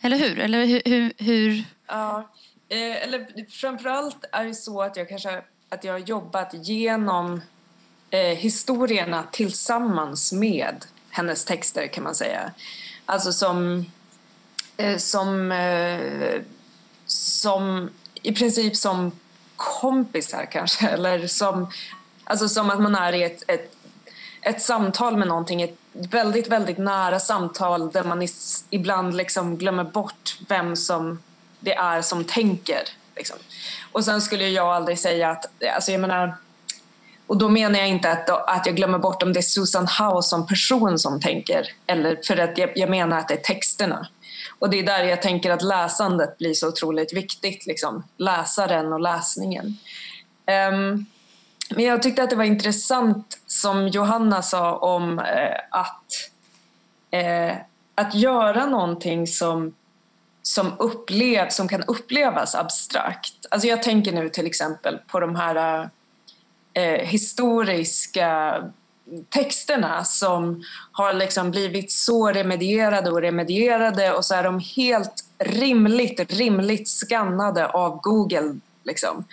eller 0.01 0.17
hur? 0.17 0.39
Eller 0.39 0.65
hur? 0.65 0.81
hur, 0.85 1.13
hur? 1.17 1.63
Ja, 1.87 2.29
eh, 2.69 3.03
eller 3.03 3.51
framförallt 3.51 4.25
är 4.31 4.45
det 4.45 4.55
så 4.55 4.81
att 4.81 4.97
jag 4.97 5.09
kanske 5.09 5.43
att 5.69 5.83
jag 5.83 5.93
har 5.93 5.99
jobbat 5.99 6.53
genom 6.53 7.41
eh, 8.09 8.19
historierna 8.19 9.23
tillsammans 9.31 10.33
med 10.33 10.85
hennes 11.09 11.45
texter 11.45 11.87
kan 11.87 12.03
man 12.03 12.15
säga. 12.15 12.51
Alltså 13.05 13.33
som, 13.33 13.85
eh, 14.77 14.97
som, 14.97 15.51
eh, 15.51 16.41
som 17.05 17.89
i 18.21 18.33
princip 18.33 18.75
som 18.75 19.11
kompisar 19.55 20.45
kanske 20.51 20.87
eller 20.89 21.27
som, 21.27 21.71
alltså 22.23 22.49
som 22.49 22.69
att 22.69 22.81
man 22.81 22.95
är 22.95 23.13
i 23.13 23.23
ett, 23.23 23.43
ett, 23.47 23.75
ett 24.41 24.61
samtal 24.61 25.17
med 25.17 25.27
någonting, 25.27 25.61
ett 25.61 25.77
väldigt, 25.91 26.47
väldigt 26.47 26.77
nära 26.77 27.19
samtal 27.19 27.91
där 27.91 28.03
man 28.03 28.21
is, 28.21 28.65
ibland 28.69 29.15
liksom 29.15 29.57
glömmer 29.57 29.83
bort 29.83 30.37
vem 30.47 30.75
som 30.75 31.19
det 31.59 31.75
är 31.75 32.01
som 32.01 32.23
tänker. 32.23 32.81
Liksom. 33.15 33.37
Och 33.91 34.05
sen 34.05 34.21
skulle 34.21 34.49
jag 34.49 34.67
aldrig 34.67 34.99
säga 34.99 35.29
att, 35.29 35.45
alltså 35.75 35.91
jag 35.91 36.01
menar, 36.01 36.37
och 37.29 37.37
då 37.37 37.49
menar 37.49 37.79
jag 37.79 37.87
inte 37.87 38.11
att, 38.11 38.29
att 38.29 38.65
jag 38.65 38.75
glömmer 38.75 38.99
bort 38.99 39.23
om 39.23 39.33
det 39.33 39.39
är 39.39 39.41
Susan 39.41 39.87
Howe 39.87 40.21
som 40.21 40.47
person 40.47 40.99
som 40.99 41.21
tänker, 41.21 41.67
eller 41.87 42.19
för 42.27 42.37
att 42.37 42.57
jag, 42.57 42.71
jag 42.75 42.89
menar 42.89 43.19
att 43.19 43.27
det 43.27 43.33
är 43.33 43.55
texterna. 43.55 44.07
Och 44.59 44.69
det 44.69 44.79
är 44.79 44.83
där 44.83 45.03
jag 45.03 45.21
tänker 45.21 45.51
att 45.51 45.61
läsandet 45.61 46.37
blir 46.37 46.53
så 46.53 46.67
otroligt 46.67 47.13
viktigt, 47.13 47.65
liksom. 47.65 48.03
läsaren 48.17 48.93
och 48.93 48.99
läsningen. 48.99 49.77
Um, 50.71 51.05
men 51.69 51.85
jag 51.85 52.03
tyckte 52.03 52.23
att 52.23 52.29
det 52.29 52.35
var 52.35 52.43
intressant 52.43 53.39
som 53.47 53.87
Johanna 53.87 54.41
sa 54.41 54.75
om 54.77 55.19
eh, 55.19 55.57
att, 55.71 56.29
eh, 57.11 57.57
att 57.95 58.15
göra 58.15 58.65
någonting 58.65 59.27
som, 59.27 59.75
som, 60.41 60.73
upplev, 60.79 61.49
som 61.49 61.67
kan 61.67 61.83
upplevas 61.83 62.55
abstrakt. 62.55 63.45
Alltså 63.51 63.67
jag 63.67 63.83
tänker 63.83 64.11
nu 64.11 64.29
till 64.29 64.45
exempel 64.45 64.97
på 65.07 65.19
de 65.19 65.35
här 65.35 65.81
eh, 65.81 65.87
eh, 66.79 67.05
historiska 67.05 68.63
texterna 69.29 70.03
som 70.03 70.63
har 70.91 71.13
liksom 71.13 71.51
blivit 71.51 71.91
så 71.91 72.31
remedierade 72.31 73.11
och 73.11 73.21
remedierade 73.21 74.13
och 74.13 74.25
så 74.25 74.35
är 74.35 74.43
de 74.43 74.59
helt 74.59 75.25
rimligt, 75.39 76.33
rimligt 76.33 76.89
skannade 76.89 77.67
av 77.67 77.99
Google. 78.01 78.59
Liksom. 78.83 79.25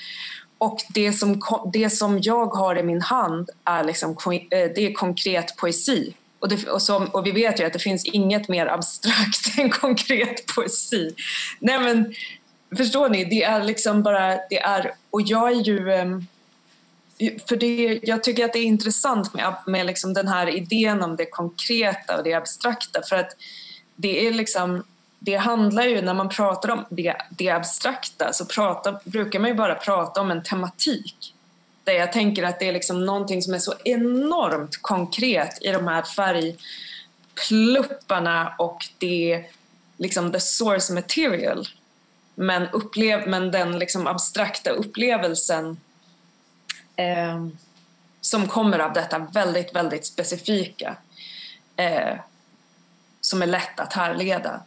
Och 0.58 0.80
det 0.94 1.12
som, 1.12 1.42
det 1.72 1.90
som 1.90 2.18
jag 2.22 2.46
har 2.46 2.78
i 2.78 2.82
min 2.82 3.00
hand 3.00 3.50
är, 3.64 3.84
liksom, 3.84 4.10
eh, 4.10 4.38
det 4.50 4.78
är 4.78 4.92
konkret 4.92 5.56
poesi. 5.56 6.14
Och, 6.38 6.48
det, 6.48 6.68
och, 6.68 6.82
som, 6.82 7.06
och, 7.06 7.26
vi 7.26 7.30
vet 7.30 7.60
ju 7.60 7.64
att 7.64 7.72
det 7.72 7.78
finns 7.78 8.04
inget 8.04 8.48
mer 8.48 8.66
abstrakt 8.66 9.58
än 9.58 9.70
konkret 9.70 10.46
poesi. 10.54 11.14
Nej 11.60 11.78
men, 11.78 12.14
förstår 12.76 13.08
ni? 13.08 13.24
Det 13.24 13.42
är 13.42 13.64
liksom 13.64 14.02
bara, 14.02 14.38
det 14.50 14.58
är, 14.58 14.92
och 15.10 15.22
jag 15.22 15.50
är 15.50 15.60
ju 15.60 15.92
ehm, 15.92 16.26
för 17.48 17.56
det, 17.56 18.00
jag 18.02 18.24
tycker 18.24 18.44
att 18.44 18.52
det 18.52 18.58
är 18.58 18.64
intressant 18.64 19.34
med, 19.34 19.54
med 19.66 19.86
liksom 19.86 20.14
den 20.14 20.28
här 20.28 20.56
idén 20.56 21.02
om 21.02 21.16
det 21.16 21.26
konkreta 21.26 22.16
och 22.16 22.24
det 22.24 22.34
abstrakta 22.34 23.02
för 23.02 23.16
att 23.16 23.36
det 23.96 24.26
är 24.26 24.32
liksom 24.32 24.82
det 25.18 25.36
handlar 25.36 25.84
ju, 25.84 26.02
när 26.02 26.14
man 26.14 26.28
pratar 26.28 26.70
om 26.70 26.84
det, 26.90 27.16
det 27.30 27.50
abstrakta 27.50 28.32
så 28.32 28.44
pratar, 28.44 29.00
brukar 29.04 29.38
man 29.38 29.50
ju 29.50 29.56
bara 29.56 29.74
prata 29.74 30.20
om 30.20 30.30
en 30.30 30.42
tematik. 30.42 31.34
Där 31.84 31.92
jag 31.92 32.12
tänker 32.12 32.42
att 32.42 32.58
det 32.58 32.68
är 32.68 32.72
liksom 32.72 33.06
någonting 33.06 33.42
som 33.42 33.54
är 33.54 33.58
så 33.58 33.74
enormt 33.84 34.82
konkret 34.82 35.58
i 35.60 35.68
de 35.68 35.88
här 35.88 36.02
färgplupparna 36.02 38.54
och 38.58 38.78
det 38.98 39.44
liksom 39.96 40.32
the 40.32 40.40
source 40.40 40.92
material. 40.92 41.68
Men, 42.34 42.68
upplev, 42.72 43.28
men 43.28 43.50
den 43.50 43.78
liksom 43.78 44.06
abstrakta 44.06 44.70
upplevelsen 44.70 45.76
eh, 46.96 47.46
som 48.20 48.48
kommer 48.48 48.78
av 48.78 48.92
detta 48.92 49.18
väldigt, 49.18 49.74
väldigt 49.74 50.06
specifika 50.06 50.96
eh, 51.76 52.16
som 53.20 53.42
är 53.42 53.46
lätt 53.46 53.80
att 53.80 53.92
härleda 53.92 54.60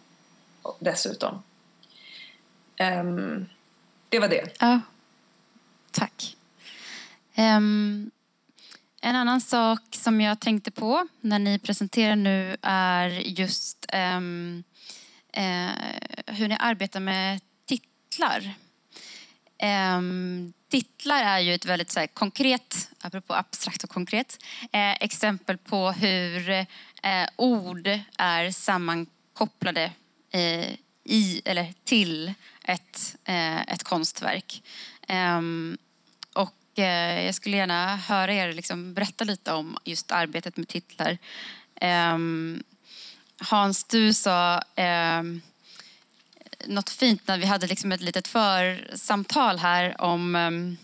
dessutom. 0.80 1.44
Um, 2.80 3.50
det 4.10 4.20
var 4.20 4.28
det. 4.28 4.56
Ja, 4.60 4.80
tack. 5.92 6.38
Um, 7.38 8.12
en 9.02 9.16
annan 9.16 9.42
sak 9.42 9.82
som 9.92 10.22
jag 10.22 10.40
tänkte 10.40 10.72
på 10.72 11.08
när 11.22 11.40
ni 11.40 11.60
presenterar 11.60 12.16
nu 12.16 12.58
är 12.62 13.10
just 13.10 13.86
um, 13.94 14.64
uh, 15.38 15.72
hur 16.26 16.48
ni 16.48 16.58
arbetar 16.60 17.00
med 17.00 17.42
titlar. 17.66 18.54
Um, 19.64 20.54
titlar 20.70 21.24
är 21.24 21.40
ju 21.40 21.54
ett 21.54 21.66
väldigt 21.66 21.92
så 21.92 22.00
här, 22.00 22.08
konkret, 22.08 22.90
apropå 23.02 23.34
abstrakt 23.34 23.84
och 23.84 23.90
konkret, 23.90 24.44
eh, 24.72 24.92
exempel 24.92 25.58
på 25.58 25.92
hur 25.92 26.50
eh, 26.50 26.66
ord 27.36 28.00
är 28.18 28.52
sammankopplade 28.52 29.92
eh, 30.32 30.70
i, 31.04 31.42
eller 31.46 31.74
till 31.84 32.34
ett, 32.64 33.16
eh, 33.26 33.62
ett 33.62 33.84
konstverk. 33.84 34.64
Ehm, 35.08 35.78
och 36.34 36.80
eh, 36.80 37.26
jag 37.26 37.36
skulle 37.36 37.58
gärna 37.58 37.96
höra 37.96 38.34
er 38.34 38.54
liksom 38.54 38.94
berätta 38.94 39.24
lite 39.24 39.54
om 39.54 39.78
just 39.84 40.12
arbetet 40.12 40.58
med 40.58 40.68
titlar. 40.68 41.18
Ehm, 41.76 42.64
Hans, 43.42 43.84
du 43.84 44.14
sa 44.14 44.62
något 46.68 46.90
fint 46.90 47.28
när 47.28 47.38
vi 47.38 47.46
hade 47.46 47.68
liksom 47.68 47.92
ett 47.92 48.02
litet 48.02 48.28
församtal 48.28 49.60
här 49.60 50.02
om 50.02 50.36
ehm, 50.36 50.78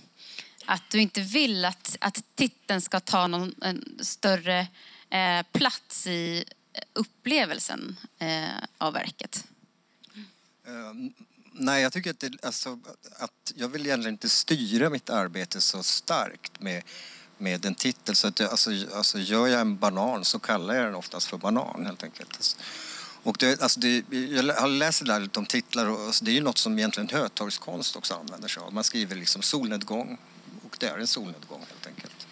att 0.65 0.89
du 0.89 1.01
inte 1.01 1.21
vill 1.21 1.65
att, 1.65 1.97
att 2.01 2.23
titeln 2.36 2.82
ska 2.82 2.99
ta 2.99 3.28
någon 3.28 3.55
en 3.61 3.99
större 3.99 4.67
eh, 5.09 5.45
plats 5.51 6.07
i 6.07 6.45
upplevelsen 6.93 7.97
eh, 8.19 8.63
av 8.78 8.93
verket? 8.93 9.47
Eh, 10.67 10.93
nej, 11.51 11.82
jag 11.82 11.93
tycker 11.93 12.11
att, 12.11 12.19
det, 12.19 12.45
alltså, 12.45 12.80
att 13.19 13.53
jag 13.55 13.67
vill 13.67 13.86
egentligen 13.86 14.13
inte 14.13 14.30
styra 14.30 14.89
mitt 14.89 15.09
arbete 15.09 15.61
så 15.61 15.84
starkt 15.84 16.61
med, 16.61 16.84
med 17.38 17.65
en 17.65 17.76
titel. 17.76 18.15
Så 18.15 18.28
att 18.28 18.39
jag, 18.39 18.51
alltså, 18.51 18.71
alltså, 18.93 19.19
gör 19.19 19.47
jag 19.47 19.61
en 19.61 19.78
banan 19.78 20.26
så 20.26 20.39
kallar 20.39 20.76
jag 20.76 20.86
den 20.86 20.95
oftast 20.95 21.28
för 21.28 21.38
banan 21.38 21.86
helt 21.86 22.03
enkelt. 22.03 22.57
Och 23.26 23.38
det, 23.39 23.61
alltså 23.61 23.80
det, 23.80 24.03
jag 24.09 24.53
har 24.53 24.67
läst 24.67 25.05
där 25.05 25.19
lite 25.19 25.39
om 25.39 25.45
titlar 25.45 25.86
och 25.86 25.99
alltså 25.99 26.26
det 26.26 26.32
är 26.32 26.34
ju 26.34 26.41
något 26.41 26.57
som 26.57 26.78
egentligen 26.80 27.09
hötorgskonst 27.09 27.95
också 27.95 28.13
använder 28.13 28.47
sig 28.47 28.63
av. 28.63 28.73
Man 28.73 28.84
skriver 28.84 29.15
liksom 29.15 29.41
solnedgång 29.41 30.17
och 30.65 30.78
det 30.80 30.86
är 30.86 30.97
en 30.97 31.07
solnedgång 31.07 31.59
helt 31.59 31.88
enkelt. 31.88 32.28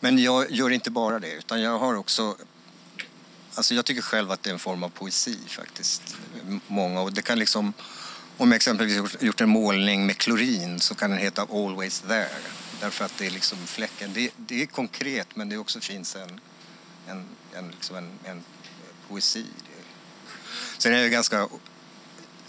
Men 0.00 0.18
jag 0.18 0.50
gör 0.50 0.70
inte 0.70 0.90
bara 0.90 1.18
det 1.18 1.32
utan 1.32 1.60
jag 1.60 1.78
har 1.78 1.94
också 1.94 2.36
Alltså 3.54 3.74
jag 3.74 3.84
tycker 3.84 4.02
själv 4.02 4.30
att 4.30 4.42
det 4.42 4.50
är 4.50 4.54
en 4.54 4.58
form 4.58 4.82
av 4.82 4.88
poesi 4.88 5.38
faktiskt. 5.48 6.16
Många, 6.66 7.00
och 7.00 7.12
det 7.12 7.22
kan 7.22 7.38
liksom, 7.38 7.72
om 8.36 8.50
jag 8.50 8.56
exempelvis 8.56 9.22
gjort 9.22 9.40
en 9.40 9.48
målning 9.48 10.06
med 10.06 10.18
klorin 10.18 10.80
så 10.80 10.94
kan 10.94 11.10
den 11.10 11.18
heta 11.18 11.42
Always 11.42 12.00
there. 12.00 12.28
Därför 12.80 13.04
att 13.04 13.18
det 13.18 13.26
är 13.26 13.30
liksom 13.30 13.58
fläcken. 13.58 14.12
Det, 14.12 14.30
det 14.36 14.62
är 14.62 14.66
konkret 14.66 15.36
men 15.36 15.48
det 15.48 15.56
också 15.56 15.80
finns 15.80 16.16
en, 16.16 16.40
en, 17.06 17.24
en, 17.52 17.70
liksom 17.70 17.96
en, 17.96 18.10
en 18.24 18.42
poesi. 19.08 19.44
Sen 20.78 20.94
är 20.94 21.02
det 21.02 21.08
ganska... 21.08 21.48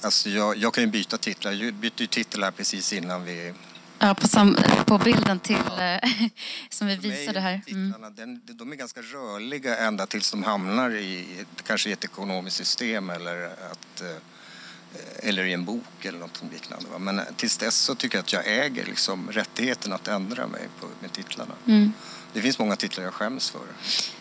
Alltså 0.02 0.30
jag, 0.30 0.58
jag 0.58 0.74
kan 0.74 0.84
ju 0.84 0.90
byta 0.90 1.18
titlar. 1.18 1.52
Jag 1.52 1.74
bytte 1.74 2.04
ju 2.04 2.08
titel 2.08 2.44
här 2.44 2.52
precis 2.52 2.94
innan 2.94 3.24
vi 3.26 3.54
Ja, 4.02 4.14
på, 4.14 4.28
sam, 4.28 4.58
på 4.86 4.98
bilden 4.98 5.40
till, 5.40 5.56
eh, 5.56 6.10
som 6.70 6.88
vi 6.88 6.96
visade 6.96 7.40
här. 7.40 7.62
Mm. 7.68 7.96
Den, 8.16 8.42
de 8.46 8.72
är 8.72 8.76
ganska 8.76 9.02
rörliga 9.02 9.78
ända 9.78 10.06
tills 10.06 10.32
de 10.32 10.44
hamnar 10.44 10.90
i 10.90 11.46
kanske 11.64 11.90
i 11.90 11.94
ett 11.94 12.04
ekonomiskt 12.04 12.58
system 12.58 13.10
eller, 13.10 13.46
att, 13.46 14.02
eh, 14.02 15.30
eller 15.30 15.44
i 15.44 15.54
en 15.54 15.66
bok 15.66 16.06
eller 16.06 16.20
något 16.20 16.44
liknande. 16.52 17.00
Men 17.00 17.22
tills 17.36 17.58
dess 17.58 17.76
så 17.76 17.96
tycker 17.96 18.18
jag 18.18 18.24
att 18.24 18.34
jag 18.34 18.48
äger 18.48 18.86
liksom 18.86 19.32
rättigheten 19.32 19.94
att 19.94 20.08
ändra 20.08 20.48
mig 20.48 20.68
på, 20.80 20.88
med 21.02 21.12
titlarna. 21.12 21.54
Mm. 21.68 21.94
Det 22.34 22.42
finns 22.42 22.60
många 22.60 22.76
titlar 22.76 23.04
jag 23.04 23.14
skäms 23.14 23.50
för. 23.50 23.68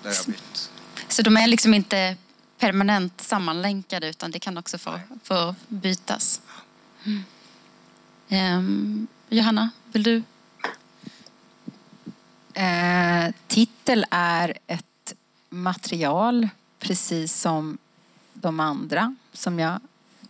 Där 0.02 0.12
jag 0.14 0.26
bytt. 0.26 0.70
Så 1.08 1.22
de 1.22 1.36
är 1.36 1.46
liksom 1.46 1.74
inte 1.74 2.16
permanent 2.58 3.20
sammanlänkade 3.20 4.08
utan 4.08 4.30
det 4.30 4.38
kan 4.38 4.58
också 4.58 4.78
få, 4.78 5.00
få 5.22 5.54
bytas? 5.68 6.40
Mm. 7.04 7.24
Um. 8.58 9.06
Johanna, 9.30 9.70
vill 9.92 10.02
du 10.02 10.22
Eh, 12.58 13.32
titel 13.46 14.06
är 14.10 14.58
ett 14.66 15.14
material 15.48 16.48
precis 16.78 17.40
som 17.40 17.78
de 18.32 18.60
andra 18.60 19.14
som 19.32 19.58
jag 19.58 19.80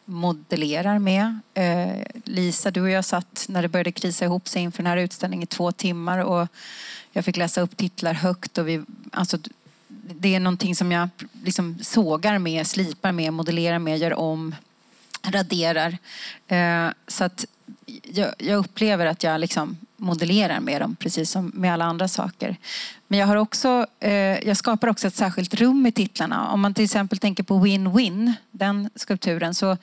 modellerar 0.04 0.98
med. 0.98 1.38
Eh, 1.54 2.06
Lisa, 2.24 2.70
du 2.70 2.80
och 2.80 2.90
jag 2.90 3.04
satt 3.04 3.46
när 3.48 3.62
det 3.62 3.68
började 3.68 3.92
krisa 3.92 4.24
ihop 4.24 4.48
sig 4.48 4.62
inför 4.62 4.82
den 4.82 4.90
här 4.90 4.96
utställningen 4.96 5.42
i 5.42 5.46
två 5.46 5.72
timmar 5.72 6.18
och 6.18 6.48
jag 7.12 7.24
fick 7.24 7.36
läsa 7.36 7.60
upp 7.60 7.76
titlar 7.76 8.14
högt. 8.14 8.58
Och 8.58 8.68
vi, 8.68 8.82
alltså, 9.12 9.38
det 10.14 10.34
är 10.34 10.40
någonting 10.40 10.76
som 10.76 10.92
jag 10.92 11.08
liksom 11.44 11.78
sågar 11.82 12.38
med, 12.38 12.66
slipar 12.66 13.12
med, 13.12 13.32
modellerar 13.32 13.78
med, 13.78 13.98
gör 13.98 14.14
om, 14.14 14.54
raderar. 15.22 15.98
Eh, 16.48 16.88
så 17.06 17.24
att 17.24 17.44
jag, 18.02 18.34
jag 18.38 18.58
upplever 18.58 19.06
att 19.06 19.22
jag 19.22 19.40
liksom 19.40 19.76
modellerar 19.96 20.60
med 20.60 20.80
dem 20.80 20.96
precis 20.96 21.30
som 21.30 21.52
med 21.54 21.72
alla 21.72 21.84
andra 21.84 22.08
saker. 22.08 22.56
Men 23.08 23.18
jag, 23.18 23.26
har 23.26 23.36
också, 23.36 23.86
eh, 24.00 24.12
jag 24.48 24.56
skapar 24.56 24.88
också 24.88 25.06
ett 25.06 25.14
särskilt 25.14 25.54
rum 25.54 25.86
i 25.86 25.92
titlarna. 25.92 26.48
Om 26.48 26.60
man 26.60 26.74
till 26.74 26.84
exempel 26.84 27.18
tänker 27.18 27.42
på 27.42 27.66
Win-Win, 27.66 28.32
den 28.50 28.90
skulpturen, 28.94 29.54
så 29.54 29.76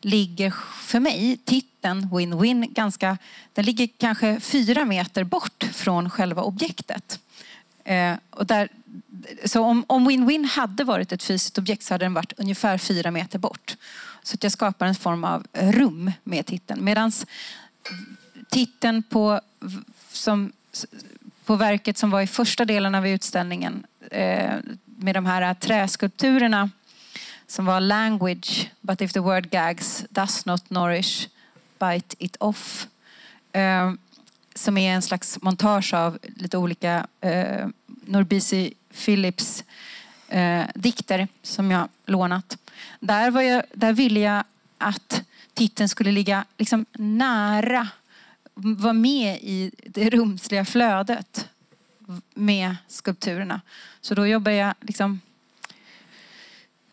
ligger 0.00 0.54
för 0.82 1.00
mig 1.00 1.38
titeln 1.44 2.04
Win-Win 2.04 2.72
ganska, 2.72 3.18
den 3.52 3.64
ligger 3.64 3.88
kanske 3.98 4.40
fyra 4.40 4.84
meter 4.84 5.24
bort 5.24 5.64
från 5.72 6.10
själva 6.10 6.42
objektet. 6.42 7.20
Eh, 7.84 8.14
och 8.30 8.46
där, 8.46 8.68
så 9.44 9.64
om, 9.64 9.84
om 9.86 10.10
Win-Win 10.10 10.44
hade 10.44 10.84
varit 10.84 11.12
ett 11.12 11.22
fysiskt 11.22 11.58
objekt 11.58 11.82
så 11.82 11.94
hade 11.94 12.04
den 12.04 12.14
varit 12.14 12.32
ungefär 12.36 12.78
fyra 12.78 13.10
meter 13.10 13.38
bort. 13.38 13.76
Så 14.22 14.34
att 14.34 14.42
jag 14.42 14.52
skapar 14.52 14.86
en 14.86 14.94
form 14.94 15.24
av 15.24 15.46
rum 15.52 16.12
med 16.24 16.46
titeln. 16.46 16.84
Medan 16.84 17.12
titeln 18.50 19.02
på, 19.02 19.40
som, 20.12 20.52
på 21.44 21.56
verket 21.56 21.98
som 21.98 22.10
var 22.10 22.20
i 22.20 22.26
första 22.26 22.64
delen 22.64 22.94
av 22.94 23.06
utställningen 23.06 23.86
eh, 24.10 24.54
med 24.84 25.14
de 25.14 25.26
här 25.26 25.54
träskulpturerna 25.54 26.70
som 27.46 27.66
var 27.66 27.80
Language, 27.80 28.70
but 28.80 29.00
if 29.00 29.12
the 29.12 29.20
word 29.20 29.50
gags 29.50 30.04
does 30.10 30.46
not 30.46 30.70
nourish, 30.70 31.28
bite 31.78 32.16
it 32.18 32.36
off. 32.40 32.86
Eh, 33.52 33.92
som 34.54 34.78
är 34.78 34.94
en 34.94 35.02
slags 35.02 35.42
montage 35.42 35.94
av 35.94 36.18
lite 36.36 36.58
olika 36.58 37.06
eh, 37.20 37.66
Norbisi 37.86 38.74
Philips 39.04 39.64
eh, 40.28 40.64
dikter 40.74 41.28
som 41.42 41.70
jag 41.70 41.88
lånat. 42.06 42.58
Där, 43.00 43.30
var 43.30 43.42
jag, 43.42 43.62
där 43.72 43.92
ville 43.92 44.20
jag 44.20 44.44
att 44.78 45.22
titeln 45.54 45.88
skulle 45.88 46.12
ligga 46.12 46.44
liksom 46.58 46.86
nära, 46.92 47.88
vara 48.54 48.92
med 48.92 49.38
i 49.42 49.70
det 49.84 50.10
rumsliga 50.10 50.64
flödet 50.64 51.48
med 52.34 52.76
skulpturerna. 52.88 53.60
Så 54.00 54.14
då 54.14 54.26
jobbar 54.26 54.52
jag 54.52 54.74
liksom... 54.80 55.20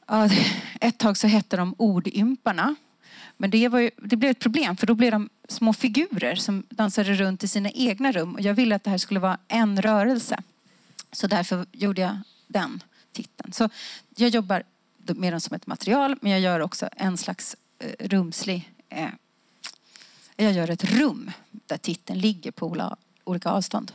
Ja, 0.07 0.29
ett 0.81 0.97
tag 0.97 1.17
så 1.17 1.27
hette 1.27 1.57
de 1.57 1.75
Ordymparna. 1.77 2.75
Men 3.37 3.49
det, 3.49 3.67
var 3.67 3.79
ju, 3.79 3.91
det 3.97 4.15
blev 4.15 4.31
ett 4.31 4.39
problem 4.39 4.77
för 4.77 4.87
då 4.87 4.93
blev 4.93 5.11
de 5.11 5.29
små 5.47 5.73
figurer 5.73 6.35
som 6.35 6.63
dansade 6.69 7.13
runt 7.13 7.43
i 7.43 7.47
sina 7.47 7.69
egna 7.71 8.11
rum. 8.11 8.35
Och 8.35 8.41
jag 8.41 8.53
ville 8.53 8.75
att 8.75 8.83
det 8.83 8.89
här 8.89 8.97
skulle 8.97 9.19
vara 9.19 9.37
en 9.47 9.81
rörelse. 9.81 10.43
Så 11.15 11.27
därför 11.27 11.65
gjorde 11.71 12.01
jag 12.01 12.17
den 12.47 12.83
titeln. 13.11 13.53
Så 13.53 13.69
jag 14.15 14.29
jobbar 14.29 14.63
med 14.97 15.33
den 15.33 15.41
som 15.41 15.55
ett 15.55 15.67
material 15.67 16.17
men 16.21 16.31
jag 16.31 16.41
gör 16.41 16.59
också 16.59 16.89
en 16.97 17.17
slags 17.17 17.55
eh, 17.79 18.07
rumslig... 18.07 18.71
Eh, 18.89 19.09
jag 20.37 20.53
gör 20.53 20.69
ett 20.69 20.83
rum 20.83 21.31
där 21.51 21.77
titeln 21.77 22.19
ligger 22.19 22.51
på 22.51 22.95
olika 23.23 23.49
avstånd. 23.49 23.91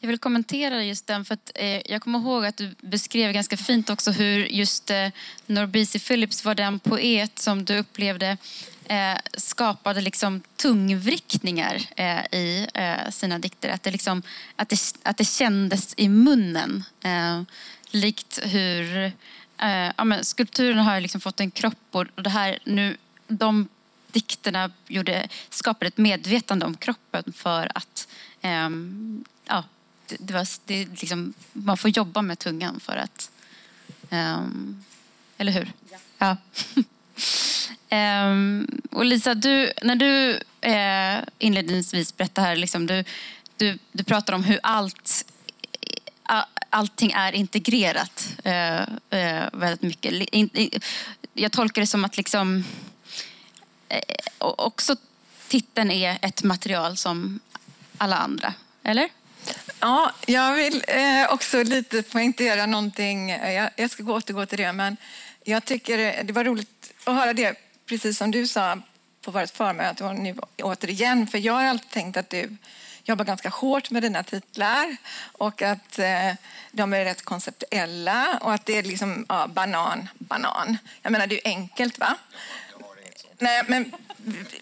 Jag 0.00 0.08
vill 0.08 0.18
kommentera 0.18 0.84
just 0.84 1.06
den 1.06 1.24
för 1.24 1.34
att 1.34 1.52
eh, 1.54 1.92
jag 1.92 2.02
kommer 2.02 2.18
ihåg 2.18 2.46
att 2.46 2.56
du 2.56 2.74
beskrev 2.80 3.32
ganska 3.32 3.56
fint 3.56 3.90
också 3.90 4.10
hur 4.10 4.46
just 4.46 4.90
eh, 4.90 5.08
Norbisi 5.46 5.98
Phillips 5.98 6.44
var 6.44 6.54
den 6.54 6.78
poet 6.78 7.38
som 7.38 7.64
du 7.64 7.78
upplevde 7.78 8.36
eh, 8.92 9.18
skapade 9.34 10.00
liksom 10.00 10.42
tungvrickningar 10.56 11.82
eh, 11.96 12.24
i 12.32 12.66
eh, 12.74 13.10
sina 13.10 13.38
dikter. 13.38 13.68
Att 13.68 13.82
det, 13.82 13.90
liksom, 13.90 14.22
att, 14.56 14.68
det, 14.68 14.78
att 15.02 15.16
det 15.16 15.24
kändes 15.24 15.94
i 15.96 16.08
munnen. 16.08 16.84
Eh, 17.02 17.42
likt 17.90 18.40
hur 18.42 19.12
ja, 19.96 20.04
men 20.04 20.24
skulpturerna 20.24 20.82
har 20.82 21.00
liksom 21.00 21.20
fått 21.20 21.40
en 21.40 21.50
kropp 21.50 21.86
och 21.90 22.06
det 22.14 22.30
här 22.30 22.58
nu, 22.64 22.96
de 23.28 23.68
dikterna 24.12 24.70
gjorde, 24.86 25.28
skapade 25.50 25.86
ett 25.86 25.98
medvetande 25.98 26.66
om 26.66 26.76
kroppen 26.76 27.32
för 27.36 27.72
att 27.74 28.08
um, 28.42 29.24
ja, 29.44 29.64
det, 30.06 30.16
det 30.20 30.34
var, 30.34 30.48
det 30.64 31.00
liksom, 31.00 31.34
man 31.52 31.76
får 31.76 31.90
jobba 31.90 32.22
med 32.22 32.38
tungan 32.38 32.80
för 32.80 32.96
att... 32.96 33.30
Um, 34.10 34.84
eller 35.38 35.52
hur? 35.52 35.72
Ja. 35.90 35.96
ja. 36.18 36.36
um, 37.92 38.66
och 38.90 39.04
Lisa, 39.04 39.34
du, 39.34 39.72
när 39.82 39.96
du 39.96 40.40
eh, 40.60 41.24
inledningsvis 41.38 42.16
berättade 42.16 42.46
här, 42.46 42.56
liksom, 42.56 42.86
du, 42.86 43.04
du, 43.56 43.78
du 43.92 44.04
pratar 44.04 44.32
om 44.32 44.44
hur 44.44 44.60
allt 44.62 45.24
eh, 46.28 46.44
allting 46.70 47.12
är 47.12 47.32
integrerat 47.32 48.28
eh, 48.44 48.80
eh, 49.10 49.48
väldigt 49.52 49.82
mycket. 49.82 50.84
Jag 51.34 51.52
tolkar 51.52 51.82
det 51.82 51.86
som 51.86 52.04
att 52.04 52.16
liksom, 52.16 52.64
eh, 53.88 53.98
också 54.38 54.96
titeln 55.48 55.90
är 55.90 56.18
ett 56.22 56.42
material 56.42 56.96
som 56.96 57.40
alla 57.98 58.16
andra, 58.16 58.54
eller? 58.82 59.08
Ja, 59.80 60.12
jag 60.26 60.54
vill 60.54 60.84
eh, 60.88 61.32
också 61.32 61.62
lite 61.62 62.02
poängtera 62.02 62.66
någonting. 62.66 63.30
Jag, 63.30 63.70
jag 63.76 63.90
ska 63.90 64.04
återgå 64.04 64.46
till 64.46 64.58
det, 64.58 64.72
men 64.72 64.96
jag 65.44 65.64
tycker 65.64 66.22
det 66.24 66.32
var 66.32 66.44
roligt 66.44 66.92
att 67.04 67.14
höra 67.14 67.32
det, 67.32 67.56
precis 67.92 68.18
som 68.18 68.30
du 68.30 68.46
sa 68.46 68.78
på 69.22 69.30
vårt 69.30 69.50
förmöte 69.50 70.04
och 70.04 70.16
nu 70.16 70.34
återigen, 70.62 71.26
för 71.26 71.38
jag 71.38 71.52
har 71.52 71.64
alltid 71.64 71.90
tänkt 71.90 72.16
att 72.16 72.30
du 72.30 72.56
jobbar 73.04 73.24
ganska 73.24 73.48
hårt 73.48 73.90
med 73.90 74.02
dina 74.02 74.22
titlar 74.22 74.96
och 75.32 75.62
att 75.62 75.98
eh, 75.98 76.32
de 76.70 76.92
är 76.92 77.04
rätt 77.04 77.22
konceptuella 77.22 78.38
och 78.40 78.52
att 78.52 78.66
det 78.66 78.78
är 78.78 78.82
liksom 78.82 79.26
ja, 79.28 79.46
banan, 79.46 80.08
banan. 80.18 80.78
Jag 81.02 81.12
menar, 81.12 81.26
det 81.26 81.34
är 81.34 81.36
ju 81.36 81.56
enkelt, 81.56 81.98
va? 81.98 82.16
Nej, 83.38 83.62
men 83.68 83.92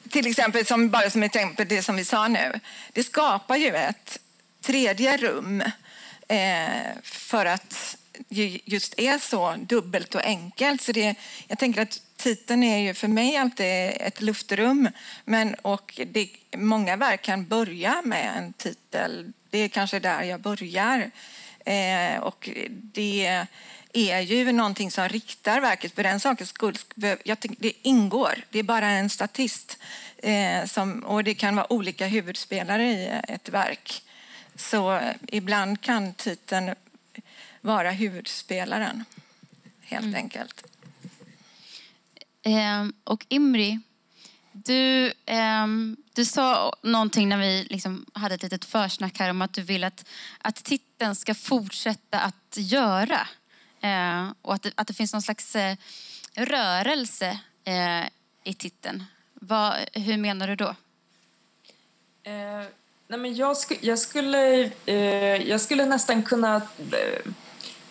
till 0.08 0.26
exempel, 0.26 0.66
som, 0.66 0.90
bara 0.90 1.10
som 1.10 1.22
exempel, 1.22 1.68
det 1.68 1.82
som 1.82 1.96
vi 1.96 2.04
sa 2.04 2.28
nu. 2.28 2.60
Det 2.92 3.04
skapar 3.04 3.56
ju 3.56 3.76
ett 3.76 4.18
tredje 4.60 5.16
rum 5.16 5.62
eh, 6.28 6.92
för 7.02 7.46
att 7.46 7.96
just 8.64 8.94
är 8.98 9.18
så 9.18 9.54
dubbelt 9.58 10.14
och 10.14 10.24
enkelt. 10.24 10.82
Så 10.82 10.92
det, 10.92 11.14
jag 11.48 11.58
tänker 11.58 11.82
att 11.82 12.02
titeln 12.20 12.62
är 12.62 12.78
ju 12.78 12.94
för 12.94 13.08
mig 13.08 13.36
alltid 13.36 13.92
ett 14.00 14.20
luftrum. 14.20 14.88
Men, 15.24 15.54
och 15.54 16.00
det, 16.06 16.28
många 16.56 16.96
verk 16.96 17.22
kan 17.22 17.46
börja 17.46 18.02
med 18.04 18.36
en 18.36 18.52
titel. 18.52 19.32
Det 19.50 19.58
är 19.58 19.68
kanske 19.68 19.98
där 19.98 20.22
jag 20.22 20.40
börjar. 20.40 21.10
Eh, 21.64 22.20
och 22.20 22.48
det 22.70 23.46
är 23.92 24.20
ju 24.20 24.52
någonting 24.52 24.90
som 24.90 25.08
riktar 25.08 25.60
verket. 25.60 25.94
För 25.94 26.02
den 26.02 26.20
sakens 26.20 26.48
skull, 26.48 26.78
jag 27.24 27.38
det 27.58 27.72
ingår. 27.82 28.44
Det 28.50 28.58
är 28.58 28.62
bara 28.62 28.86
en 28.86 29.10
statist. 29.10 29.78
Eh, 30.18 30.64
som, 30.64 31.00
och 31.00 31.24
det 31.24 31.34
kan 31.34 31.56
vara 31.56 31.72
olika 31.72 32.06
huvudspelare 32.06 32.84
i 32.84 33.20
ett 33.28 33.48
verk. 33.48 34.02
Så 34.54 35.00
ibland 35.26 35.80
kan 35.80 36.14
titeln 36.14 36.74
vara 37.60 37.90
huvudspelaren, 37.90 39.04
helt 39.80 40.04
mm. 40.04 40.14
enkelt. 40.14 40.64
Eh, 42.42 42.86
och 43.04 43.26
Imri, 43.28 43.80
du, 44.52 45.12
eh, 45.26 45.66
du 46.14 46.24
sa 46.24 46.76
någonting 46.82 47.28
när 47.28 47.36
vi 47.36 47.66
liksom 47.70 48.06
hade 48.12 48.34
ett 48.34 48.42
litet 48.42 48.64
försnack 48.64 49.18
här 49.18 49.30
om 49.30 49.42
att 49.42 49.52
du 49.52 49.62
vill 49.62 49.84
att, 49.84 50.04
att 50.38 50.64
titeln 50.64 51.14
ska 51.14 51.34
fortsätta 51.34 52.20
att 52.20 52.56
göra. 52.56 53.28
Eh, 53.80 54.28
och 54.42 54.54
att 54.54 54.62
det, 54.62 54.72
att 54.74 54.86
det 54.86 54.94
finns 54.94 55.12
någon 55.12 55.22
slags 55.22 55.56
eh, 55.56 55.76
rörelse 56.34 57.40
eh, 57.64 58.06
i 58.44 58.54
titeln. 58.54 59.04
Vad, 59.34 59.74
hur 59.92 60.16
menar 60.16 60.48
du 60.48 60.56
då? 60.56 60.74
Eh, 62.22 62.64
nej 63.08 63.18
men 63.18 63.34
jag, 63.34 63.56
sku, 63.56 63.74
jag, 63.80 63.98
skulle, 63.98 64.70
eh, 64.86 64.96
jag 65.48 65.60
skulle 65.60 65.86
nästan 65.86 66.22
kunna 66.22 66.56
eh, 66.56 67.32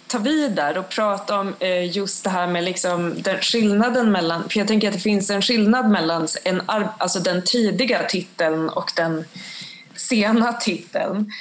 ta 0.10 0.18
vid 0.18 0.52
där 0.52 0.78
och 0.78 0.90
prata 0.90 1.40
om 1.40 1.56
eh, 1.60 1.98
just 1.98 2.24
det 2.24 2.30
här 2.30 2.48
med 2.48 2.64
liksom 2.64 3.22
den 3.22 3.42
skillnaden 3.42 4.12
mellan, 4.12 4.50
för 4.50 4.60
jag 4.60 4.68
tänker 4.68 4.88
att 4.88 4.94
det 4.94 5.00
finns 5.00 5.30
en 5.30 5.42
skillnad 5.42 5.90
mellan 5.90 6.28
en, 6.44 6.62
alltså 6.68 7.20
den 7.20 7.44
tidiga 7.44 8.04
titeln 8.04 8.70
och 8.70 8.92
den 8.96 9.26
sena 9.96 10.54
titeln. 10.62 11.32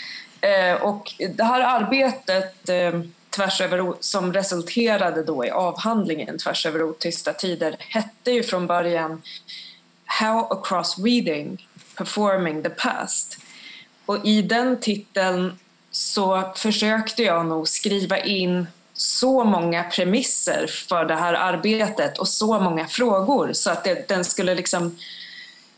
Eh, 0.41 0.83
och 0.83 1.15
det 1.37 1.45
här 1.45 1.61
arbetet 1.61 2.69
eh, 2.69 3.01
tvärs 3.31 3.61
över, 3.61 3.95
som 4.01 4.33
resulterade 4.33 5.23
då 5.23 5.45
i 5.45 5.51
avhandlingen 5.51 6.39
Tvärs 6.39 6.67
över 6.67 6.83
otysta 6.83 7.33
tider 7.33 7.77
hette 7.79 8.31
ju 8.31 8.43
från 8.43 8.67
början 8.67 9.23
How 10.05 10.53
across 10.53 10.99
reading 10.99 11.67
performing 11.97 12.63
the 12.63 12.71
past. 12.71 13.39
Och 14.07 14.27
i 14.27 14.43
den 14.43 14.81
titeln 14.81 15.59
så 15.99 16.53
försökte 16.57 17.23
jag 17.23 17.47
nog 17.47 17.69
skriva 17.69 18.19
in 18.19 18.67
så 18.95 19.45
många 19.45 19.85
premisser 19.85 20.67
för 20.67 21.05
det 21.05 21.15
här 21.15 21.35
arbetet 21.35 22.19
och 22.19 22.29
så 22.29 22.61
många 22.61 22.87
frågor 22.87 23.53
så 23.53 23.71
att 23.71 23.85
det, 23.85 24.09
den 24.09 24.25
skulle 24.25 24.55
liksom 24.55 24.99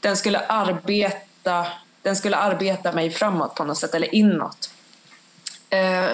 den 0.00 0.16
skulle 0.16 0.38
arbeta 0.38 1.66
den 2.02 2.16
skulle 2.16 2.36
arbeta 2.36 2.92
mig 2.92 3.10
framåt 3.10 3.54
på 3.54 3.64
något 3.64 3.78
sätt, 3.78 3.94
eller 3.94 4.14
inåt. 4.14 4.70
Eh, 5.70 6.08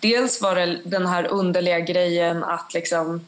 dels 0.00 0.42
var 0.42 0.54
det 0.54 0.80
den 0.84 1.06
här 1.06 1.26
underliga 1.26 1.80
grejen 1.80 2.44
att 2.44 2.74
liksom 2.74 3.26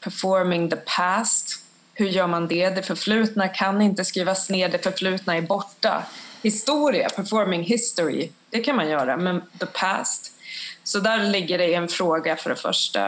performing 0.00 0.70
the 0.70 0.76
past. 0.76 1.58
Hur 1.94 2.08
gör 2.08 2.26
man 2.26 2.48
det? 2.48 2.70
Det 2.70 2.82
förflutna 2.82 3.48
kan 3.48 3.80
inte 3.80 4.04
skrivas 4.04 4.50
ner, 4.50 4.68
det 4.68 4.78
förflutna 4.78 5.36
är 5.36 5.42
borta. 5.42 6.02
Historia, 6.42 7.08
performing 7.08 7.62
history, 7.62 8.30
det 8.52 8.60
kan 8.60 8.76
man 8.76 8.88
göra, 8.88 9.16
men 9.16 9.42
the 9.60 9.66
past. 9.66 10.32
Så 10.84 11.00
där 11.00 11.24
ligger 11.24 11.58
det 11.58 11.74
en 11.74 11.88
fråga 11.88 12.36
för 12.36 12.50
det 12.50 12.56
första. 12.56 13.06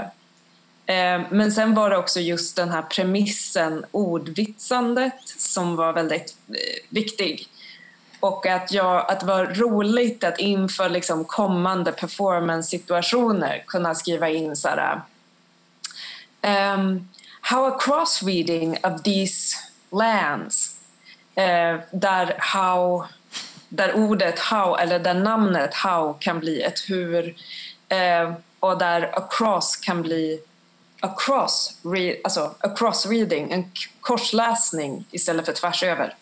Eh, 0.86 1.20
men 1.30 1.52
sen 1.52 1.74
var 1.74 1.90
det 1.90 1.96
också 1.96 2.20
just 2.20 2.56
den 2.56 2.70
här 2.70 2.82
premissen, 2.82 3.84
ordvitsandet, 3.90 5.28
som 5.38 5.76
var 5.76 5.92
väldigt 5.92 6.36
eh, 6.48 6.54
viktig. 6.88 7.48
Och 8.20 8.46
att, 8.46 8.72
jag, 8.72 9.10
att 9.10 9.20
det 9.20 9.26
var 9.26 9.46
roligt 9.46 10.24
att 10.24 10.38
inför 10.38 10.88
liksom 10.88 11.24
kommande 11.24 11.92
performance-situationer 11.92 13.64
kunna 13.66 13.94
skriva 13.94 14.28
in 14.28 14.56
så 14.56 14.68
här 14.68 15.00
um, 16.74 17.08
How 17.40 17.66
a 17.66 17.78
cross-reading 17.80 18.76
of 18.82 19.02
these 19.02 19.56
lands 19.90 20.76
uh, 21.38 21.80
där, 21.92 22.34
how, 22.38 23.04
där 23.76 23.94
ordet 23.94 24.38
how, 24.38 24.76
eller 24.76 24.98
där 24.98 25.14
namnet 25.14 25.74
how 25.74 26.16
kan 26.20 26.40
bli 26.40 26.62
ett 26.62 26.90
hur 26.90 27.34
eh, 27.88 28.32
och 28.60 28.78
där 28.78 29.18
across 29.18 29.76
kan 29.76 30.02
bli 30.02 30.40
across, 31.00 31.78
re, 31.82 32.16
alltså 32.24 32.54
across 32.60 33.06
reading, 33.06 33.52
en 33.52 33.72
korsläsning 34.00 35.04
istället 35.10 35.46
för 35.46 35.52
tvärs 35.52 35.82
över. 35.82 36.14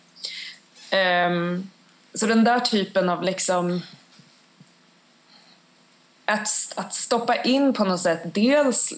Um, 1.29 1.71
så 2.15 2.27
den 2.27 2.45
där 2.45 2.61
typen 2.61 3.09
av 3.09 3.23
liksom 3.23 3.81
att, 6.25 6.49
att 6.75 6.95
stoppa 6.95 7.37
in 7.37 7.73
på 7.73 7.85
något 7.85 8.01
sätt 8.01 8.21
dels 8.25 8.93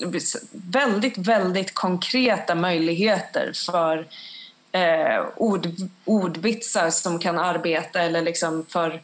väldigt, 0.53 1.19
väldigt 1.19 1.75
konkreta 1.75 2.55
möjligheter 2.55 3.53
för 3.67 4.07
eh, 4.75 5.25
ord, 5.37 5.69
ordvitsar 6.05 6.91
som 6.91 7.19
kan 7.19 7.39
arbeta 7.39 8.01
eller 8.03 8.23
liksom 8.23 8.67
för 8.69 9.03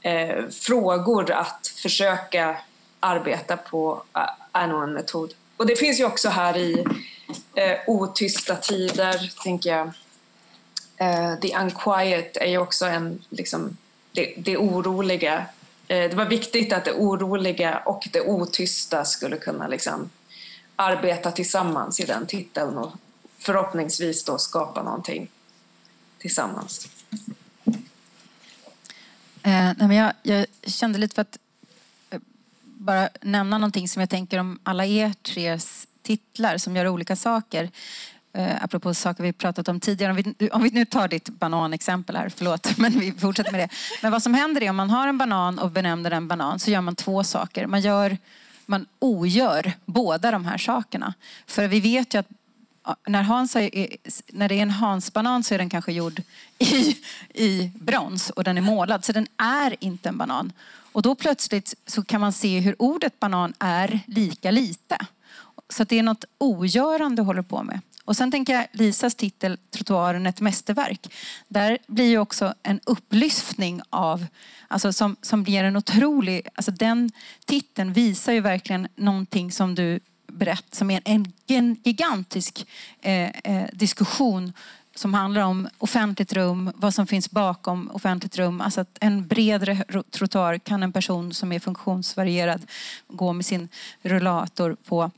eh, 0.00 0.46
frågor 0.50 1.30
att 1.30 1.72
försöka 1.82 2.56
arbeta 3.00 3.56
på 3.56 4.02
eh, 4.14 4.62
en 4.62 4.92
metod. 4.92 5.34
Och 5.56 5.66
det 5.66 5.76
finns 5.76 6.00
ju 6.00 6.04
också 6.04 6.28
här 6.28 6.56
i 6.56 6.84
eh, 7.54 7.76
Otysta 7.86 8.56
tider, 8.56 9.42
tänker 9.42 9.70
jag, 9.70 9.92
Eh, 10.98 11.40
the 11.40 11.56
Unquiet 11.56 12.36
är 12.36 12.46
ju 12.46 12.58
också 12.58 12.86
en, 12.86 13.22
liksom, 13.28 13.76
det, 14.12 14.34
det 14.36 14.56
oroliga. 14.56 15.46
Eh, 15.88 16.10
det 16.10 16.14
var 16.14 16.24
viktigt 16.24 16.72
att 16.72 16.84
det 16.84 16.92
oroliga 16.92 17.82
och 17.84 18.08
det 18.12 18.20
otysta 18.20 19.04
skulle 19.04 19.36
kunna 19.36 19.68
liksom, 19.68 20.10
arbeta 20.76 21.30
tillsammans 21.30 22.00
i 22.00 22.04
den 22.04 22.26
titeln 22.26 22.78
och 22.78 22.92
förhoppningsvis 23.38 24.24
då 24.24 24.38
skapa 24.38 24.82
någonting 24.82 25.30
tillsammans. 26.18 26.88
Eh, 29.42 29.52
nej, 29.52 29.74
men 29.78 29.92
jag, 29.92 30.12
jag, 30.22 30.46
kände 30.66 30.98
lite 30.98 31.14
för 31.14 31.22
att 31.22 31.38
eh, 32.10 32.20
bara 32.62 33.08
nämna 33.22 33.58
någonting 33.58 33.88
som 33.88 34.00
jag 34.00 34.10
tänker 34.10 34.38
om 34.38 34.58
alla 34.62 34.86
er 34.86 35.14
tres 35.22 35.86
titlar 36.02 36.58
som 36.58 36.76
gör 36.76 36.88
olika 36.88 37.16
saker 37.16 37.70
eh, 38.32 38.64
apropå 38.64 38.94
saker 38.94 39.22
vi 39.22 39.32
pratat 39.32 39.68
om 39.68 39.80
tidigare. 39.80 40.12
Om 40.12 40.34
vi, 40.38 40.50
om 40.50 40.62
vi 40.62 40.70
nu 40.70 40.84
tar 40.84 41.08
ditt 41.08 41.28
bananexempel 41.28 42.16
här, 42.16 42.28
förlåt, 42.36 42.68
men 42.78 43.00
vi 43.00 43.12
fortsätter 43.12 43.52
med 43.52 43.60
det. 43.60 43.68
Men 44.02 44.12
vad 44.12 44.22
som 44.22 44.34
händer 44.34 44.62
är 44.62 44.70
om 44.70 44.76
man 44.76 44.90
har 44.90 45.08
en 45.08 45.18
banan 45.18 45.58
och 45.58 45.70
benämner 45.70 46.10
den 46.10 46.28
banan 46.28 46.58
så 46.58 46.70
gör 46.70 46.80
man 46.80 46.96
två 46.96 47.24
saker. 47.24 47.66
Man, 47.66 47.80
gör, 47.80 48.18
man 48.66 48.86
ogör 48.98 49.72
båda 49.84 50.30
de 50.30 50.44
här 50.44 50.58
sakerna. 50.58 51.14
För 51.46 51.68
vi 51.68 51.80
vet 51.80 52.14
ju 52.14 52.18
att 52.18 52.28
när, 53.06 53.22
Hans 53.22 53.56
är, 53.56 53.70
när 54.32 54.48
det 54.48 54.54
är 54.54 54.62
en 54.62 54.70
Hansbanan 54.70 55.44
så 55.44 55.54
är 55.54 55.58
den 55.58 55.70
kanske 55.70 55.92
gjord 55.92 56.22
i, 56.58 56.96
i 57.34 57.70
brons 57.74 58.30
och 58.30 58.44
den 58.44 58.58
är 58.58 58.62
målad 58.62 59.04
så 59.04 59.12
den 59.12 59.26
är 59.36 59.76
inte 59.80 60.08
en 60.08 60.18
banan. 60.18 60.52
Och 60.92 61.02
då 61.02 61.14
plötsligt 61.14 61.74
så 61.86 62.04
kan 62.04 62.20
man 62.20 62.32
se 62.32 62.60
hur 62.60 62.82
ordet 62.82 63.20
banan 63.20 63.54
är 63.58 64.00
lika 64.06 64.50
lite. 64.50 64.98
Så 65.68 65.84
det 65.84 65.98
är 65.98 66.02
något 66.02 66.24
ogörande 66.38 67.22
håller 67.22 67.42
på 67.42 67.62
med. 67.62 67.80
Och 68.04 68.16
sen 68.16 68.30
tänker 68.30 68.54
jag 68.54 68.66
Lisas 68.72 69.14
titel 69.14 69.58
Trottoaren 69.70 70.26
ett 70.26 70.40
mästerverk. 70.40 71.14
Där 71.48 71.78
blir 71.86 72.04
ju 72.04 72.18
också 72.18 72.54
en 72.62 72.80
upplyftning 72.84 73.80
av, 73.90 74.26
alltså 74.68 74.92
som, 74.92 75.16
som 75.22 75.42
blir 75.42 75.64
en 75.64 75.76
otrolig, 75.76 76.48
alltså 76.54 76.70
den 76.70 77.10
titeln 77.44 77.92
visar 77.92 78.32
ju 78.32 78.40
verkligen 78.40 78.88
någonting 78.96 79.52
som 79.52 79.74
du 79.74 80.00
berättar, 80.38 80.76
som 80.76 80.90
är 80.90 81.00
en, 81.04 81.32
en 81.46 81.76
gigantisk 81.82 82.66
eh, 83.00 83.28
eh, 83.28 83.68
diskussion 83.72 84.52
som 84.94 85.14
handlar 85.14 85.42
om 85.42 85.68
offentligt 85.78 86.32
rum, 86.32 86.72
vad 86.74 86.94
som 86.94 87.06
finns 87.06 87.30
bakom 87.30 87.90
offentligt 87.90 88.38
rum. 88.38 88.60
Alltså 88.60 88.80
att 88.80 88.98
en 89.00 89.26
bredare 89.26 89.84
trottoar 90.10 90.58
kan 90.58 90.82
en 90.82 90.92
person 90.92 91.34
som 91.34 91.52
är 91.52 91.60
funktionsvarierad 91.60 92.66
gå 93.08 93.32
med 93.32 93.46
sin 93.46 93.68
rullator 94.02 94.76
på 94.84 95.10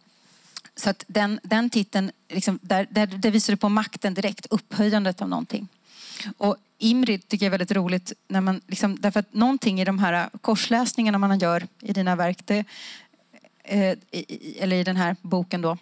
så 0.77 0.91
att 0.91 1.05
den, 1.07 1.41
den 1.43 1.71
titeln, 1.71 2.11
liksom, 2.29 2.59
där, 2.63 2.87
där, 2.91 3.07
där 3.07 3.31
visar 3.31 3.53
du 3.53 3.57
på 3.57 3.69
makten 3.69 4.15
direkt, 4.15 4.47
upphöjandet 4.51 5.23
av 5.23 5.29
någonting. 5.29 5.69
Och 6.37 6.57
Imrid 6.79 7.29
tycker 7.29 7.47
jag 7.47 7.55
är 7.55 7.59
väldigt 7.59 7.77
roligt, 7.77 8.13
när 8.29 8.41
man 8.41 8.61
liksom, 8.67 8.97
därför 9.01 9.21
att 9.21 9.35
någonting 9.35 9.81
i 9.81 9.85
de 9.85 9.99
här 9.99 10.31
korsläsningarna 10.41 11.19
man 11.19 11.39
gör 11.39 11.67
i 11.81 11.93
dina 11.93 12.17
verk, 12.17 12.39
det, 12.45 12.65
eh, 13.65 13.99
eller 14.59 14.77
i 14.77 14.85
den 14.85 14.97
här 14.97 15.17
boken 15.23 15.63
då, 15.63 15.79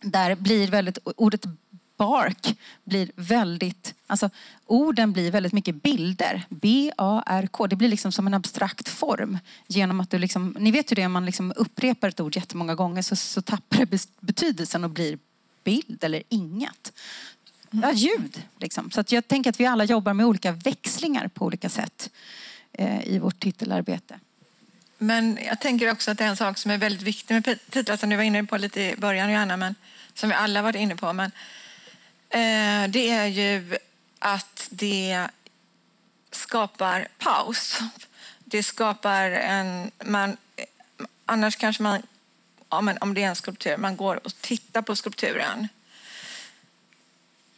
där 0.00 0.34
blir 0.34 0.68
väldigt, 0.68 0.98
ordet 1.16 1.44
bark 2.00 2.58
blir 2.84 3.10
väldigt, 3.16 3.94
alltså 4.06 4.30
orden 4.66 5.12
blir 5.12 5.30
väldigt 5.30 5.52
mycket 5.52 5.82
bilder. 5.82 6.42
B-A-R-K, 6.48 7.66
det 7.66 7.76
blir 7.76 7.88
liksom 7.88 8.12
som 8.12 8.26
en 8.26 8.34
abstrakt 8.34 8.88
form. 8.88 9.38
Genom 9.66 10.00
att 10.00 10.10
du 10.10 10.18
liksom, 10.18 10.56
ni 10.58 10.70
vet 10.70 10.92
ju 10.92 10.94
det, 10.94 11.06
om 11.06 11.12
man 11.12 11.26
liksom 11.26 11.52
upprepar 11.56 12.08
ett 12.08 12.20
ord 12.20 12.36
jättemånga 12.36 12.74
gånger 12.74 13.02
så, 13.02 13.16
så 13.16 13.42
tappar 13.42 13.86
det 13.86 14.06
betydelsen 14.20 14.84
och 14.84 14.90
blir 14.90 15.18
bild 15.64 16.04
eller 16.04 16.22
inget. 16.28 16.92
Ja, 17.70 17.92
ljud 17.92 18.42
liksom. 18.58 18.90
Så 18.90 19.00
att 19.00 19.12
jag 19.12 19.28
tänker 19.28 19.50
att 19.50 19.60
vi 19.60 19.66
alla 19.66 19.84
jobbar 19.84 20.14
med 20.14 20.26
olika 20.26 20.52
växlingar 20.52 21.28
på 21.28 21.44
olika 21.44 21.68
sätt 21.68 22.10
eh, 22.72 23.08
i 23.08 23.18
vårt 23.18 23.40
titelarbete. 23.40 24.20
Men 25.02 25.38
jag 25.46 25.60
tänker 25.60 25.90
också 25.90 26.10
att 26.10 26.18
det 26.18 26.24
är 26.24 26.28
en 26.28 26.36
sak 26.36 26.58
som 26.58 26.70
är 26.70 26.78
väldigt 26.78 27.02
viktig 27.02 27.34
med 27.34 27.58
titlar 27.70 27.96
som 27.96 28.10
du 28.10 28.16
var 28.16 28.22
inne 28.22 28.44
på 28.44 28.56
lite 28.56 28.80
i 28.80 28.96
början 28.96 29.32
Johanna, 29.32 29.56
men 29.56 29.74
som 30.14 30.28
vi 30.28 30.34
alla 30.34 30.62
varit 30.62 30.76
inne 30.76 30.96
på. 30.96 31.12
Men 31.12 31.30
Eh, 32.30 32.88
det 32.88 33.10
är 33.10 33.26
ju 33.26 33.76
att 34.18 34.68
det 34.70 35.26
skapar 36.30 37.08
paus. 37.18 37.78
Det 38.44 38.62
skapar 38.62 39.30
en... 39.30 39.90
Man, 40.04 40.36
annars 41.26 41.56
kanske 41.56 41.82
man, 41.82 42.02
ja, 42.68 42.80
men 42.80 42.98
om 42.98 43.14
det 43.14 43.22
är 43.22 43.28
en 43.28 43.36
skulptur, 43.36 43.76
man 43.76 43.96
går 43.96 44.26
och 44.26 44.40
tittar 44.40 44.82
på 44.82 44.96
skulpturen. 44.96 45.68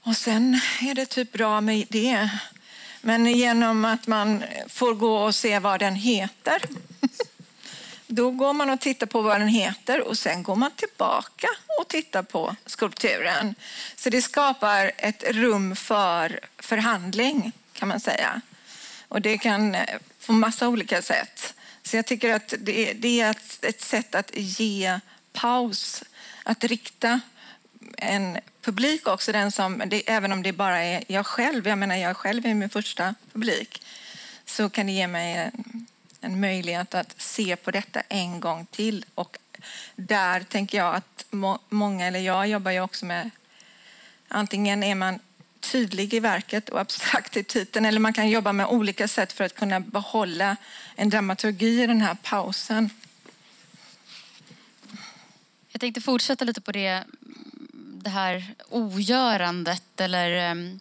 Och 0.03 0.17
sen 0.17 0.61
är 0.81 0.95
det 0.95 1.07
typ 1.07 1.33
bra 1.33 1.61
med 1.61 1.87
det. 1.91 2.31
Men 3.01 3.27
genom 3.27 3.85
att 3.85 4.07
man 4.07 4.45
får 4.69 4.95
gå 4.95 5.17
och 5.17 5.35
se 5.35 5.59
vad 5.59 5.81
den 5.81 5.95
heter 5.95 6.63
då 8.15 8.31
går 8.31 8.53
man 8.53 8.71
och 8.71 8.81
tittar 8.81 9.07
på 9.07 9.23
vad 9.23 9.41
den 9.41 9.49
heter 9.49 10.09
och 10.09 10.19
sen 10.19 10.43
går 10.43 10.57
man 10.57 10.71
tillbaka 10.71 11.49
och 11.79 11.89
tittar 11.89 12.23
på 12.23 12.57
skulpturen. 12.67 13.55
Så 13.97 14.11
det 14.11 14.23
skapar 14.23 14.93
ett 14.97 15.25
rum 15.29 15.77
för 15.77 16.41
förhandling 16.59 17.53
kan 17.73 17.89
man 17.89 18.01
säga. 18.01 18.41
Och 19.09 19.21
det 19.21 19.39
kan 19.39 19.75
eh, 19.75 19.99
på 20.27 20.33
massa 20.33 20.69
olika 20.69 21.03
sätt. 21.03 21.55
Så 21.83 21.97
jag 21.97 22.07
tycker 22.07 22.35
att 22.35 22.55
det 22.59 23.21
är 23.21 23.37
ett 23.63 23.81
sätt 23.81 24.15
att 24.15 24.31
ge 24.35 25.01
paus, 25.33 26.03
att 26.43 26.65
rikta 26.65 27.21
en 27.97 28.39
publik 28.61 29.09
också, 29.09 29.33
den 29.33 29.53
som, 29.53 29.91
även 30.07 30.33
om 30.33 30.43
det 30.43 30.53
bara 30.53 30.83
är 30.85 31.05
jag 31.07 31.27
själv, 31.27 31.69
jag 31.69 31.79
menar 31.79 31.97
jag 31.97 32.17
själv 32.17 32.47
är 32.47 32.55
min 32.55 32.71
första 32.71 33.15
publik, 33.33 33.83
så 34.47 34.71
kan 34.71 34.87
det 34.87 34.93
ge 34.93 35.07
mig 35.07 35.35
en 35.37 35.87
en 36.25 36.41
möjlighet 36.41 36.95
att 36.95 37.21
se 37.21 37.57
på 37.57 37.71
detta 37.71 38.01
en 38.09 38.41
gång 38.41 38.67
till. 38.67 39.05
Och 39.15 39.39
där 39.97 40.41
tänker 40.41 40.79
jag 40.79 40.95
att 40.95 41.25
må 41.31 41.59
många, 41.69 42.07
eller 42.07 42.21
jag 42.21 42.49
jobbar 42.49 42.71
ju 42.71 42.81
också 42.81 43.07
med, 43.07 43.31
antingen 44.29 44.83
är 44.83 44.95
man 44.95 45.19
tydlig 45.61 46.15
i 46.15 46.21
verket 46.21 46.69
och 46.69 46.81
abstrakt 46.81 47.37
i 47.37 47.45
titeln. 47.45 47.87
Eller 47.87 48.01
man 48.01 48.13
kan 48.13 48.31
jobba 48.31 48.53
med 48.53 48.67
olika 48.67 49.09
sätt 49.09 49.33
för 49.33 49.45
att 49.45 49.55
kunna 49.55 49.81
behålla 49.81 50.57
en 50.97 51.11
dramaturgi 51.11 51.83
i 51.83 51.87
den 51.87 52.01
här 52.01 52.17
pausen. 52.23 52.91
Jag 55.73 55.81
tänkte 55.81 56.01
fortsätta 56.01 56.45
lite 56.45 56.61
på 56.61 56.73
det, 56.73 57.05
det 57.75 58.11
här 58.11 58.55
ogörandet 58.69 60.01
eller 60.01 60.31
ehm, 60.31 60.59
um, 60.59 60.81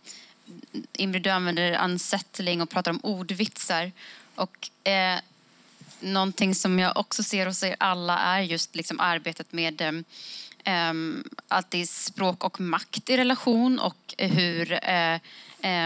Imre, 0.93 1.19
du 1.19 1.29
använder 1.29 1.83
unsettling 1.83 2.61
och 2.61 2.69
pratar 2.69 2.91
om 2.91 2.99
ordvitsar. 3.03 3.91
Och 4.35 4.87
eh, 4.87 5.19
någonting 6.01 6.55
som 6.55 6.79
jag 6.79 6.97
också 6.97 7.23
ser 7.23 7.45
hos 7.45 7.63
er 7.63 7.75
alla 7.79 8.19
är 8.19 8.41
just 8.41 8.75
liksom 8.75 8.99
arbetet 8.99 9.51
med 9.51 9.81
um, 9.81 10.03
det 11.69 11.81
är 11.81 11.85
språk 11.85 12.43
och 12.43 12.61
makt 12.61 13.09
i 13.09 13.17
relation 13.17 13.79
och 13.79 14.15
hur 14.17 14.71
uh, 14.71 15.19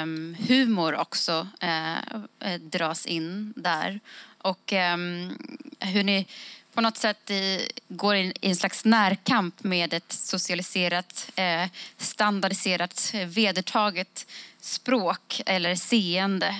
um, 0.04 0.36
humor 0.48 0.96
också 0.96 1.48
uh, 1.64 2.56
dras 2.60 3.06
in 3.06 3.54
där. 3.56 4.00
Och 4.38 4.74
um, 4.94 5.38
hur 5.80 6.04
ni 6.04 6.28
på 6.74 6.82
något 6.82 6.98
sätt 6.98 7.32
i, 7.32 7.72
går 7.88 8.16
in 8.16 8.34
i 8.42 8.50
en 8.50 8.56
slags 8.56 8.86
närkamp 8.86 9.64
med 9.64 9.94
ett 9.94 10.12
socialiserat, 10.12 11.32
eh, 11.36 11.70
standardiserat, 11.98 13.14
vedertaget 13.26 14.28
språk 14.60 15.42
eller 15.46 15.76
seende 15.76 16.56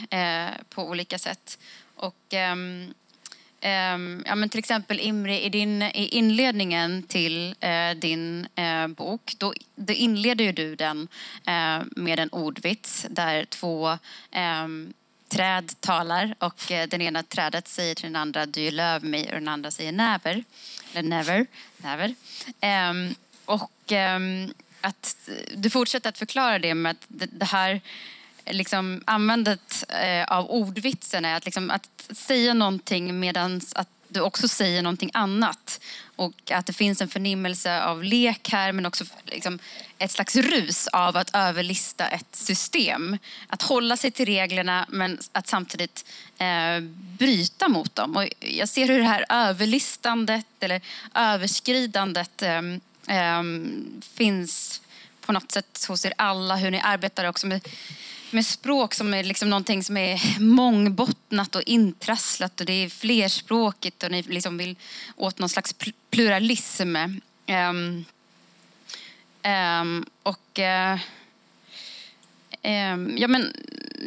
på 0.70 0.84
olika 0.84 1.20
sätt. 1.20 1.58
Och 1.96 2.34
eh, 2.34 2.56
Ehm, 3.68 4.24
ja, 4.26 4.36
men 4.36 4.50
till 4.50 4.60
exempel 4.60 5.00
Imre, 5.00 5.42
i, 5.42 5.50
din, 5.50 5.82
i 5.82 6.08
inledningen 6.08 7.04
till 7.04 7.56
eh, 7.60 7.92
din 7.92 8.48
eh, 8.56 8.88
bok, 8.88 9.34
då, 9.38 9.54
då 9.76 9.94
inleder 9.94 10.46
ju 10.46 10.52
du 10.52 10.76
den 10.76 11.08
eh, 11.46 11.84
med 11.96 12.20
en 12.20 12.30
ordvits 12.30 13.06
där 13.10 13.46
två 13.46 13.98
ehm, 14.32 14.94
träd 15.28 15.74
talar 15.80 16.36
och 16.40 16.72
eh, 16.72 16.88
den 16.88 17.02
ena 17.02 17.24
trädet 17.24 17.68
säger 17.68 17.96
till 17.96 18.06
den 18.06 18.16
andra 18.16 18.46
du 18.46 18.72
löv 18.72 19.04
mig 19.04 19.26
och 19.26 19.34
den 19.34 19.48
andra 19.48 19.72
säger 19.72 19.92
näver. 19.92 20.44
Eller 20.94 21.10
never. 21.10 21.46
never. 21.78 22.16
Ehm, 22.60 23.16
och 23.46 23.92
att 24.82 25.30
eh, 25.30 25.58
du 25.58 25.70
fortsätter 25.70 26.10
att 26.10 26.18
förklara 26.18 26.60
det 26.60 26.74
med 26.74 26.92
att 26.92 27.06
det, 27.08 27.26
det 27.26 27.46
här 27.46 27.82
liksom, 28.46 29.02
användandet 29.06 29.84
eh, 29.90 30.24
av 30.24 30.50
ordvitsen 30.50 31.26
är 31.26 31.36
att, 31.36 31.46
liksom, 31.46 31.72
att 31.72 32.10
säga 32.12 32.54
någonting 32.54 33.20
medan 33.20 33.62
att 33.76 33.88
du 34.08 34.22
också 34.22 34.48
säger 34.48 34.82
någonting 34.82 35.12
annat. 35.14 35.80
Och 36.16 36.52
att 36.52 36.66
det 36.66 36.74
finns 36.74 37.02
en 37.02 37.08
förnimmelse 37.08 37.84
av 37.84 38.04
lek 38.04 38.50
här 38.50 38.72
men 38.72 38.86
också 38.86 39.06
liksom 39.26 39.60
ett 39.98 40.12
slags 40.12 40.36
rus 40.36 40.88
av 40.88 41.18
att 41.18 41.30
överlista 41.34 42.08
ett 42.08 42.36
system. 42.36 43.18
Att 43.48 43.62
hålla 43.62 43.98
sig 43.98 44.12
till 44.12 44.26
reglerna 44.26 44.86
men 44.90 45.20
att 45.32 45.48
samtidigt 45.48 46.06
eh, 46.38 46.80
bryta 47.18 47.68
mot 47.68 47.96
dem. 47.96 48.16
Och 48.16 48.28
jag 48.40 48.70
ser 48.70 48.88
hur 48.88 49.00
det 49.00 49.06
här 49.06 49.26
överlistandet 49.30 50.46
eller 50.60 50.82
överskridandet 51.14 52.42
eh, 52.42 52.62
eh, 53.08 53.44
finns 54.14 54.82
på 55.22 55.32
något 55.32 55.52
sätt 55.52 55.86
hos 55.88 56.06
er 56.06 56.14
alla. 56.18 56.56
Hur 56.56 56.72
ni 56.72 56.80
arbetar 56.80 57.26
också 57.26 57.48
med 57.48 57.68
med 58.36 58.46
språk 58.46 58.94
som 58.94 59.14
är 59.14 59.24
liksom 59.24 59.50
någonting 59.50 59.84
som 59.84 59.98
är 59.98 60.40
mångbottnat 60.40 61.56
och 61.56 61.62
intrasslat 61.66 62.60
och 62.60 62.66
det 62.66 62.74
är 62.74 62.90
flerspråkigt 62.90 64.04
och 64.04 64.12
ni 64.12 64.22
liksom 64.22 64.58
vill 64.58 64.76
åt 65.16 65.40
någon 65.40 65.50
slags 65.50 65.76
pluralism. 66.10 66.96
Um, 66.96 68.06
um, 69.44 70.06
och 70.24 70.60
uh, 70.60 71.00
um, 72.94 73.18
ja, 73.18 73.28
men 73.28 73.54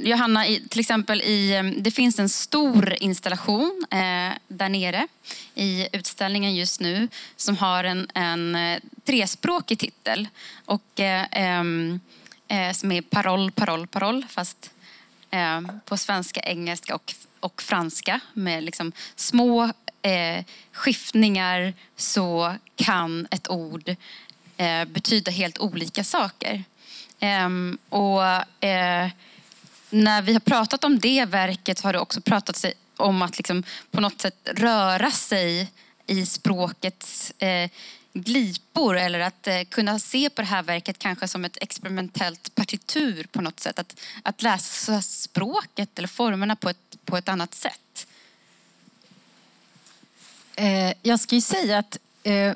Johanna, 0.03 0.45
till 0.69 0.81
exempel 0.81 1.21
i, 1.21 1.75
det 1.79 1.91
finns 1.91 2.19
en 2.19 2.29
stor 2.29 2.95
installation 3.01 3.85
eh, 3.91 4.33
där 4.49 4.69
nere 4.69 5.09
i 5.55 5.89
utställningen 5.93 6.55
just 6.55 6.81
nu 6.81 7.09
som 7.37 7.57
har 7.57 7.85
en, 7.85 8.11
en 8.15 8.55
eh, 8.55 8.79
trespråkig 9.05 9.79
titel. 9.79 10.29
Och, 10.65 11.01
eh, 11.01 11.27
eh, 12.49 12.73
som 12.73 12.93
är 12.93 13.03
paroll, 13.03 13.51
paroll, 13.51 13.87
paroll 13.87 14.27
fast 14.29 14.71
eh, 15.31 15.61
på 15.85 15.97
svenska, 15.97 16.41
engelska 16.41 16.95
och, 16.95 17.15
och 17.41 17.63
franska 17.63 18.21
med 18.33 18.65
liksom 18.65 18.93
små 19.17 19.73
eh, 20.03 20.45
skiftningar 20.73 21.75
så 21.97 22.55
kan 22.77 23.29
ett 23.31 23.51
ord 23.51 23.97
eh, 24.57 24.85
betyda 24.85 25.31
helt 25.31 25.59
olika 25.59 26.05
saker. 26.05 26.65
Ehm, 27.21 27.79
och 27.89 28.25
eh, 28.65 29.09
när 29.91 30.23
vi 30.23 30.33
har 30.33 30.41
pratat 30.41 30.85
om 30.85 30.99
det 30.99 31.25
verket 31.25 31.81
har 31.81 31.93
det 31.93 31.99
också 31.99 32.21
pratat 32.21 32.65
om 32.97 33.23
att 33.23 33.39
liksom 33.39 33.63
på 33.91 34.01
något 34.01 34.21
sätt 34.21 34.49
röra 34.55 35.11
sig 35.11 35.73
i 36.07 36.27
språkets 36.27 37.31
eh, 37.31 37.71
glipor 38.23 38.97
eller 38.97 39.21
att 39.21 39.47
eh, 39.47 39.63
kunna 39.69 39.99
se 39.99 40.31
på 40.31 40.43
det 40.43 40.49
här 40.49 40.63
verket 40.63 40.99
kanske 40.99 41.29
som 41.29 41.45
ett 41.45 41.59
experimentellt 41.61 42.55
partitur 42.55 43.27
på 43.33 43.41
något 43.41 43.61
sätt. 43.61 43.79
Att, 43.79 44.01
att 44.23 44.43
läsa 44.43 45.03
språket 45.03 45.99
eller 45.99 46.09
formerna 46.09 46.57
på 46.57 46.69
ett, 46.69 46.97
på 47.05 47.17
ett 47.17 47.29
annat 47.29 47.55
sätt. 47.55 48.07
Eh, 50.57 50.93
jag 51.03 51.21
ska 51.21 51.35
ju 51.35 51.41
säga 51.41 51.79
att 51.79 51.99
eh, 52.23 52.55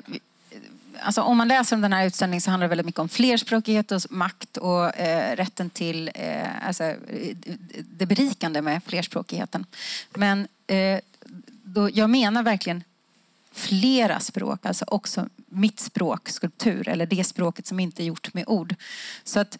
alltså 0.99 1.21
om 1.21 1.37
man 1.37 1.47
läser 1.47 1.75
om 1.75 1.81
den 1.81 1.93
här 1.93 2.05
utställningen 2.05 2.41
så 2.41 2.51
handlar 2.51 2.65
det 2.65 2.69
väldigt 2.69 2.85
mycket 2.85 2.99
om 2.99 3.09
flerspråkighet 3.09 3.91
och 3.91 4.01
makt 4.09 4.57
och 4.57 4.95
eh, 4.95 5.35
rätten 5.35 5.69
till 5.69 6.11
eh, 6.15 6.67
alltså, 6.67 6.95
det 7.79 8.05
berikande 8.05 8.61
med 8.61 8.83
flerspråkigheten. 8.83 9.65
Men 10.13 10.47
eh, 10.67 10.99
då, 11.63 11.89
jag 11.93 12.09
menar 12.09 12.43
verkligen 12.43 12.83
flera 13.53 14.19
språk, 14.19 14.65
alltså 14.65 14.85
också 14.87 15.29
mitt 15.47 15.79
språk, 15.79 16.29
skulptur, 16.29 16.87
eller 16.89 17.05
det 17.05 17.23
språket 17.23 17.67
som 17.67 17.79
inte 17.79 18.03
är 18.03 18.05
gjort 18.05 18.33
med 18.33 18.43
ord. 18.47 18.75
Så 19.23 19.39
att 19.39 19.57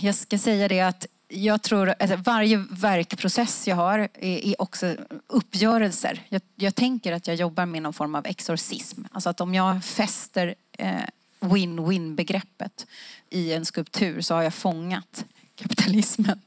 jag 0.00 0.14
ska 0.14 0.38
säga 0.38 0.68
det 0.68 0.80
att 0.80 1.06
jag 1.28 1.62
tror 1.62 1.88
att 1.88 2.02
alltså 2.02 2.16
varje 2.16 2.64
verkprocess 2.70 3.68
jag 3.68 3.76
har 3.76 4.08
är 4.14 4.62
också 4.62 4.96
uppgörelser. 5.26 6.22
Jag, 6.28 6.42
jag, 6.54 6.74
tänker 6.74 7.12
att 7.12 7.26
jag 7.26 7.36
jobbar 7.36 7.66
med 7.66 7.82
någon 7.82 7.92
form 7.92 8.14
av 8.14 8.26
exorcism. 8.26 9.02
Alltså 9.12 9.30
att 9.30 9.40
om 9.40 9.54
jag 9.54 9.84
fäster 9.84 10.54
eh, 10.78 11.04
win-win 11.40 12.14
begreppet 12.14 12.86
i 13.30 13.52
en 13.52 13.64
skulptur 13.64 14.20
så 14.20 14.34
har 14.34 14.42
jag 14.42 14.54
fångat 14.54 15.24
kapitalismen. 15.54 16.40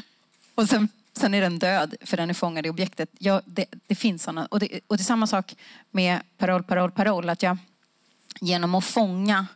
Och 0.54 0.68
sen 0.68 0.88
Sen 1.18 1.34
är 1.34 1.40
den 1.40 1.58
död 1.58 1.94
för 2.00 2.16
den 2.16 2.30
är 2.30 2.34
fångad 2.34 2.66
i 2.66 2.70
objektet. 2.70 3.10
Ja, 3.18 3.42
det, 3.44 3.66
det 3.86 3.94
finns 3.94 4.22
sådana. 4.22 4.46
Och 4.46 4.60
det, 4.60 4.80
och 4.86 4.96
det 4.96 5.02
är 5.02 5.04
samma 5.04 5.26
sak 5.26 5.56
med 5.90 6.20
paroll, 6.36 6.62
paroll, 6.62 6.90
paroll. 6.90 7.28
Att 7.28 7.42
jag 7.42 7.58
genom 8.40 8.74
att 8.74 8.84
fånga 8.84 9.46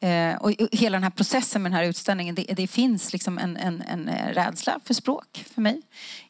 eh, 0.00 0.36
och 0.36 0.52
hela 0.72 0.96
den 0.96 1.02
här 1.02 1.10
processen 1.10 1.62
med 1.62 1.72
den 1.72 1.76
här 1.76 1.84
utställningen, 1.84 2.34
det, 2.34 2.42
det 2.42 2.66
finns 2.66 3.12
liksom 3.12 3.38
en, 3.38 3.56
en, 3.56 3.82
en 3.82 4.08
eh, 4.08 4.34
rädsla 4.34 4.80
för 4.84 4.94
språk 4.94 5.44
för 5.50 5.60
mig. 5.60 5.82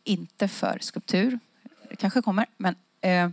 Inte 0.05 0.49
för 0.49 0.79
skulptur. 0.81 1.39
Det 1.91 1.97
kanske 1.97 2.23
kommer. 2.23 2.47
Men, 2.57 2.75
eh, 3.01 3.31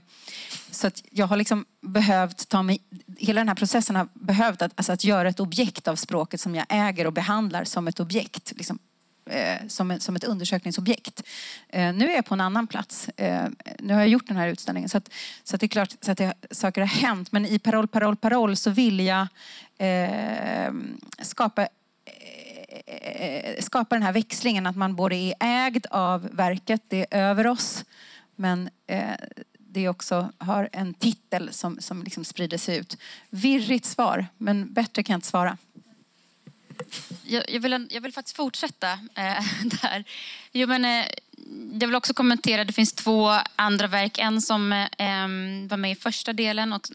så 0.72 0.88
att 0.88 1.04
jag 1.12 1.28
har 1.28 1.38
liksom 1.38 1.66
behövt 1.82 2.50
ta 2.50 2.64
mig, 2.64 2.80
hela 3.18 3.42
den 3.42 3.48
här 3.48 3.56
processen 3.56 3.96
har 3.96 4.08
behövt 4.14 4.62
att, 4.62 4.72
alltså 4.76 4.92
att 4.92 5.04
göra 5.04 5.30
ett 5.30 5.40
objekt 5.40 5.88
av 5.88 5.96
språket 5.96 6.42
som 6.42 6.56
jag 6.56 6.66
äger 6.70 7.08
och 7.08 7.14
behandlar 7.14 7.64
som 7.64 7.88
ett 7.88 8.00
objekt. 8.00 8.54
Liksom 8.56 8.80
eh, 9.26 9.68
som, 9.68 10.00
som 10.00 10.16
ett 10.16 10.24
undersökningsobjekt. 10.24 11.24
Eh, 11.70 11.94
nu 11.94 12.12
är 12.12 12.16
jag 12.16 12.26
på 12.26 12.34
en 12.34 12.42
annan 12.42 12.68
plats. 12.68 13.10
Eh, 13.10 13.48
nu 13.80 13.94
har 13.94 14.02
jag 14.02 14.10
gjort 14.10 14.28
den 14.28 14.38
här 14.38 14.48
utställningen 14.48 14.90
så, 14.90 14.98
att, 14.98 15.10
så 15.44 15.56
att 15.56 15.60
det 15.60 15.66
är 15.66 15.68
klart 15.68 15.96
så 16.02 16.12
att 16.12 16.18
det, 16.18 16.34
saker 16.52 16.82
har 16.82 16.88
hänt. 16.88 17.32
Men 17.32 17.46
i 17.46 17.60
Paroll, 17.60 17.88
paroll, 17.88 18.16
paroll 18.16 18.56
så 18.56 18.70
vill 18.70 19.00
jag 19.00 19.28
eh, 19.78 20.74
skapa 21.22 21.62
eh, 21.62 23.56
skapa 23.60 23.96
den 23.96 24.04
här 24.04 24.14
växlingen 24.14 24.68
att 24.68 24.76
man 24.76 24.96
både 24.96 25.16
är 25.16 25.34
ägd 25.40 25.86
av 25.92 26.30
verket, 26.32 26.82
det 26.88 27.06
är 27.12 27.30
över 27.30 27.48
oss, 27.48 27.86
men 28.36 28.70
eh, 28.88 29.04
det 29.76 29.90
också 29.90 30.30
har 30.38 30.70
en 30.72 30.94
titel 30.94 31.54
som, 31.54 31.78
som 31.80 32.04
liksom 32.04 32.26
sprider 32.26 32.58
sig 32.58 32.78
ut. 32.78 32.98
Virrigt 33.30 33.86
svar, 33.86 34.28
men 34.38 34.74
bättre 34.74 35.04
kan 35.04 35.14
jag 35.14 35.18
inte 35.18 35.28
svara. 35.28 35.58
Jag, 37.24 37.44
jag, 37.50 37.60
vill, 37.60 37.88
jag 37.90 38.02
vill 38.02 38.14
faktiskt 38.14 38.38
fortsätta 38.38 38.92
eh, 38.92 39.44
där. 39.82 40.04
Jo, 40.52 40.68
men, 40.68 40.86
eh, 40.86 41.06
jag 41.72 41.88
vill 41.88 41.96
också 41.96 42.14
kommentera, 42.14 42.64
det 42.64 42.74
finns 42.74 42.94
två 42.94 43.32
andra 43.56 43.88
verk. 43.88 44.18
En 44.18 44.42
som 44.42 44.72
eh, 44.72 45.68
var 45.70 45.78
med 45.78 45.92
i 45.92 45.96
första 45.96 46.34
delen 46.34 46.74
och 46.74 46.90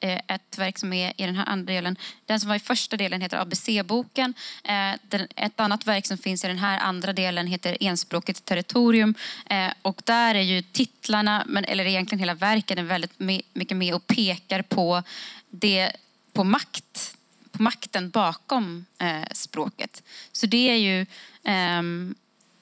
eh, 0.00 0.20
ett 0.28 0.58
verk 0.58 0.78
som 0.78 0.92
är 0.92 1.12
i 1.16 1.26
den 1.26 1.36
här 1.36 1.46
andra 1.46 1.72
delen. 1.72 1.96
Den 2.26 2.40
som 2.40 2.48
var 2.48 2.56
i 2.56 2.60
första 2.60 2.96
delen 2.96 3.20
heter 3.20 3.36
ABC-boken. 3.36 4.34
Eh, 4.64 4.92
ett 5.36 5.60
annat 5.60 5.86
verk 5.86 6.06
som 6.06 6.18
finns 6.18 6.44
i 6.44 6.48
den 6.48 6.58
här 6.58 6.78
andra 6.78 7.12
delen 7.12 7.46
heter 7.46 7.76
Enspråkigt 7.80 8.44
territorium. 8.44 9.14
Eh, 9.46 9.68
och 9.82 10.02
där 10.04 10.34
är 10.34 10.42
ju 10.42 10.62
titlarna, 10.62 11.44
men, 11.46 11.64
eller 11.64 11.84
egentligen 11.86 12.20
hela 12.20 12.34
verken, 12.34 12.78
är 12.78 12.82
väldigt 12.82 13.18
mycket 13.52 13.76
med 13.76 13.94
och 13.94 14.06
pekar 14.06 14.62
på, 14.62 15.02
det, 15.50 15.92
på 16.32 16.44
makt 16.44 17.15
makten 17.58 18.10
bakom 18.10 18.86
eh, 18.98 19.28
språket. 19.32 20.02
Så 20.32 20.46
det 20.46 20.70
är 20.70 20.76
ju 20.76 21.00
eh, 21.44 21.82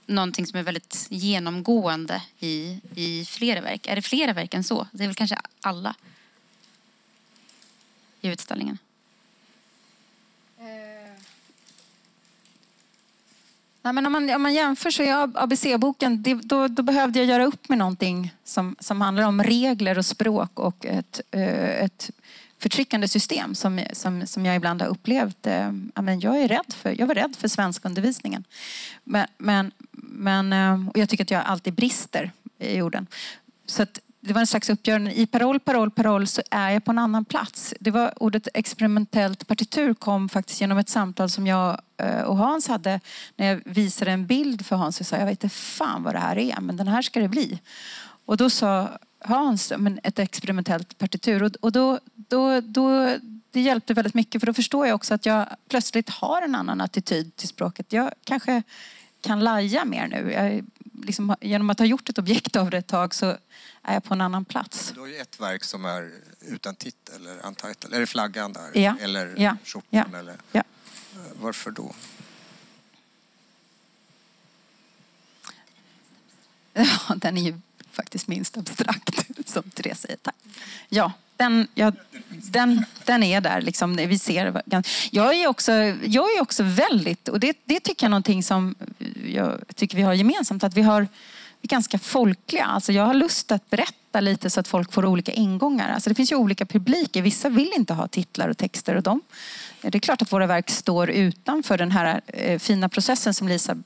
någonting 0.07 0.47
som 0.47 0.59
är 0.59 0.63
väldigt 0.63 1.07
genomgående 1.11 2.23
i, 2.39 2.81
i 2.95 3.25
flera 3.25 3.61
verk. 3.61 3.87
Är 3.87 3.97
det 3.97 4.03
flera 4.03 4.33
verk 4.33 4.55
än 4.55 4.65
så? 4.65 4.87
Det 4.93 5.05
är 5.05 5.09
väl 5.09 5.15
kanske 5.15 5.39
alla 5.61 5.95
i 8.21 8.29
utställningen. 8.29 8.79
Eh. 10.59 10.65
Nej, 13.83 13.93
men 13.93 14.07
om, 14.07 14.13
man, 14.13 14.31
om 14.31 14.43
man 14.43 14.55
jämför 14.55 14.91
så 14.91 15.03
är 15.03 15.31
ABC-boken, 15.35 16.23
då, 16.43 16.69
då, 16.69 16.83
behövde 16.83 17.19
jag 17.19 17.29
göra 17.29 17.45
upp 17.45 17.69
med 17.69 17.79
någonting 17.79 18.35
som, 18.45 18.77
som 18.81 19.01
handlar 19.01 19.25
om 19.25 19.43
regler 19.43 19.99
och 19.99 20.07
språk 20.07 20.59
och 20.61 20.87
ett, 20.87 21.21
eh, 21.31 21.85
ett 21.85 22.11
förtryckande 22.65 23.09
system 23.09 23.55
som, 23.55 23.81
som, 23.93 24.27
som 24.27 24.47
jag 24.47 24.57
ibland 24.57 24.83
har 24.83 24.89
upplevt. 24.89 25.47
Eh, 25.47 25.73
jag, 26.21 26.43
är 26.43 26.49
rädd 26.49 26.75
för, 26.75 27.01
jag 27.01 27.07
var 27.07 27.15
rädd 27.15 27.37
för 27.39 27.49
svenskundervisningen. 27.49 28.45
Men, 29.05 29.27
men, 29.39 29.73
men, 29.93 30.53
eh, 30.53 30.89
och 30.89 30.99
jag 30.99 31.09
tycker 31.09 31.25
att 31.25 31.31
jag 31.31 31.45
alltid 31.45 31.75
brister 31.75 32.33
i 32.59 32.83
orden. 32.83 33.07
Så 33.67 33.83
att 33.83 34.01
det 34.21 34.33
var 34.33 34.41
en 34.41 34.47
slags 34.47 34.71
uppgörelse. 34.71 35.13
I 35.13 35.27
Paroll, 35.27 35.61
paroll, 35.61 35.91
paroll 35.91 36.27
så 36.27 36.43
är 36.51 36.71
jag 36.71 36.85
på 36.85 36.91
en 36.91 36.99
annan 36.99 37.25
plats. 37.25 37.75
Det 37.81 37.91
var 37.91 38.23
ordet 38.23 38.49
experimentellt 38.55 39.47
partitur 39.47 39.95
kom 39.95 40.29
faktiskt 40.29 40.61
genom 40.61 40.79
ett 40.79 40.89
samtal 40.89 41.31
som 41.31 41.47
jag 41.47 41.81
eh, 41.97 42.21
och 42.21 42.37
Hans 42.37 42.69
hade 42.69 43.01
när 43.37 43.47
jag 43.47 43.61
visade 43.65 44.11
en 44.11 44.27
bild 44.27 44.67
för 44.67 44.77
Hans 44.77 45.01
och 45.01 45.07
sa 45.07 45.17
jag 45.17 45.27
vet 45.27 45.45
inte 45.45 45.57
fan 45.57 46.03
vad 46.03 46.15
det 46.15 46.19
här 46.19 46.39
är 46.39 46.61
men 46.61 46.77
den 46.77 46.89
här 46.89 47.03
ska 47.03 47.21
det 47.21 47.29
bli. 47.29 47.59
Och 48.27 48.37
då 48.37 48.51
sa 48.51 48.89
Hans 49.27 49.73
men 49.79 50.01
ett 50.03 50.19
experimentellt 50.19 50.99
partitur 50.99 51.43
och, 51.43 51.57
och 51.61 51.73
då, 51.73 51.99
då, 52.15 52.61
då 52.61 53.17
det 53.51 53.61
hjälpte 53.61 53.95
väldigt 53.95 54.15
mycket 54.15 54.41
för 54.41 54.47
då 54.47 54.55
förstår 54.55 54.87
jag 54.87 54.95
också 54.95 55.15
att 55.15 55.27
jag 55.27 55.47
plötsligt 55.69 56.11
har 56.11 56.43
en 56.43 56.55
annan 56.55 56.81
attityd 56.81 57.37
till 57.37 57.49
språket. 57.49 57.93
Jag 57.93 58.13
kanske 58.25 58.63
kan 59.21 59.41
laja 59.41 59.85
mer 59.85 60.09
nu. 60.09 60.33
Jag, 60.33 60.65
liksom, 61.07 61.37
genom 61.41 61.71
att 61.71 61.79
ha 61.79 61.87
gjort 61.87 62.09
ett 62.09 62.19
objekt 62.19 62.57
av 62.57 62.71
det 62.71 62.79
ett 62.79 62.87
tag 62.87 63.15
så 63.15 63.27
är 63.83 63.95
jag 63.95 64.05
på 64.05 64.15
en 64.15 64.21
annan 64.21 64.45
plats. 64.45 64.93
Du 64.95 65.01
har 65.01 65.07
ju 65.07 65.17
ett 65.17 65.41
verk 65.41 65.65
som 65.65 65.85
är 65.85 66.11
utan 66.41 66.75
titel 66.75 67.15
eller 67.15 67.47
untitled. 67.47 67.95
Är 67.95 68.01
det 68.01 68.07
flaggan 68.07 68.53
där? 68.53 68.81
Ja. 68.81 68.97
Eller 69.01 69.35
ja. 69.37 69.57
skjortan? 69.65 70.11
Ja. 70.13 70.19
Eller? 70.19 70.37
Ja. 70.53 70.63
Varför 71.41 71.71
då? 71.71 71.95
Ja, 76.77 77.15
den 77.17 77.39
är 77.39 77.43
ju 77.43 77.61
faktiskt 77.95 78.29
minst 78.29 78.59
abstrakt, 78.59 79.27
som 79.47 79.63
Therese 79.63 80.01
säger. 80.01 80.17
Tack. 80.17 80.35
Ja, 80.89 81.13
den, 81.37 81.69
ja, 81.75 81.93
den, 82.29 82.85
den 83.05 83.23
är 83.23 83.41
där. 83.41 83.61
Liksom, 83.61 83.97
vi 83.97 84.19
ser. 84.19 84.63
Jag 85.11 85.35
är 85.35 85.47
också, 85.47 85.73
jag 86.03 86.37
är 86.37 86.43
också 86.43 86.63
väldigt, 86.63 87.29
och 87.29 87.41
det, 87.41 87.57
det 87.65 87.81
tycker 87.81 88.05
jag 88.05 88.09
är 88.09 88.11
någonting 88.11 88.43
som 88.43 88.75
jag 89.27 89.61
tycker 89.75 89.97
vi 89.97 90.03
har 90.03 90.15
gemensamt, 90.15 90.65
att 90.65 90.75
vi 90.75 90.83
har 90.83 91.09
vi 91.65 91.67
är 91.67 91.71
ganska 91.71 91.99
folkliga. 91.99 92.65
Alltså 92.65 92.93
jag 92.93 93.07
har 93.07 93.15
lust 93.15 93.53
att 93.53 93.71
berätta 93.71 94.21
lite 94.21 94.51
så 94.51 94.61
att 94.61 94.69
folk 94.69 94.93
får 94.93 95.05
olika 95.05 95.33
ingångar. 95.33 95.93
Alltså 95.93 96.11
det 96.11 96.15
finns 96.15 96.33
ju 96.33 96.37
olika 96.37 96.67
publiker. 96.67 97.23
Vissa 97.23 97.49
vill 97.49 97.73
inte 97.77 97.95
ha 97.95 98.09
titlar 98.09 98.49
och 98.49 98.59
texter 98.59 98.95
och 98.95 99.03
dem. 99.03 99.21
Det 99.81 99.95
är 99.95 100.01
klart 100.01 100.23
att 100.23 100.33
våra 100.33 100.47
verk 100.47 100.71
står 100.71 101.11
utanför 101.11 101.79
den 101.79 101.91
här 101.91 102.21
eh, 102.27 102.59
fina 102.59 102.89
processen 102.89 103.35
som 103.35 103.49
Lisa 103.49 103.77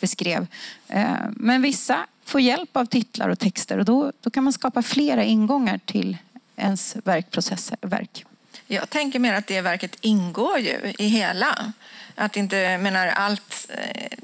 beskrev. 0.00 0.46
Eh, 0.88 1.14
men 1.30 1.62
vissa 1.62 2.06
får 2.26 2.40
hjälp 2.40 2.76
av 2.76 2.84
titlar 2.84 3.28
och 3.28 3.38
texter 3.38 3.78
och 3.78 3.84
då, 3.84 4.12
då 4.20 4.30
kan 4.30 4.44
man 4.44 4.52
skapa 4.52 4.82
flera 4.82 5.24
ingångar 5.24 5.80
till 5.84 6.16
ens 6.56 6.96
verkprocessverk. 7.04 8.24
Jag 8.66 8.90
tänker 8.90 9.18
mer 9.18 9.34
att 9.34 9.46
det 9.46 9.60
verket 9.60 9.96
ingår 10.00 10.58
ju 10.58 10.94
i 10.98 11.06
hela. 11.06 11.72
Att 12.14 12.36
inte, 12.36 12.78
menar 12.78 13.06
allt 13.06 13.66
eh, 13.68 14.18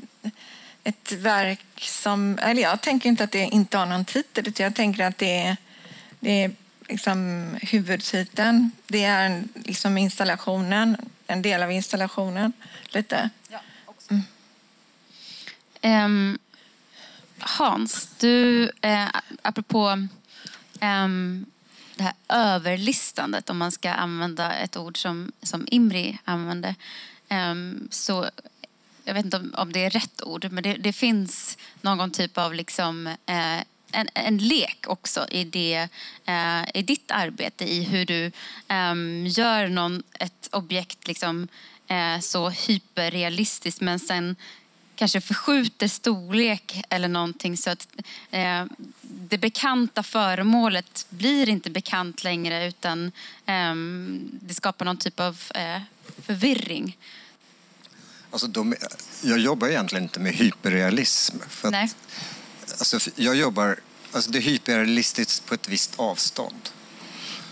ett 0.84 1.12
verk 1.12 1.60
som... 1.76 2.38
Eller 2.42 2.62
jag 2.62 2.80
tänker 2.80 3.08
inte 3.08 3.24
att 3.24 3.30
det 3.30 3.38
inte 3.44 3.78
har 3.78 3.86
någon 3.86 4.04
titel. 4.04 4.48
Utan 4.48 4.64
jag 4.64 4.74
tänker 4.74 5.04
att 5.04 5.18
det 5.18 5.38
är, 5.38 5.56
det 6.20 6.44
är 6.44 6.50
liksom 6.88 7.48
huvudtiteln. 7.62 8.70
Det 8.86 9.04
är 9.04 9.42
liksom 9.54 9.98
installationen, 9.98 10.96
en 11.26 11.42
del 11.42 11.62
av 11.62 11.72
installationen. 11.72 12.52
Lite. 12.84 13.30
Mm. 15.80 16.04
Um, 16.04 16.38
Hans, 17.42 18.08
du, 18.18 18.70
eh, 18.80 19.08
apropå 19.42 20.08
um, 20.80 21.46
det 21.96 22.02
här 22.02 22.14
överlistandet, 22.28 23.50
om 23.50 23.58
man 23.58 23.72
ska 23.72 23.90
använda 23.90 24.52
ett 24.52 24.76
ord 24.76 24.98
som, 24.98 25.32
som 25.42 25.66
Imri 25.70 26.18
använde, 26.24 26.74
um, 27.30 27.88
så 27.90 28.30
jag 29.04 29.14
vet 29.14 29.24
inte 29.24 29.36
om, 29.36 29.54
om 29.56 29.72
det 29.72 29.84
är 29.84 29.90
rätt 29.90 30.22
ord, 30.22 30.48
men 30.50 30.62
det, 30.62 30.74
det 30.74 30.92
finns 30.92 31.58
någon 31.80 32.10
typ 32.10 32.38
av 32.38 32.54
liksom, 32.54 33.06
eh, 33.06 33.60
en, 33.92 34.08
en 34.14 34.38
lek 34.38 34.84
också 34.88 35.26
i, 35.30 35.44
det, 35.44 35.88
eh, 36.24 36.62
i 36.74 36.82
ditt 36.82 37.10
arbete, 37.10 37.64
i 37.64 37.82
hur 37.82 38.04
du 38.04 38.24
eh, 38.68 38.94
gör 39.38 39.68
någon, 39.68 40.02
ett 40.18 40.48
objekt 40.52 41.08
liksom, 41.08 41.48
eh, 41.86 42.20
så 42.20 42.50
hyperrealistiskt 42.50 43.80
men 43.80 43.98
sen 43.98 44.36
kanske 45.02 45.20
förskjuter 45.20 45.88
storlek 45.88 46.82
eller 46.88 47.08
någonting 47.08 47.56
så 47.56 47.70
att 47.70 47.88
eh, 48.30 48.64
det 49.00 49.38
bekanta 49.38 50.02
föremålet 50.02 51.06
blir 51.08 51.48
inte 51.48 51.70
bekant 51.70 52.24
längre 52.24 52.66
utan 52.66 53.12
eh, 53.46 53.74
det 54.30 54.54
skapar 54.54 54.84
någon 54.84 54.96
typ 54.96 55.20
av 55.20 55.42
eh, 55.54 55.82
förvirring. 56.26 56.98
Alltså 58.30 58.46
de, 58.46 58.74
jag 59.22 59.38
jobbar 59.38 59.68
egentligen 59.68 60.02
inte 60.02 60.20
med 60.20 60.32
hyperrealism. 60.32 61.36
För 61.48 61.68
att, 61.68 61.72
Nej. 61.72 61.90
Alltså, 62.78 63.10
jag 63.16 63.36
jobbar, 63.36 63.80
alltså 64.12 64.30
det 64.30 64.38
är 64.38 64.42
hyperrealistiskt 64.42 65.46
på 65.46 65.54
ett 65.54 65.68
visst 65.68 65.94
avstånd. 65.96 66.68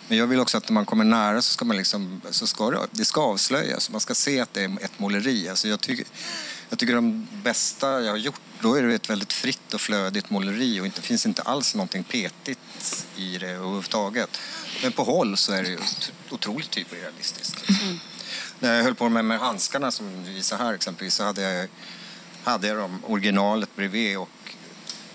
Men 0.08 0.18
jag 0.18 0.26
vill 0.26 0.40
också 0.40 0.58
att 0.58 0.68
när 0.68 0.74
man 0.74 0.86
kommer 0.86 1.04
nära 1.04 1.42
så 1.42 1.52
ska 1.52 1.64
man 1.64 1.76
liksom, 1.76 2.20
så 2.30 2.46
ska 2.46 2.70
det, 2.70 2.78
det 2.90 3.04
ska 3.04 3.20
avslöjas. 3.20 3.90
Man 3.90 4.00
ska 4.00 4.14
se 4.14 4.40
att 4.40 4.54
det 4.54 4.62
är 4.62 4.84
ett 4.84 4.98
måleri. 4.98 5.48
Alltså 5.48 5.68
jag, 5.68 5.80
tycker, 5.80 6.06
jag 6.70 6.78
tycker 6.78 6.94
de 6.94 7.28
bästa 7.42 8.02
jag 8.02 8.10
har 8.10 8.16
gjort, 8.16 8.40
då 8.60 8.74
är 8.74 8.82
det 8.82 8.94
ett 8.94 9.10
väldigt 9.10 9.32
fritt 9.32 9.74
och 9.74 9.80
flödigt 9.80 10.30
måleri 10.30 10.80
och 10.80 10.84
det 10.84 11.02
finns 11.02 11.26
inte 11.26 11.42
alls 11.42 11.74
någonting 11.74 12.04
petigt 12.04 13.06
i 13.16 13.38
det 13.38 13.50
överhuvudtaget. 13.50 14.40
Men 14.82 14.92
på 14.92 15.04
håll 15.04 15.36
så 15.36 15.52
är 15.52 15.62
det 15.62 15.68
ju 15.68 15.78
otroligt 16.30 16.78
hyperrealistiskt. 16.78 17.68
Mm 17.68 17.98
när 18.60 18.76
jag 18.76 18.84
höll 18.84 18.94
på 18.94 19.08
med, 19.08 19.24
med 19.24 19.38
handskarna 19.38 19.90
som 19.90 20.24
visar 20.24 20.58
här 20.58 20.74
exempelvis 20.74 21.14
så 21.14 21.24
hade 21.24 21.42
jag, 21.42 21.68
hade 22.44 22.68
jag 22.68 22.76
dem, 22.76 23.02
originalet 23.06 23.76
bredvid 23.76 24.18
och 24.18 24.54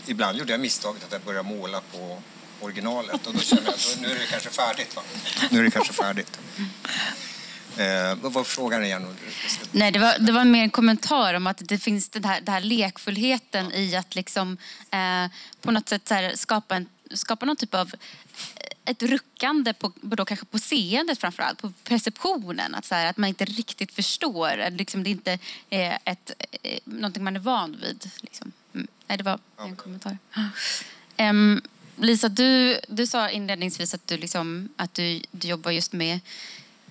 ibland 0.06 0.38
gjorde 0.38 0.52
jag 0.52 0.60
misstaget 0.60 1.04
att 1.04 1.12
jag 1.12 1.22
började 1.22 1.50
måla 1.50 1.82
på 1.92 2.22
originalet 2.60 3.28
och 3.28 3.34
då 3.34 3.40
kände 3.40 3.64
jag 3.66 3.74
att 3.74 3.98
nu 4.02 4.08
är 4.08 4.20
det 4.20 4.26
kanske 4.30 4.50
färdigt. 4.50 4.96
Va? 4.96 5.02
Nu 5.52 5.60
är 5.60 5.64
det 5.64 5.72
kanske 5.72 5.94
färdigt. 5.94 6.40
Eh, 7.78 8.16
vad 8.16 8.34
var 8.34 8.44
frågan 8.44 8.84
igen? 8.84 9.08
Nej, 9.72 9.92
det 9.92 10.00
var, 10.00 10.20
det 10.20 10.32
var 10.32 10.46
mer 10.46 10.64
en 10.64 10.70
kommentar 10.70 11.34
om 11.34 11.48
att 11.48 11.62
det 11.64 11.78
finns 11.78 12.10
den 12.10 12.24
här, 12.24 12.42
den 12.42 12.54
här 12.54 12.62
lekfullheten 12.62 13.72
i 13.72 13.96
att 13.96 14.16
liksom, 14.16 14.58
eh, 14.92 15.32
på 15.62 15.72
något 15.72 15.90
sätt 15.90 16.10
här, 16.10 16.32
skapa, 16.36 16.76
en, 16.76 16.90
skapa 17.14 17.46
någon 17.46 17.56
typ 17.56 17.74
av 17.74 17.92
ett 18.86 19.04
ruckande 19.04 19.74
på, 19.74 19.92
då 20.02 20.26
kanske 20.26 20.46
på 20.46 20.60
seendet 20.60 21.20
framförallt, 21.20 21.62
på 21.62 21.74
perceptionen. 21.84 22.76
Att, 22.76 22.86
så 22.86 22.96
här, 22.96 23.06
att 23.10 23.18
man 23.18 23.28
inte 23.28 23.46
riktigt 23.46 23.92
förstår. 23.92 24.70
Liksom 24.72 25.04
det 25.04 25.10
inte 25.10 25.40
är 25.70 25.98
ett, 26.04 26.32
eh, 26.62 26.80
någonting 26.84 27.24
man 27.24 27.36
är 27.36 27.40
van 27.40 27.78
vid. 27.82 28.12
Liksom. 28.22 28.52
Mm. 28.74 28.88
Nej, 29.08 29.18
det 29.18 29.24
var 29.24 29.40
en 29.58 29.76
kommentar. 29.76 30.18
Um, 31.18 31.62
Lisa, 31.96 32.30
du, 32.30 32.80
du 32.88 33.08
sa 33.08 33.30
inledningsvis 33.30 33.94
att 33.94 34.08
du, 34.08 34.18
liksom, 34.18 34.70
att 34.76 34.94
du, 34.94 35.22
du 35.32 35.48
jobbar 35.48 35.72
just 35.72 35.94
med, 35.94 36.20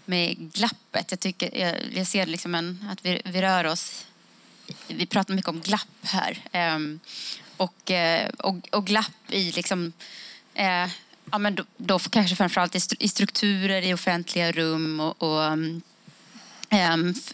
med 0.05 0.53
glappet. 0.53 1.11
Jag, 1.11 1.21
tycker, 1.21 1.59
jag, 1.59 1.75
jag 1.93 2.07
ser 2.07 2.27
liksom 2.27 2.55
en, 2.55 2.89
att 2.93 3.05
vi, 3.05 3.23
vi 3.25 3.43
rör 3.43 3.65
oss... 3.65 4.07
Vi 4.89 5.07
pratar 5.07 5.35
mycket 5.35 5.49
om 5.49 5.61
glapp 5.61 5.89
här. 6.03 6.39
Um, 6.77 7.01
och, 7.57 7.91
eh, 7.91 8.29
och, 8.29 8.69
och 8.73 8.87
glapp 8.87 9.31
i 9.31 9.53
liksom... 9.53 9.93
Eh, 10.55 10.89
ja, 11.31 11.39
men 11.39 11.55
då, 11.55 11.65
då 11.77 11.99
kanske 11.99 12.37
framförallt 12.37 12.97
i 12.99 13.09
strukturer 13.09 13.83
i 13.83 13.95
offentliga 13.95 14.53
rum 14.53 15.01
och, 15.01 15.23
och 15.23 15.53
um, 15.53 15.83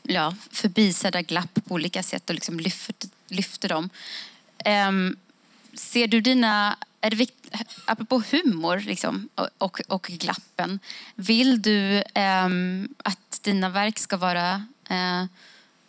ja, 0.03 0.35
förbisedda 0.51 1.23
glapp 1.23 1.59
på 1.69 1.75
olika 1.75 2.03
sätt 2.03 2.31
och 2.31 2.35
liksom 2.35 2.61
lyfter, 2.61 3.09
lyfter 3.29 3.69
dem. 3.69 3.91
Um, 4.89 5.17
ser 5.75 6.07
du 6.07 6.21
dina, 6.21 6.77
är 7.01 7.11
det 7.11 7.17
vikt, 7.17 7.47
apropå 7.85 8.23
humor 8.31 8.79
liksom, 8.79 9.29
och, 9.59 9.81
och 9.89 10.03
glappen, 10.03 10.81
vill 11.15 11.63
du 11.63 11.97
eh, 11.97 12.49
att 13.05 13.43
dina 13.43 13.69
verk 13.69 13.99
ska 13.99 14.17
vara 14.17 14.67
eh, 14.89 15.25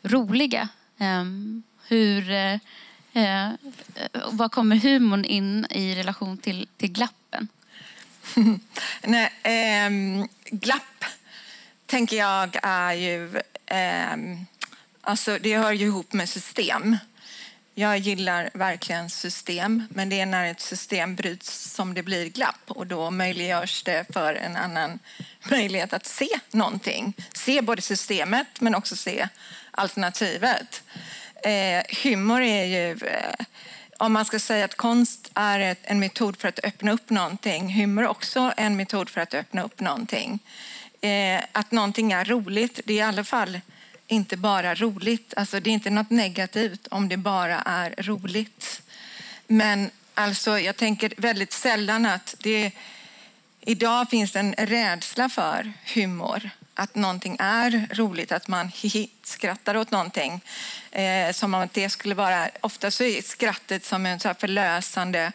roliga? 0.02 0.70
Ehm, 0.98 1.64
eh, 1.90 2.54
eh 2.54 2.60
hur, 3.14 3.50
vad 4.32 4.52
kommer 4.52 4.76
humorn 4.76 5.26
in 5.26 5.66
i 5.70 5.96
relation 5.96 6.38
till, 6.38 6.68
till 6.78 6.92
glappen? 6.92 7.48
Nej, 9.04 9.34
ehm, 9.44 10.28
glapp 10.46 11.06
tänker 11.86 12.18
jag 12.18 12.58
är 12.64 12.94
ju... 12.94 13.42
Ehm, 13.66 14.46
alltså 15.02 15.38
det 15.42 15.58
hör 15.58 15.72
ju 15.72 15.86
ihop 15.86 16.14
med 16.14 16.30
system. 16.30 16.98
Jag 17.74 17.98
gillar 17.98 18.50
verkligen 18.54 19.10
system, 19.10 19.84
men 19.90 20.10
det 20.10 20.20
är 20.20 20.26
när 20.26 20.52
ett 20.52 20.62
system 20.62 21.16
bryts 21.16 21.74
som 21.74 21.94
det 21.94 22.04
blir 22.04 22.30
glapp 22.30 22.62
och 22.68 22.88
då 22.88 23.12
möjliggörs 23.12 23.84
det 23.84 24.06
för 24.14 24.36
en 24.36 24.56
annan 24.56 25.00
möjlighet 25.50 25.94
att 25.94 26.06
se 26.06 26.30
någonting. 26.52 27.14
Se 27.34 27.62
både 27.62 27.82
systemet 27.82 28.48
men 28.60 28.76
också 28.76 28.96
se 28.96 29.28
alternativet. 29.72 30.84
Eh, 31.44 31.84
humor 32.04 32.42
är 32.42 32.66
ju... 32.66 32.92
Eh, 32.92 33.46
om 33.98 34.14
man 34.14 34.26
ska 34.26 34.40
säga 34.40 34.66
att 34.66 34.76
konst 34.76 35.32
är 35.34 35.76
en 35.82 36.00
metod 36.00 36.38
för 36.38 36.48
att 36.48 36.60
öppna 36.64 36.92
upp 36.92 37.10
någonting, 37.10 37.74
humor 37.74 38.04
är 38.04 38.08
också 38.08 38.54
en 38.58 38.78
metod 38.78 39.10
för 39.10 39.22
att 39.22 39.34
öppna 39.34 39.64
upp 39.64 39.80
någonting. 39.80 40.40
Eh, 41.02 41.42
att 41.52 41.72
någonting 41.72 42.12
är 42.12 42.26
roligt, 42.26 42.80
det 42.86 42.94
är 42.94 42.98
i 42.98 43.02
alla 43.02 43.24
fall 43.24 43.60
inte 44.12 44.38
bara 44.38 44.76
roligt. 44.76 45.34
Alltså, 45.38 45.60
det 45.60 45.70
är 45.70 45.74
inte 45.74 45.90
något 45.90 46.10
negativt 46.10 46.88
om 46.92 47.10
det 47.10 47.18
bara 47.18 47.62
är 47.62 47.94
roligt. 47.98 48.82
Men 49.48 49.90
alltså, 50.14 50.60
jag 50.60 50.78
tänker 50.78 51.14
väldigt 51.18 51.54
sällan 51.54 52.06
att 52.06 52.36
det... 52.40 52.72
Idag 53.64 54.10
finns 54.10 54.36
en 54.36 54.54
rädsla 54.54 55.30
för 55.30 55.74
humor. 55.96 56.50
Att 56.74 56.96
någonting 56.96 57.38
är 57.40 57.88
roligt, 57.96 58.32
att 58.32 58.48
man 58.48 58.68
hihi, 58.68 59.10
skrattar 59.24 59.78
åt 59.78 59.92
någonting. 59.92 60.42
Eh, 60.92 61.32
som 61.32 61.54
om 61.54 61.68
det 61.72 61.90
skulle 61.90 62.16
vara... 62.16 62.50
Ofta 62.62 62.92
så 62.92 63.04
är 63.04 63.22
skrattet 63.22 63.86
som 63.86 64.06
en 64.06 64.20
så 64.20 64.34
förlösande 64.34 65.32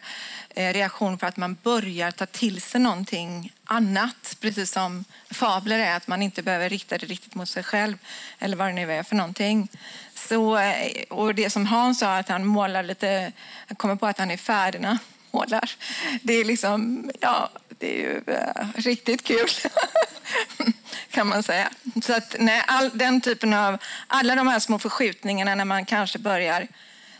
Eh, 0.57 0.73
reaktion 0.73 1.17
för 1.17 1.27
att 1.27 1.37
man 1.37 1.57
börjar 1.63 2.11
ta 2.11 2.25
till 2.25 2.61
sig 2.61 2.81
någonting 2.81 3.53
annat. 3.67 4.37
Precis 4.39 4.71
som 4.71 5.05
fabler 5.31 5.79
är 5.79 5.95
att 5.95 6.07
man 6.07 6.21
inte 6.21 6.43
behöver 6.43 6.69
rikta 6.69 6.97
det 6.97 7.05
riktigt 7.05 7.35
mot 7.35 7.49
sig 7.49 7.63
själv 7.63 7.97
eller 8.39 8.57
vad 8.57 8.67
det 8.67 8.73
nu 8.73 8.93
är 8.93 9.03
för 9.03 9.15
någonting. 9.15 9.69
Så, 10.15 10.57
eh, 10.57 11.03
och 11.09 11.35
det 11.35 11.49
som 11.49 11.65
Hans 11.65 11.99
sa, 11.99 12.17
att 12.17 12.29
han 12.29 12.45
målar 12.45 12.83
lite, 12.83 13.31
han 13.67 13.75
kommer 13.75 13.95
på 13.95 14.05
att 14.05 14.19
han 14.19 14.31
är 14.31 14.37
färdig 14.37 14.81
när 14.81 14.87
han 14.87 14.99
målar. 15.31 15.71
Det 16.21 16.33
är 16.33 16.45
liksom, 16.45 17.11
ja, 17.19 17.49
det 17.79 17.95
är 17.95 18.01
ju 18.01 18.15
uh, 18.33 18.67
riktigt 18.75 19.23
kul. 19.23 19.47
kan 21.11 21.27
man 21.27 21.43
säga. 21.43 21.69
Så 22.03 22.13
att, 22.13 22.35
nej, 22.39 22.63
all, 22.67 22.89
den 22.93 23.21
typen 23.21 23.53
av, 23.53 23.77
alla 24.07 24.35
de 24.35 24.47
här 24.47 24.59
små 24.59 24.79
förskjutningarna 24.79 25.55
när 25.55 25.65
man 25.65 25.85
kanske 25.85 26.19
börjar 26.19 26.67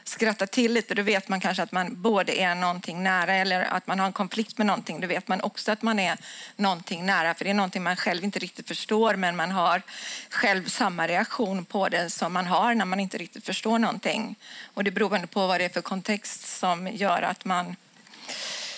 skratta 0.08 0.48
till 0.48 0.74
lite, 0.74 0.96
då 0.96 1.02
vet 1.02 1.30
man 1.30 1.40
kanske 1.40 1.64
att 1.64 1.72
man 1.72 2.02
både 2.02 2.40
är 2.40 2.56
någonting 2.56 3.04
nära 3.04 3.34
eller 3.34 3.62
att 3.62 3.88
man 3.88 4.00
har 4.00 4.06
en 4.06 4.14
konflikt 4.14 4.58
med 4.58 4.68
någonting. 4.68 5.00
Då 5.00 5.08
vet 5.08 5.28
man 5.28 5.42
också 5.42 5.72
att 5.72 5.82
man 5.82 6.00
är 6.00 6.18
någonting 6.56 7.06
nära, 7.06 7.34
för 7.34 7.46
det 7.46 7.50
är 7.50 7.54
någonting 7.54 7.84
man 7.84 7.96
själv 7.96 8.24
inte 8.24 8.40
riktigt 8.40 8.68
förstår, 8.68 9.16
men 9.16 9.36
man 9.36 9.52
har 9.52 9.82
själv 10.30 10.68
samma 10.68 11.08
reaktion 11.08 11.66
på 11.66 11.90
det 11.90 12.10
som 12.10 12.34
man 12.34 12.48
har 12.48 12.76
när 12.76 12.86
man 12.86 13.00
inte 13.00 13.18
riktigt 13.18 13.46
förstår 13.46 13.80
någonting. 13.80 14.36
Och 14.74 14.84
det 14.84 14.92
beror 14.92 15.26
på 15.26 15.48
vad 15.48 15.60
det 15.60 15.66
är 15.66 15.70
för 15.70 15.82
kontext 15.82 16.48
som 16.60 16.88
gör 16.88 17.22
att 17.22 17.46
man 17.46 17.76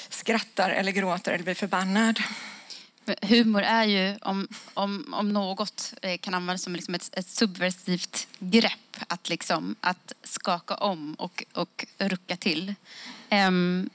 skrattar 0.09 0.69
eller 0.69 0.91
gråter 0.91 1.31
eller 1.31 1.43
blir 1.43 1.55
förbannad. 1.55 2.19
Humor 3.21 3.61
är 3.61 3.85
ju, 3.85 4.17
om, 4.21 4.47
om, 4.73 5.13
om 5.13 5.33
något, 5.33 5.93
eh, 6.01 6.17
kan 6.17 6.33
användas 6.33 6.63
som 6.63 6.75
liksom 6.75 6.95
ett, 6.95 7.09
ett 7.11 7.27
subversivt 7.27 8.27
grepp 8.39 8.97
att, 9.07 9.29
liksom, 9.29 9.75
att 9.81 10.13
skaka 10.23 10.75
om 10.75 11.13
och, 11.13 11.43
och 11.53 11.85
rucka 11.97 12.35
till. 12.35 12.75
Um, 13.31 13.89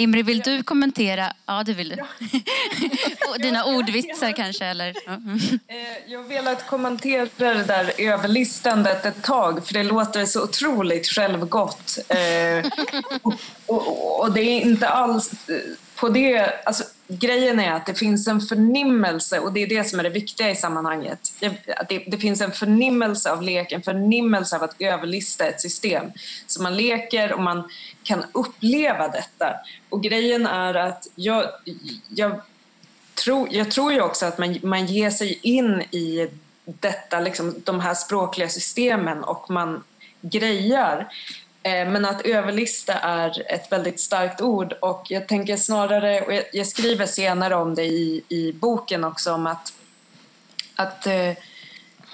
Imri, 0.00 0.22
vill 0.22 0.40
du 0.40 0.62
kommentera? 0.62 1.32
Ja, 1.46 1.62
det 1.64 1.74
vill 1.74 1.88
du. 1.88 1.96
Dina 3.38 3.64
ordvitsar 3.64 4.32
kanske? 4.32 4.64
Eller? 4.64 4.94
Eh, 5.68 6.12
jag 6.12 6.22
har 6.22 6.28
velat 6.28 6.66
kommentera 6.66 7.54
det 7.54 7.64
där 7.64 7.92
överlistandet 7.98 9.06
ett 9.06 9.22
tag 9.22 9.66
för 9.66 9.74
det 9.74 9.82
låter 9.82 10.26
så 10.26 10.42
otroligt 10.42 11.06
självgott. 11.06 11.98
Eh, 12.08 12.72
och, 13.22 13.34
och, 13.66 14.20
och, 14.20 14.32
det 14.32 14.40
är 14.40 14.60
inte 14.60 14.88
alls 14.88 15.30
på 16.00 16.08
det... 16.08 16.64
Alltså, 16.64 16.84
grejen 17.08 17.60
är 17.60 17.72
att 17.72 17.86
det 17.86 17.94
finns 17.94 18.28
en 18.28 18.40
förnimmelse 18.40 19.38
och 19.38 19.52
det 19.52 19.62
är 19.62 19.66
det 19.66 19.84
som 19.84 19.98
är 19.98 20.02
det 20.02 20.10
viktiga 20.10 20.50
i 20.50 20.56
sammanhanget. 20.56 21.32
Det, 21.40 21.98
det, 22.06 22.18
finns 22.18 22.40
en 22.40 22.52
förnimmelse 22.52 23.32
av 23.32 23.42
lek, 23.42 23.72
en 23.72 23.82
förnimmelse 23.82 24.56
av 24.56 24.62
att 24.62 24.74
överlista 24.78 25.46
ett 25.46 25.60
system. 25.60 26.04
Så 26.46 26.62
man 26.62 26.76
leker 26.76 27.32
och 27.32 27.42
man 27.42 27.68
kan 28.02 28.24
uppleva 28.32 29.08
detta. 29.08 29.54
Och 29.88 30.02
grejen 30.02 30.46
är 30.46 30.74
att 30.74 31.06
jag, 31.14 31.44
jag, 32.08 32.40
tror, 33.24 33.48
jag 33.50 33.70
tror 33.70 33.92
ju 33.92 34.00
också 34.00 34.26
att 34.26 34.38
man, 34.38 34.58
man 34.62 34.86
ger 34.86 35.10
sig 35.10 35.38
in 35.42 35.80
i 35.80 36.28
detta, 36.64 37.20
liksom, 37.20 37.54
de 37.64 37.80
här 37.80 37.94
språkliga 37.94 38.48
systemen 38.48 39.24
och 39.24 39.50
man 39.50 39.84
grejar. 40.20 41.08
Eh, 41.62 41.88
men 41.88 42.04
att 42.04 42.26
överlista 42.26 42.94
är 42.94 43.52
ett 43.52 43.72
väldigt 43.72 44.00
starkt 44.00 44.40
ord 44.40 44.72
och 44.72 45.06
jag 45.08 45.28
tänker 45.28 45.56
snarare, 45.56 46.20
och 46.20 46.44
jag 46.52 46.66
skriver 46.66 47.06
senare 47.06 47.54
om 47.54 47.74
det 47.74 47.84
i, 47.84 48.22
i 48.28 48.52
boken 48.52 49.04
också, 49.04 49.32
om 49.32 49.46
att, 49.46 49.72
att 50.74 51.06
eh, 51.06 51.28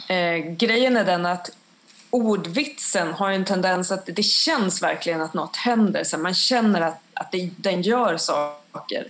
eh 0.09 0.37
grejen 0.37 0.97
är 0.97 1.05
den 1.05 1.27
att 1.27 1.51
ordvitsen 2.11 3.13
har 3.13 3.31
en 3.31 3.45
tendens 3.45 3.93
att 3.93 4.07
det 4.07 4.23
känns 4.23 4.83
verkligen 4.83 5.21
att 5.21 5.35
något 5.35 5.57
händer, 5.57 6.05
så 6.05 6.19
man 6.19 6.35
känner 6.35 6.81
att, 6.81 7.01
att 7.15 7.33
det, 7.33 7.51
den 7.57 7.83
gör 7.83 8.17
saker. 8.17 9.09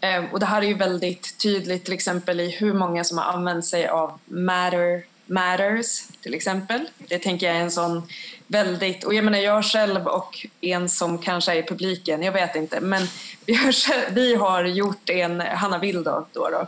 Eh, 0.00 0.24
och 0.32 0.40
det 0.40 0.46
här 0.46 0.62
är 0.62 0.66
ju 0.66 0.74
väldigt 0.74 1.38
tydligt 1.38 1.84
till 1.84 1.94
exempel 1.94 2.40
i 2.40 2.50
hur 2.50 2.74
många 2.74 3.04
som 3.04 3.18
har 3.18 3.24
använt 3.24 3.64
sig 3.64 3.88
av 3.88 4.18
matter 4.24 5.02
matters 5.28 6.02
till 6.22 6.34
exempel. 6.34 6.88
Det 6.98 7.18
tänker 7.18 7.46
jag 7.46 7.56
är 7.56 7.60
en 7.60 7.70
sån 7.70 8.08
väldigt, 8.48 9.04
och 9.04 9.14
jag 9.14 9.24
menar 9.24 9.38
jag 9.38 9.64
själv 9.64 10.06
och 10.06 10.46
en 10.60 10.88
som 10.88 11.18
kanske 11.18 11.52
är 11.52 11.56
i 11.56 11.62
publiken, 11.62 12.22
jag 12.22 12.32
vet 12.32 12.56
inte, 12.56 12.80
men 12.80 13.06
vi 13.46 13.54
har, 13.54 14.10
vi 14.10 14.34
har 14.34 14.64
gjort 14.64 15.10
en, 15.10 15.40
Hanna 15.40 15.78
Willdorf 15.78 16.26
då, 16.32 16.48
då, 16.48 16.66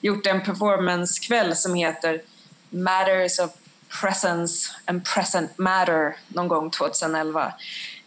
gjort 0.00 0.26
en 0.26 0.44
performancekväll 0.44 1.56
som 1.56 1.74
heter 1.74 2.22
Matters 2.70 3.38
of 3.38 3.50
Presence 4.00 4.72
and 4.84 5.04
Present 5.04 5.58
Matter 5.58 6.16
någon 6.28 6.48
gång 6.48 6.70
2011. 6.70 7.52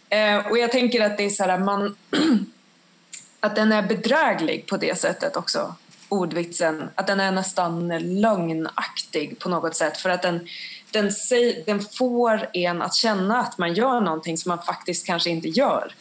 Eh, 0.10 0.48
och 0.48 0.58
jag 0.58 0.72
tänker 0.72 1.06
att 1.06 1.18
det 1.18 1.24
är 1.24 1.30
så 1.30 1.44
här, 1.44 1.58
man, 1.58 1.96
att 3.40 3.56
den 3.56 3.72
är 3.72 3.82
bedräglig 3.82 4.68
på 4.68 4.78
det 4.78 5.00
sättet 5.00 5.36
också 5.36 5.76
ordvitsen, 6.10 6.90
att 6.96 7.08
den 7.08 7.20
är 7.20 7.32
nästan 7.32 7.88
lögnaktig 8.22 9.40
på 9.40 9.50
något 9.50 9.76
sätt 9.76 9.98
för 9.98 10.10
att 10.10 10.22
den, 10.22 10.48
den, 10.92 11.12
säg, 11.12 11.64
den 11.66 11.82
får 11.82 12.50
en 12.54 12.82
att 12.82 12.96
känna 12.96 13.40
att 13.40 13.58
man 13.58 13.74
gör 13.74 14.02
någonting 14.02 14.38
som 14.38 14.50
man 14.50 14.62
faktiskt 14.62 15.06
kanske 15.06 15.30
inte 15.30 15.48
gör. 15.48 15.94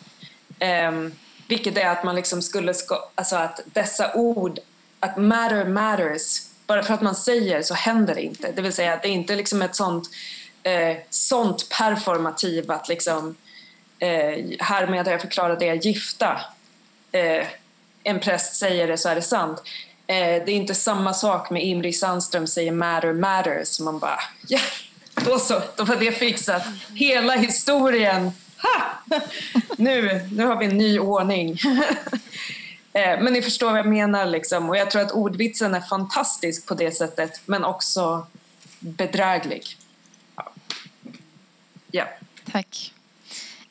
Um, 0.89 1.12
vilket 1.49 1.78
är 1.78 1.89
att 1.89 2.05
man 2.05 2.14
liksom 2.14 2.43
skulle, 2.43 2.74
ska, 2.74 3.09
alltså 3.14 3.36
att 3.36 3.61
dessa 3.64 4.14
ord, 4.14 4.59
att 5.01 5.16
matter 5.16 5.64
matters, 5.64 6.43
bara 6.66 6.82
för 6.82 6.94
att 6.94 7.02
man 7.02 7.15
säger 7.15 7.62
så 7.62 7.74
händer 7.74 8.15
det 8.15 8.23
inte. 8.23 8.52
Det 8.52 8.62
vill 8.62 8.73
säga 8.73 8.93
att 8.93 9.02
det 9.02 9.09
är 9.09 9.12
inte 9.12 9.36
liksom 9.36 9.62
ett 9.62 9.77
sånt, 9.77 10.09
eh, 10.62 10.97
sånt 11.10 11.69
performativ 11.69 12.70
att 12.70 12.89
liksom, 12.89 13.36
eh, 13.98 14.44
härmed 14.59 15.05
har 15.05 15.12
jag 15.12 15.20
förklarat 15.20 15.62
er 15.62 15.74
gifta. 15.74 16.40
Eh, 17.12 17.47
en 18.02 18.20
präst 18.20 18.56
säger 18.56 18.89
det 18.89 18.98
så 18.98 19.09
är 19.09 19.15
det 19.15 19.23
sant. 19.23 19.62
Eh, 20.10 20.44
det 20.44 20.52
är 20.52 20.56
inte 20.56 20.74
samma 20.74 21.14
sak 21.14 21.51
med 21.51 21.64
Imri 21.64 21.93
Sandström 21.93 22.47
säger 22.47 22.72
matter 22.72 23.12
matters. 23.12 23.80
Man 23.80 23.98
bara, 23.98 24.20
ja, 24.47 24.60
då 25.24 25.39
så, 25.39 25.62
då 25.76 25.85
var 25.85 25.97
det 25.97 26.12
fixat. 26.12 26.62
Hela 26.94 27.36
historien, 27.36 28.32
ha! 28.62 29.16
Nu, 29.76 30.28
nu 30.32 30.47
har 30.47 30.56
vi 30.56 30.66
en 30.66 30.78
ny 30.78 30.98
ordning. 30.98 31.51
eh, 32.93 33.20
men 33.20 33.32
ni 33.32 33.43
förstår 33.43 33.70
vad 33.70 33.78
jag 33.78 33.86
menar 33.86 34.26
liksom. 34.26 34.68
Och 34.68 34.76
jag 34.76 34.90
tror 34.90 35.02
att 35.02 35.12
ordvitsen 35.12 35.74
är 35.74 35.80
fantastisk 35.80 36.66
på 36.66 36.74
det 36.74 36.90
sättet, 36.90 37.40
men 37.47 37.64
också 37.64 38.26
bedräglig. 38.78 39.76
Ja. 40.36 40.52
ja. 41.90 42.05
Tack. 42.52 42.93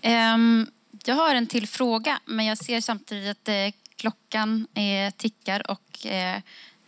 Um, 0.03 0.71
jag 1.05 1.15
har 1.15 1.35
en 1.35 1.47
till 1.47 1.67
fråga, 1.67 2.19
men 2.25 2.45
jag 2.45 2.57
ser 2.57 2.81
samtidigt 2.81 3.31
att 3.31 3.45
det 3.45 3.73
klockan 3.97 4.67
eh, 4.73 5.13
tickar 5.17 5.71
och 5.71 6.05
eh, 6.05 6.41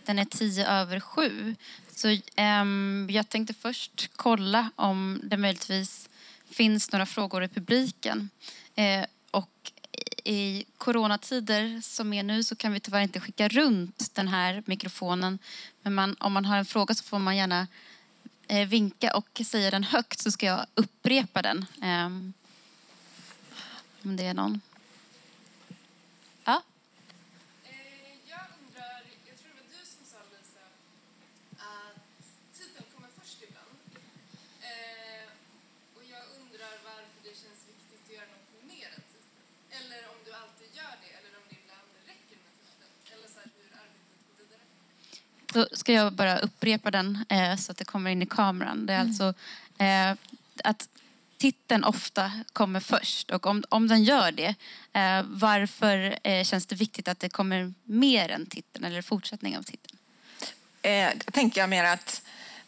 den 0.05 0.19
är 0.19 0.25
tio 0.25 0.67
över 0.67 0.99
sju. 0.99 1.55
Så 1.91 2.07
eh, 2.35 2.65
jag 3.09 3.29
tänkte 3.29 3.53
först 3.53 4.09
kolla 4.15 4.69
om 4.75 5.21
det 5.23 5.37
möjligtvis 5.37 6.09
finns 6.49 6.91
några 6.91 7.05
frågor 7.05 7.43
i 7.43 7.47
publiken. 7.47 8.29
Eh, 8.75 9.05
och 9.31 9.71
i 10.23 10.65
coronatider 10.77 11.81
som 11.81 12.13
är 12.13 12.23
nu 12.23 12.43
så 12.43 12.55
kan 12.55 12.73
vi 12.73 12.79
tyvärr 12.79 13.01
inte 13.01 13.19
skicka 13.19 13.47
runt 13.47 14.15
den 14.15 14.27
här 14.27 14.63
mikrofonen. 14.65 15.39
Men 15.81 15.93
man, 15.93 16.15
om 16.19 16.33
man 16.33 16.45
har 16.45 16.57
en 16.57 16.65
fråga 16.65 16.93
så 16.95 17.03
får 17.03 17.19
man 17.19 17.37
gärna 17.37 17.67
eh, 18.47 18.67
vinka 18.67 19.15
och 19.15 19.41
säga 19.45 19.71
den 19.71 19.83
högt 19.83 20.19
så 20.19 20.31
ska 20.31 20.45
jag 20.45 20.65
upprepa 20.75 21.41
den. 21.41 21.65
Ehm, 21.81 22.33
om 24.03 24.15
det 24.15 24.23
är 24.23 24.33
någon. 24.33 24.61
Då 45.53 45.67
ska 45.71 45.93
jag 45.93 46.13
bara 46.13 46.39
upprepa 46.39 46.91
den 46.91 47.25
eh, 47.29 47.55
så 47.55 47.71
att 47.71 47.77
det 47.77 47.85
kommer 47.85 48.11
in 48.11 48.21
i 48.21 48.25
kameran. 48.25 48.85
Det 48.85 48.93
är 48.93 49.01
mm. 49.01 49.09
alltså 49.09 49.33
eh, 49.77 50.11
att 50.63 50.87
titeln 51.37 51.83
ofta 51.83 52.31
kommer 52.53 52.79
först. 52.79 53.31
Och 53.31 53.47
om, 53.47 53.63
om 53.69 53.87
den 53.87 54.03
gör 54.03 54.31
det, 54.31 54.55
eh, 54.93 55.23
varför 55.25 56.19
eh, 56.23 56.43
känns 56.43 56.65
det 56.65 56.75
viktigt 56.75 57.07
att 57.07 57.19
det 57.19 57.29
kommer 57.29 57.73
mer 57.83 58.29
än 58.29 58.45
titeln 58.45 58.85
eller 58.85 59.01
fortsättning 59.01 59.57
av 59.57 59.63
titeln? 59.63 59.97
Eh, 60.81 61.09
tänker 61.31 61.61
jag 61.61 61.69
mer 61.69 61.83
att 61.83 62.21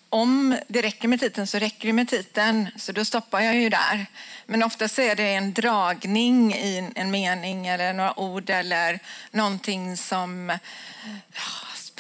om 0.10 0.58
det 0.68 0.82
räcker 0.82 1.08
med 1.08 1.20
titeln 1.20 1.48
så 1.48 1.60
räcker 1.60 1.88
det 1.88 1.94
med 1.94 2.08
titeln, 2.08 2.68
så 2.78 2.92
då 2.92 3.06
stoppar 3.06 3.42
jag 3.42 3.56
ju 3.56 3.70
där. 3.70 4.06
Men 4.46 4.64
oftast 4.64 5.00
är 5.00 5.16
det 5.16 5.34
en 5.34 5.54
dragning 5.54 6.54
i 6.54 6.92
en 6.96 7.12
mening 7.12 7.68
eller 7.68 7.94
några 7.94 8.20
ord 8.20 8.50
eller 8.50 9.00
någonting 9.32 9.98
som 9.98 10.58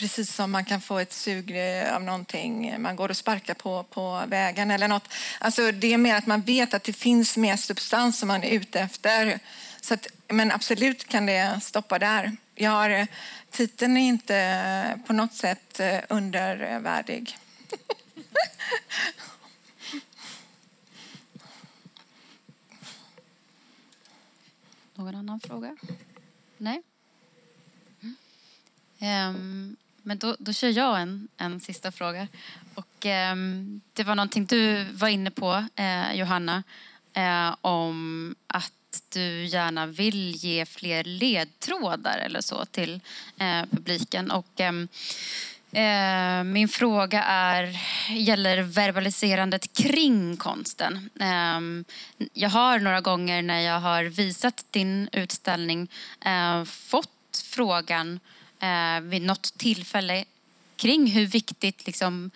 precis 0.01 0.35
som 0.35 0.51
man 0.51 0.65
kan 0.65 0.81
få 0.81 0.99
ett 0.99 1.13
sug 1.13 1.51
eh, 1.51 1.95
av 1.95 2.03
någonting 2.03 2.67
eh, 2.67 2.79
man 2.79 2.95
går 2.95 3.09
och 3.09 3.17
sparkar 3.17 3.53
på 3.53 3.83
på 3.83 4.23
vägen 4.27 4.71
eller 4.71 4.87
något. 4.87 5.13
Alltså 5.39 5.71
det 5.71 5.93
är 5.93 5.97
mer 5.97 6.15
att 6.15 6.27
man 6.27 6.41
vet 6.41 6.73
att 6.73 6.83
det 6.83 6.93
finns 6.93 7.37
mer 7.37 7.57
substans 7.57 8.19
som 8.19 8.27
man 8.27 8.43
är 8.43 8.49
ute 8.49 8.79
efter. 8.79 9.39
Så 9.81 9.93
att, 9.93 10.07
men 10.27 10.51
absolut 10.51 11.07
kan 11.07 11.25
det 11.25 11.59
stoppa 11.61 11.99
där. 11.99 12.37
Jag 12.55 12.71
har, 12.71 12.89
eh, 12.89 13.05
titeln 13.49 13.97
är 13.97 14.07
inte 14.07 14.99
på 15.07 15.13
något 15.13 15.33
sätt 15.33 15.79
undervärdig. 16.09 17.37
Någon 24.95 25.15
annan 25.15 25.39
fråga? 25.39 25.77
Nej? 26.57 26.81
Um, 28.99 29.77
men 30.03 30.17
då, 30.17 30.35
då 30.39 30.53
kör 30.53 30.69
jag 30.69 31.01
en, 31.01 31.27
en 31.37 31.59
sista 31.59 31.91
fråga. 31.91 32.27
Och, 32.75 33.05
eh, 33.05 33.35
det 33.93 34.03
var 34.03 34.15
någonting 34.15 34.45
du 34.45 34.83
var 34.83 35.07
inne 35.07 35.31
på, 35.31 35.65
eh, 35.75 36.13
Johanna, 36.13 36.63
eh, 37.13 37.55
om 37.61 38.35
att 38.47 38.73
du 39.09 39.45
gärna 39.45 39.85
vill 39.85 40.35
ge 40.35 40.65
fler 40.65 41.03
ledtrådar 41.03 42.17
eller 42.17 42.41
så 42.41 42.65
till 42.65 43.01
eh, 43.37 43.65
publiken. 43.71 44.31
Och, 44.31 44.59
ehm, 44.59 44.87
Eh, 45.73 46.43
min 46.43 46.67
fråga 46.67 47.23
är, 47.23 47.77
gäller 48.09 48.61
verbaliserandet 48.61 49.73
kring 49.73 50.37
konsten. 50.37 51.09
Eh, 51.19 51.85
jag 52.33 52.49
har 52.49 52.79
några 52.79 53.01
gånger 53.01 53.41
när 53.41 53.59
jag 53.59 53.79
har 53.79 54.03
visat 54.03 54.65
din 54.71 55.09
utställning 55.11 55.87
eh, 56.25 56.63
fått 56.63 57.43
frågan 57.45 58.19
Eh, 58.61 59.01
vid 59.01 59.21
något 59.21 59.57
tillfälle 59.57 60.25
kring 60.75 61.07
hur 61.07 61.25
viktigt 61.25 61.85
liksom, 61.85 62.31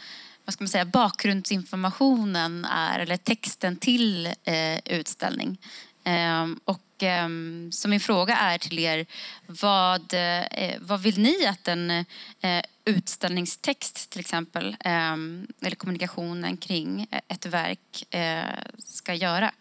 vad 0.45 0.53
ska 0.53 0.63
man 0.63 0.69
säga, 0.69 0.85
bakgrundsinformationen 0.85 2.65
är, 2.65 2.99
eller 2.99 3.17
texten 3.17 3.77
till 3.77 4.25
eh, 4.43 4.79
utställning. 4.85 5.57
Ehm, 6.03 6.59
och 6.65 6.81
ehm, 6.99 7.71
så 7.71 7.87
min 7.87 7.99
fråga 7.99 8.37
är 8.37 8.57
till 8.57 8.79
er, 8.79 9.05
vad, 9.45 10.13
eh, 10.13 10.75
vad 10.79 11.01
vill 11.01 11.19
ni 11.19 11.45
att 11.45 11.67
en 11.67 12.05
utställningstext 12.85 14.09
till 14.09 14.19
exempel, 14.19 14.75
ehm, 14.79 15.47
eller 15.61 15.75
kommunikationen 15.75 16.57
kring 16.57 17.07
ett 17.27 17.45
verk 17.45 18.13
eh, 18.13 18.43
ska 18.77 19.13
göra? 19.13 19.51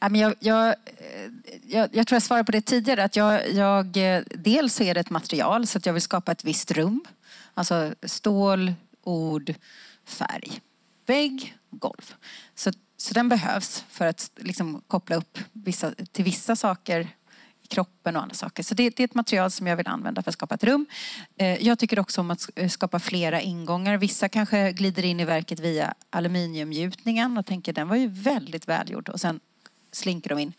Jag, 0.00 0.34
jag, 0.40 0.68
eh, 0.68 0.74
jag, 1.66 1.88
jag, 1.92 2.06
tror 2.06 2.16
jag 2.16 2.22
svarade 2.22 2.44
på 2.44 2.52
det 2.52 2.60
tidigare. 2.60 3.04
Att 3.04 3.16
jag, 3.16 3.52
jag, 3.52 3.96
eh, 3.96 4.22
dels 4.34 4.80
är 4.80 4.94
det 4.94 5.00
ett 5.00 5.10
material 5.10 5.66
så 5.66 5.78
att 5.78 5.86
jag 5.86 5.92
vill 5.92 6.02
skapa 6.02 6.32
ett 6.32 6.44
visst 6.44 6.70
rum. 6.70 7.04
Alltså 7.54 7.94
stål, 8.02 8.74
ord, 9.02 9.54
färg, 10.04 10.60
vägg, 11.06 11.56
golv. 11.70 12.14
Så, 12.54 12.72
så 12.96 13.14
den 13.14 13.28
behövs 13.28 13.84
för 13.88 14.06
att 14.06 14.30
liksom 14.36 14.82
koppla 14.86 15.16
upp 15.16 15.38
vissa, 15.52 15.92
till 16.12 16.24
vissa 16.24 16.56
saker 16.56 17.08
kroppen 17.68 18.16
och 18.16 18.22
andra 18.22 18.34
saker. 18.34 18.62
Så 18.62 18.74
det, 18.74 18.90
det, 18.90 19.02
är 19.02 19.04
ett 19.04 19.14
material 19.14 19.50
som 19.50 19.66
jag 19.66 19.76
vill 19.76 19.86
använda 19.86 20.22
för 20.22 20.30
att 20.30 20.34
skapa 20.34 20.54
ett 20.54 20.64
rum. 20.64 20.86
Eh, 21.36 21.66
jag 21.66 21.78
tycker 21.78 21.98
också 21.98 22.20
om 22.20 22.30
att 22.30 22.50
skapa 22.70 22.98
flera 22.98 23.40
ingångar. 23.40 23.96
Vissa 23.96 24.28
kanske 24.28 24.72
glider 24.72 25.04
in 25.04 25.20
i 25.20 25.24
verket 25.24 25.60
via 25.60 25.94
aluminiumgjutningen 26.10 27.38
och 27.38 27.46
tänker 27.46 27.72
den 27.72 27.88
var 27.88 27.96
ju 27.96 28.08
väldigt 28.08 28.68
välgjord 28.68 29.08
och 29.08 29.20
sen 29.20 29.40
slinker 29.98 30.28
de 30.28 30.38
in. 30.38 30.52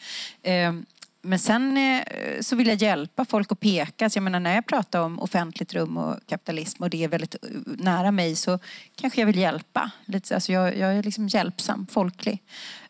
Ehm, 0.43 0.85
men 1.21 1.39
sen 1.39 1.77
eh, 1.77 2.41
så 2.41 2.55
vill 2.55 2.67
jag 2.67 2.81
hjälpa 2.81 3.25
folk 3.25 3.51
att 3.51 3.59
peka. 3.59 4.09
Så 4.09 4.17
jag 4.17 4.23
menar 4.23 4.39
när 4.39 4.55
jag 4.55 4.65
pratar 4.65 5.01
om 5.01 5.19
offentligt 5.19 5.73
rum 5.73 5.97
och 5.97 6.15
kapitalism 6.27 6.83
och 6.83 6.89
det 6.89 7.03
är 7.03 7.07
väldigt 7.07 7.35
eh, 7.35 7.39
nära 7.65 8.11
mig 8.11 8.35
så 8.35 8.59
kanske 8.95 9.21
jag 9.21 9.25
vill 9.25 9.37
hjälpa. 9.37 9.91
Alltså 10.31 10.51
jag, 10.51 10.77
jag 10.77 10.95
är 10.95 11.03
liksom 11.03 11.27
hjälpsam, 11.27 11.87
folklig. 11.91 12.43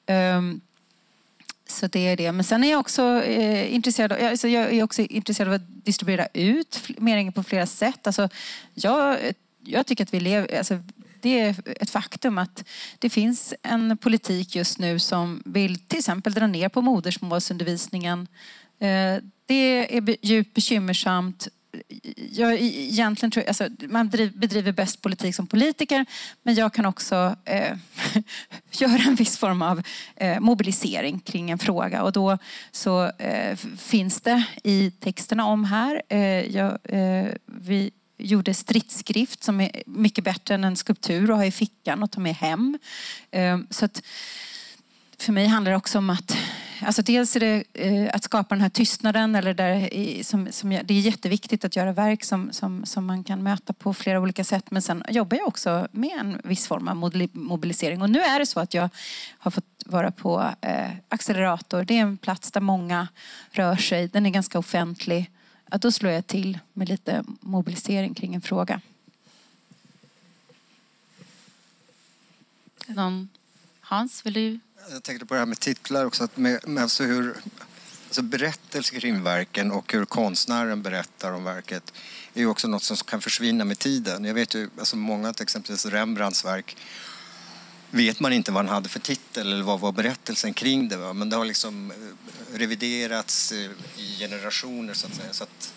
Ehm, 0.06 0.62
så 1.68 1.88
det 1.88 2.08
är 2.08 2.18
det. 2.18 2.32
Men 2.32 2.44
sen 2.44 2.64
är 2.64 2.72
jag 2.72 2.80
också 2.80 3.24
eh, 3.24 3.74
intresserad, 3.74 4.12
av, 4.12 4.24
alltså 4.24 4.48
jag 4.48 4.74
är 4.74 4.84
också 4.84 5.02
intresserad 5.02 5.48
av 5.48 5.54
att 5.54 5.86
distribuera 5.86 6.28
ut 6.34 6.82
meningen 6.98 7.34
på 7.34 7.44
flera 7.44 7.66
sätt. 7.66 8.08
Alltså, 8.08 8.30
jag, 8.74 9.26
eh, 9.26 9.34
jag 9.64 9.86
tycker 9.86 10.04
att 10.04 10.14
vi 10.14 10.20
lever... 10.20 10.58
Alltså, 10.58 10.80
det 11.22 11.40
är 11.40 11.56
ett 11.66 11.90
faktum 11.90 12.38
att 12.38 12.64
det 13.00 13.10
finns 13.10 13.54
en 13.64 13.98
politik 13.98 14.56
just 14.56 14.80
nu 14.80 15.00
som 15.00 15.44
vill 15.46 15.80
till 15.80 16.00
exempel 16.00 16.34
dra 16.34 16.48
ner 16.48 16.70
på 16.70 16.82
modersmålsundervisningen. 16.82 18.28
Eh, 18.80 19.18
det 19.46 19.98
är 19.98 20.26
djupt 20.26 20.54
bekymmersamt 20.54 21.48
jag 22.32 22.62
egentligen 22.62 23.32
tror, 23.32 23.44
alltså, 23.48 23.68
man 23.80 24.10
bedriver 24.10 24.72
bäst 24.72 25.02
politik 25.02 25.36
som 25.36 25.48
politiker 25.48 26.06
men 26.44 26.56
jag 26.56 26.74
kan 26.74 26.86
också 26.86 27.36
eh, 27.46 27.78
göra 28.72 29.02
en 29.08 29.16
viss 29.16 29.38
form 29.38 29.62
av 29.62 29.82
eh, 30.16 30.40
mobilisering 30.40 31.20
kring 31.20 31.52
en 31.52 31.58
fråga 31.58 32.04
och 32.04 32.12
då 32.12 32.38
så 32.72 33.12
eh, 33.18 33.56
finns 33.78 34.22
det 34.22 34.44
i 34.64 34.92
texterna 34.92 35.46
om 35.46 35.66
här. 35.66 36.02
Eh, 36.10 36.56
jag, 36.56 36.78
eh, 36.84 37.28
vi 37.46 37.92
gjorde 38.20 38.54
stridsskrift 38.54 39.44
som 39.44 39.62
är 39.62 39.84
mycket 39.86 40.24
bättre 40.24 40.56
än 40.56 40.64
en 40.64 40.76
skulptur 40.76 41.32
att 41.32 41.38
ha 41.38 41.46
i 41.46 41.52
fickan 41.52 42.04
och 42.04 42.12
ta 42.12 42.20
med 42.20 42.36
hem. 42.36 42.80
Ehm, 43.32 43.68
så 43.70 43.86
att, 43.86 44.04
för 45.18 45.34
mig 45.34 45.48
handlar 45.48 45.72
det 45.72 45.78
också 45.78 45.98
om 45.98 46.10
att 46.10 46.38
Alltså 46.82 47.02
dels 47.02 47.36
är 47.36 47.40
det 47.40 47.64
eh, 47.74 48.16
att 48.16 48.24
skapa 48.24 48.56
den 48.56 48.62
här 48.62 48.70
tystnaden. 48.70 49.36
Eller 49.36 49.54
där, 49.54 50.24
som, 50.24 50.52
som, 50.52 50.70
det 50.70 50.94
är 50.94 51.00
jätteviktigt 51.00 51.66
att 51.66 51.76
göra 51.76 51.94
verk 51.94 52.24
som, 52.24 52.52
som, 52.52 52.86
som 52.86 53.06
man 53.06 53.24
kan 53.24 53.44
möta 53.44 53.74
på 53.74 53.94
flera 53.94 54.20
olika 54.20 54.44
sätt. 54.44 54.72
Men 54.72 54.82
sen 54.82 55.04
jobbar 55.10 55.38
jag 55.38 55.48
också 55.48 55.88
med 55.92 56.12
en 56.20 56.42
viss 56.44 56.68
form 56.68 56.88
av 56.88 56.96
mobilisering. 57.34 58.02
Och 58.02 58.10
nu 58.10 58.22
är 58.22 58.40
det 58.40 58.46
så 58.46 58.60
att 58.60 58.74
jag 58.74 58.90
har 59.38 59.52
fått 59.52 59.66
vara 59.86 60.12
på 60.12 60.54
eh, 60.62 60.90
Accelerator. 61.10 61.84
Det 61.84 61.98
är 61.98 62.02
en 62.02 62.18
plats 62.18 62.52
där 62.52 62.62
många 62.62 63.08
rör 63.52 63.76
sig. 63.76 64.08
Den 64.08 64.26
är 64.26 64.30
ganska 64.30 64.60
offentlig. 64.60 65.30
Att 65.70 65.82
då 65.82 65.92
slår 65.92 66.12
jag 66.12 66.28
till 66.28 66.60
med 66.74 66.90
lite 66.90 67.24
mobilisering 67.40 68.14
kring 68.14 68.36
en 68.36 68.42
fråga. 68.42 68.82
Någon? 72.88 73.30
Hans, 73.80 74.26
vill 74.26 74.34
du 74.34 74.60
jag 74.92 75.04
tänkte 75.04 75.26
på 75.26 75.34
det 75.34 75.40
här 75.40 75.46
med 75.46 75.60
titlar 75.60 76.06
också. 76.06 76.24
Att 76.24 76.38
med, 76.38 76.68
med 76.68 76.84
alltså 76.84 77.04
hur, 77.04 77.36
alltså 78.08 78.22
berättelser 78.22 79.00
kring 79.00 79.24
verken 79.24 79.72
och 79.72 79.94
hur 79.94 80.06
konstnären 80.06 80.82
berättar 80.82 81.32
om 81.32 81.44
verket 81.44 81.94
är 82.34 82.40
ju 82.40 82.48
också 82.48 82.68
något 82.68 82.84
som 82.84 82.98
kan 82.98 83.22
försvinna 83.22 83.66
med 83.66 83.80
tiden. 83.80 84.26
Jag 84.26 84.34
vet 84.34 84.56
ju, 84.56 84.70
alltså 84.80 84.96
många, 84.96 85.34
till 85.34 85.44
exempel 85.44 85.76
Rembrandts 85.76 86.46
verk, 86.46 86.78
vet 87.92 88.20
man 88.20 88.34
inte 88.34 88.52
vad 88.52 88.66
han 88.66 88.74
hade 88.74 88.90
för 88.90 89.00
titel 89.00 89.54
eller 89.54 89.64
vad 89.64 89.80
var 89.80 89.92
berättelsen 89.92 90.54
kring 90.54 90.90
det. 90.90 91.14
Men 91.14 91.30
det 91.30 91.36
har 91.36 91.46
liksom 91.46 91.92
eh, 91.92 92.58
reviderats 92.58 93.52
eh, 93.52 93.72
i 93.98 94.18
generationer 94.20 94.94
så 94.94 95.08
att 95.08 95.16
säga. 95.16 95.34
Så 95.34 95.44
att, 95.44 95.74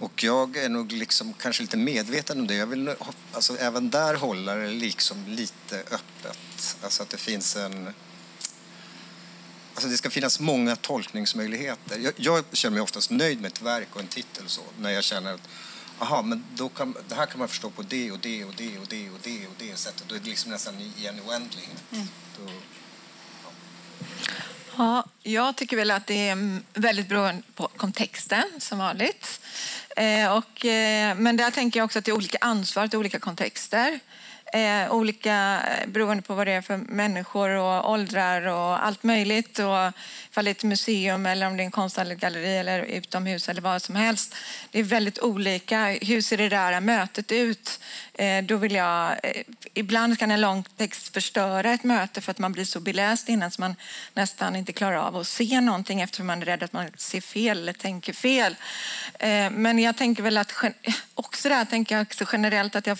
och 0.00 0.24
jag 0.24 0.56
är 0.56 0.68
nog 0.68 0.92
liksom 0.92 1.32
kanske 1.32 1.62
lite 1.62 1.76
medveten 1.76 2.40
om 2.40 2.46
det. 2.46 2.54
Jag 2.54 2.66
vill 2.66 2.94
alltså 3.32 3.56
även 3.56 3.90
där 3.90 4.14
hålla 4.14 4.54
det 4.54 4.70
liksom 4.70 5.24
lite 5.28 5.78
öppet. 5.78 6.76
Alltså 6.82 7.02
att 7.02 7.10
det 7.10 7.16
finns 7.16 7.56
en 7.56 7.94
Alltså 9.74 9.88
det 9.88 9.96
ska 9.96 10.10
finnas 10.10 10.40
många 10.40 10.76
tolkningsmöjligheter. 10.76 11.98
Jag, 11.98 12.12
jag, 12.16 12.44
känner 12.52 12.72
mig 12.74 12.82
oftast 12.82 13.10
nöjd 13.10 13.40
med 13.40 13.52
ett 13.52 13.62
verk 13.62 13.88
och 13.92 14.00
en 14.00 14.06
titel 14.06 14.44
så, 14.46 14.60
när 14.78 14.90
jag 14.90 15.04
känner 15.04 15.34
att 15.34 15.48
aha, 15.98 16.22
men 16.22 16.44
då 16.54 16.68
kan, 16.68 16.96
det 17.08 17.14
här 17.14 17.26
kan 17.26 17.38
man 17.38 17.48
förstå 17.48 17.70
på 17.70 17.82
det 17.82 18.12
och 18.12 18.18
det 18.18 18.44
och 18.44 18.54
det 18.56 18.78
och 18.78 18.86
det 18.88 19.10
och 19.10 19.18
det 19.22 19.46
och 19.46 19.54
det 19.58 19.76
sättet. 19.76 20.04
Då 20.08 20.14
är 20.14 20.18
det 20.18 20.30
liksom 20.30 20.50
nästan 20.50 20.80
i 20.80 21.06
en 21.06 21.20
oändlighet. 21.20 21.82
Mm. 21.92 22.08
Då, 22.38 22.52
ja. 23.44 23.50
ja, 24.76 25.04
jag 25.22 25.56
tycker 25.56 25.76
väl 25.76 25.90
att 25.90 26.06
det 26.06 26.28
är 26.28 26.60
väldigt 26.74 27.08
beroende 27.08 27.42
på 27.54 27.68
kontexten 27.76 28.44
som 28.58 28.78
vanligt. 28.78 29.40
Eh, 29.96 30.36
och, 30.36 30.64
eh, 30.64 31.16
men 31.16 31.36
där 31.36 31.50
tänker 31.50 31.80
jag 31.80 31.84
också 31.84 31.98
att 31.98 32.04
det 32.04 32.10
är 32.10 32.16
olika 32.16 32.38
ansvar 32.40 32.88
till 32.88 32.98
olika 32.98 33.18
kontexter. 33.18 34.00
Eh, 34.54 34.92
olika 34.92 35.62
eh, 35.66 35.88
beroende 35.88 36.22
på 36.22 36.34
vad 36.34 36.46
det 36.46 36.52
är 36.52 36.62
för 36.62 36.76
människor 36.76 37.48
och 37.50 37.90
åldrar 37.90 38.46
och 38.46 38.86
allt 38.86 39.02
möjligt. 39.02 39.58
Och 39.58 39.92
ifall 40.30 40.44
det 40.44 40.50
är 40.50 40.54
ett 40.54 40.64
museum 40.64 41.26
eller 41.26 41.46
om 41.46 41.56
det 41.56 41.62
är 41.62 41.64
en 41.64 41.70
konstgalleri 41.70 42.56
eller 42.56 42.82
utomhus 42.82 43.48
eller 43.48 43.60
vad 43.60 43.82
som 43.82 43.94
helst. 43.96 44.34
Det 44.70 44.78
är 44.78 44.82
väldigt 44.82 45.18
olika. 45.18 45.98
Hur 46.02 46.20
ser 46.20 46.36
det 46.36 46.48
där 46.48 46.80
mötet 46.80 47.32
ut? 47.32 47.80
Eh, 48.14 48.44
då 48.44 48.56
vill 48.56 48.74
jag, 48.74 49.10
eh, 49.22 49.42
ibland 49.74 50.18
kan 50.18 50.30
en 50.30 50.40
lång 50.40 50.64
text 50.76 51.14
förstöra 51.14 51.72
ett 51.72 51.84
möte 51.84 52.20
för 52.20 52.30
att 52.30 52.38
man 52.38 52.52
blir 52.52 52.64
så 52.64 52.80
beläst 52.80 53.28
innan 53.28 53.50
så 53.50 53.60
man 53.60 53.76
nästan 54.14 54.56
inte 54.56 54.72
klarar 54.72 54.96
av 54.96 55.16
att 55.16 55.26
se 55.26 55.60
någonting 55.60 56.00
eftersom 56.00 56.26
man 56.26 56.42
är 56.42 56.46
rädd 56.46 56.62
att 56.62 56.72
man 56.72 56.90
ser 56.96 57.20
fel 57.20 57.58
eller 57.58 57.72
tänker 57.72 58.12
fel. 58.12 58.56
Eh, 59.18 59.50
men 59.50 59.78
jag 59.78 59.96
tänker 59.96 60.22
väl 60.22 60.38
att 60.38 60.52
också 61.14 61.48
där 61.48 61.64
tänker 61.64 61.94
jag 61.94 62.02
också 62.02 62.24
generellt 62.32 62.76
att 62.76 62.86
jag 62.86 62.98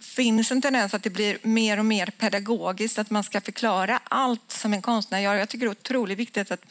finns 0.00 0.50
en 0.50 0.62
tendens 0.62 0.94
att 0.94 1.02
det 1.02 1.10
blir 1.10 1.38
mer 1.42 1.78
och 1.78 1.84
mer 1.84 2.06
pedagogiskt, 2.06 2.98
att 2.98 3.10
man 3.10 3.24
ska 3.24 3.40
förklara 3.40 4.00
allt 4.04 4.52
som 4.52 4.72
en 4.72 4.82
konstnär 4.82 5.20
gör. 5.20 5.34
Jag 5.34 5.48
tycker 5.48 5.66
det 5.66 5.70
är 5.70 5.80
otroligt 5.80 6.18
viktigt 6.18 6.50
att, 6.50 6.64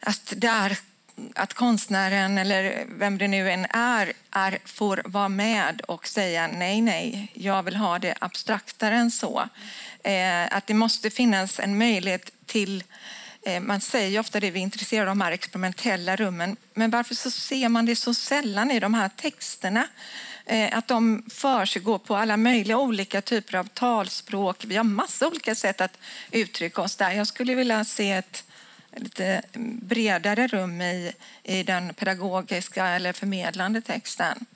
att, 0.00 0.32
där, 0.36 0.78
att 1.34 1.54
konstnären, 1.54 2.38
eller 2.38 2.84
vem 2.98 3.18
det 3.18 3.28
nu 3.28 3.50
än 3.50 3.66
är, 3.70 4.12
är, 4.30 4.58
får 4.64 5.02
vara 5.04 5.28
med 5.28 5.80
och 5.80 6.08
säga 6.08 6.46
nej, 6.46 6.80
nej, 6.80 7.32
jag 7.34 7.62
vill 7.62 7.76
ha 7.76 7.98
det 7.98 8.14
abstraktare 8.20 8.94
än 8.94 9.10
så. 9.10 9.48
Eh, 10.04 10.56
att 10.56 10.66
det 10.66 10.74
måste 10.74 11.10
finnas 11.10 11.60
en 11.60 11.78
möjlighet 11.78 12.32
till 12.46 12.84
eh, 13.42 13.60
man 13.60 13.80
säger 13.80 14.20
ofta 14.20 14.40
det 14.40 14.50
vi 14.50 14.58
är 14.58 14.62
intresserade 14.62 15.10
av 15.10 15.16
de 15.16 15.24
här 15.24 15.32
experimentella 15.32 16.16
rummen, 16.16 16.56
men 16.74 16.90
varför 16.90 17.14
så 17.14 17.30
ser 17.30 17.68
man 17.68 17.86
det 17.86 17.96
så 17.96 18.14
sällan 18.14 18.70
i 18.70 18.80
de 18.80 18.94
här 18.94 19.08
texterna? 19.08 19.88
Eh, 20.52 20.78
att 20.78 20.88
de 20.88 21.22
försiggår 21.28 21.98
på 21.98 22.16
alla 22.16 22.36
möjliga 22.36 22.78
olika 22.78 23.22
typer 23.22 23.58
av 23.58 23.64
talspråk. 23.64 24.64
Vi 24.64 24.76
har 24.76 24.84
massa 24.84 25.28
olika 25.28 25.54
sätt 25.54 25.80
att 25.80 25.98
uttrycka 26.30 26.82
oss 26.82 26.96
där. 26.96 27.10
Jag 27.10 27.26
skulle 27.26 27.54
vilja 27.54 27.84
se 27.84 28.12
ett 28.12 28.44
lite 28.96 29.42
bredare 29.80 30.46
rum 30.46 30.80
i, 30.80 31.12
i 31.42 31.62
den 31.62 31.94
pedagogiska 31.94 32.86
eller 32.86 33.12
förmedlande 33.12 33.80
texten. 33.80 34.46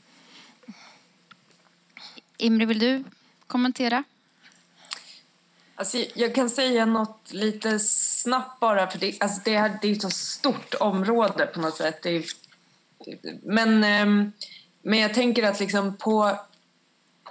Imre, 2.36 2.66
vill 2.66 2.78
du 2.78 3.04
kommentera? 3.46 4.04
Alltså, 5.74 5.98
jag 6.14 6.34
kan 6.34 6.50
säga 6.50 6.86
något 6.86 7.32
lite 7.32 7.78
snabbt 7.78 8.60
bara, 8.60 8.90
för 8.90 8.98
det, 8.98 9.16
alltså 9.20 9.40
det, 9.44 9.58
här, 9.58 9.78
det 9.82 9.88
är 9.88 9.92
ett 9.92 10.02
så 10.02 10.10
stort 10.10 10.74
område 10.74 11.46
på 11.46 11.60
något 11.60 11.76
sätt. 11.76 12.06
Är, 12.06 12.24
men 13.42 13.84
eh, 13.84 14.32
men 14.86 14.98
jag 14.98 15.14
tänker 15.14 15.42
att 15.42 15.60
liksom 15.60 15.96
på, 15.96 16.36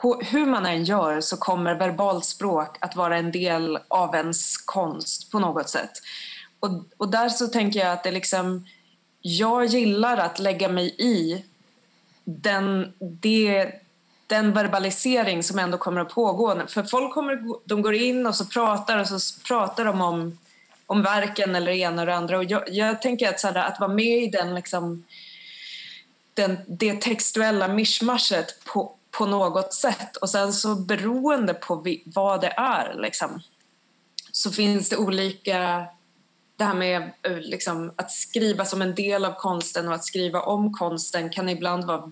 på 0.02 0.22
hur 0.24 0.46
man 0.46 0.66
än 0.66 0.84
gör 0.84 1.22
så 1.22 1.38
kommer 1.38 1.76
verbalt 1.76 2.26
språk 2.26 2.78
att 2.80 2.96
vara 2.96 3.18
en 3.18 3.32
del 3.32 3.80
av 3.88 4.16
ens 4.16 4.58
konst 4.58 5.32
på 5.32 5.40
något 5.40 5.70
sätt. 5.70 5.92
Och, 6.60 6.70
och 6.98 7.10
där 7.10 7.30
så 7.30 7.48
tänker 7.48 7.80
jag 7.80 7.92
att 7.92 8.04
det 8.04 8.12
liksom, 8.12 8.66
jag 9.22 9.66
gillar 9.66 10.18
att 10.18 10.40
lägga 10.40 10.70
mig 10.70 10.96
i 10.98 11.44
den, 12.24 12.94
det, 13.00 13.72
den 14.28 14.54
verbalisering 14.54 15.44
som 15.44 15.60
ändå 15.60 15.78
kommer 15.78 16.02
att 16.02 16.14
pågå. 16.14 16.68
För 16.68 16.84
folk 16.84 17.14
kommer, 17.14 17.42
de 17.66 17.82
går 17.82 17.94
in 17.94 18.28
och 18.28 18.36
så 18.36 18.46
pratar 18.46 18.98
och 18.98 19.08
så 19.08 19.40
pratar 19.48 19.86
de 19.86 20.02
om, 20.02 20.38
om 20.86 21.02
verken 21.02 21.56
eller 21.56 21.72
det 21.72 21.78
ena 21.78 22.02
och 22.02 22.06
det 22.06 22.16
andra. 22.16 22.38
Och 22.38 22.44
jag, 22.44 22.64
jag 22.70 23.02
tänker 23.02 23.30
att, 23.30 23.40
så 23.40 23.48
här, 23.48 23.56
att 23.56 23.80
vara 23.80 23.94
med 23.94 24.24
i 24.24 24.28
den 24.28 24.56
liksom, 24.56 25.04
den, 26.36 26.58
det 26.68 27.02
textuella 27.02 27.68
mischmaschet 27.68 28.64
på, 28.64 28.96
på 29.12 29.26
något 29.26 29.74
sätt. 29.74 30.18
Och 30.18 30.30
sen 30.30 30.54
så 30.54 30.76
beroende 30.76 31.54
på 31.54 31.76
vi, 31.76 32.04
vad 32.06 32.42
det 32.42 32.54
är 32.58 32.94
liksom, 32.94 33.42
så 34.32 34.52
finns 34.52 34.90
det 34.90 34.98
olika... 34.98 35.86
Det 36.58 36.64
här 36.64 36.74
med 36.74 37.12
eh, 37.22 37.38
liksom, 37.38 37.92
att 37.96 38.12
skriva 38.12 38.66
som 38.66 38.82
en 38.82 38.96
del 38.96 39.26
av 39.26 39.34
konsten 39.34 39.88
och 39.88 39.94
att 39.94 40.06
skriva 40.06 40.42
om 40.42 40.74
konsten 40.74 41.30
kan 41.30 41.50
ibland 41.50 41.84
vara 41.84 42.12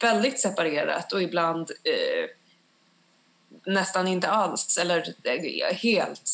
väldigt 0.00 0.40
separerat 0.40 1.12
och 1.12 1.22
ibland 1.22 1.70
eh, 1.70 2.30
nästan 3.72 4.08
inte 4.08 4.28
alls 4.28 4.78
eller 4.78 5.14
eh, 5.22 5.76
helt 5.76 6.30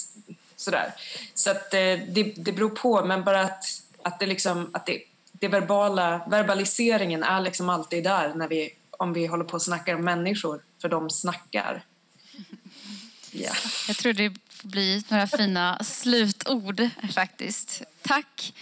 sådär. 0.57 0.93
Så 1.35 1.51
att 1.51 1.75
eh, 1.75 1.99
det, 2.09 2.35
det 2.37 2.53
beror 2.53 2.71
på, 2.71 3.05
men 3.05 3.25
bara 3.25 3.41
att, 3.41 3.65
att, 4.03 4.19
det, 4.19 4.27
liksom, 4.27 4.71
att 4.73 4.87
det 4.87 5.03
det 5.41 5.49
verbala, 5.49 6.21
verbaliseringen 6.27 7.23
är 7.23 7.41
liksom 7.41 7.69
alltid 7.69 8.05
där 8.05 8.35
när 8.35 8.49
vi, 8.49 8.71
om 8.91 9.13
vi 9.13 9.27
håller 9.27 9.45
på 9.45 9.55
och 9.55 9.63
snackar 9.63 9.95
om 9.95 10.05
människor, 10.05 10.61
för 10.83 10.89
de 10.89 11.11
snackar. 11.11 11.85
Yeah. 13.33 13.57
Jag 13.89 13.97
tror 13.97 14.13
det 14.13 14.33
blir 14.63 15.03
några 15.09 15.27
fina 15.27 15.85
slutord 15.85 16.89
faktiskt. 17.15 17.83
Tack. 18.03 18.55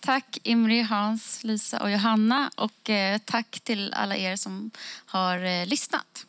Tack 0.00 0.38
Imri, 0.42 0.80
Hans, 0.80 1.44
Lisa 1.44 1.82
och 1.82 1.90
Johanna 1.90 2.50
och 2.54 2.90
eh, 2.90 3.18
tack 3.24 3.60
till 3.60 3.92
alla 3.92 4.16
er 4.16 4.36
som 4.36 4.70
har 5.06 5.44
eh, 5.44 5.66
lyssnat. 5.66 6.26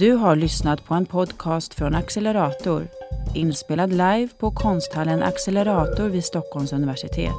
Du 0.00 0.12
har 0.12 0.36
lyssnat 0.36 0.84
på 0.84 0.94
en 0.94 1.06
podcast 1.06 1.74
från 1.74 1.94
Accelerator, 1.94 2.88
inspelad 3.34 3.90
live 3.90 4.28
på 4.38 4.50
konsthallen 4.50 5.22
Accelerator 5.22 6.08
vid 6.08 6.24
Stockholms 6.24 6.72
universitet. 6.72 7.34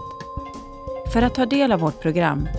För 1.14 1.22
att 1.22 1.36
ta 1.36 1.46
del 1.46 1.72
av 1.72 1.80
vårt 1.80 2.02
program, 2.02 2.50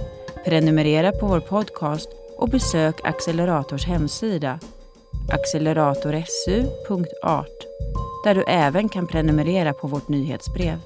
prenumerera 0.45 1.13
på 1.13 1.27
vår 1.27 1.41
podcast 1.41 2.09
och 2.39 2.49
besök 2.49 3.01
Accelerators 3.05 3.87
hemsida 3.87 4.59
acceleratorsu.art 5.33 7.67
där 8.25 8.35
du 8.35 8.43
även 8.43 8.89
kan 8.89 9.07
prenumerera 9.07 9.73
på 9.73 9.87
vårt 9.87 10.09
nyhetsbrev. 10.09 10.79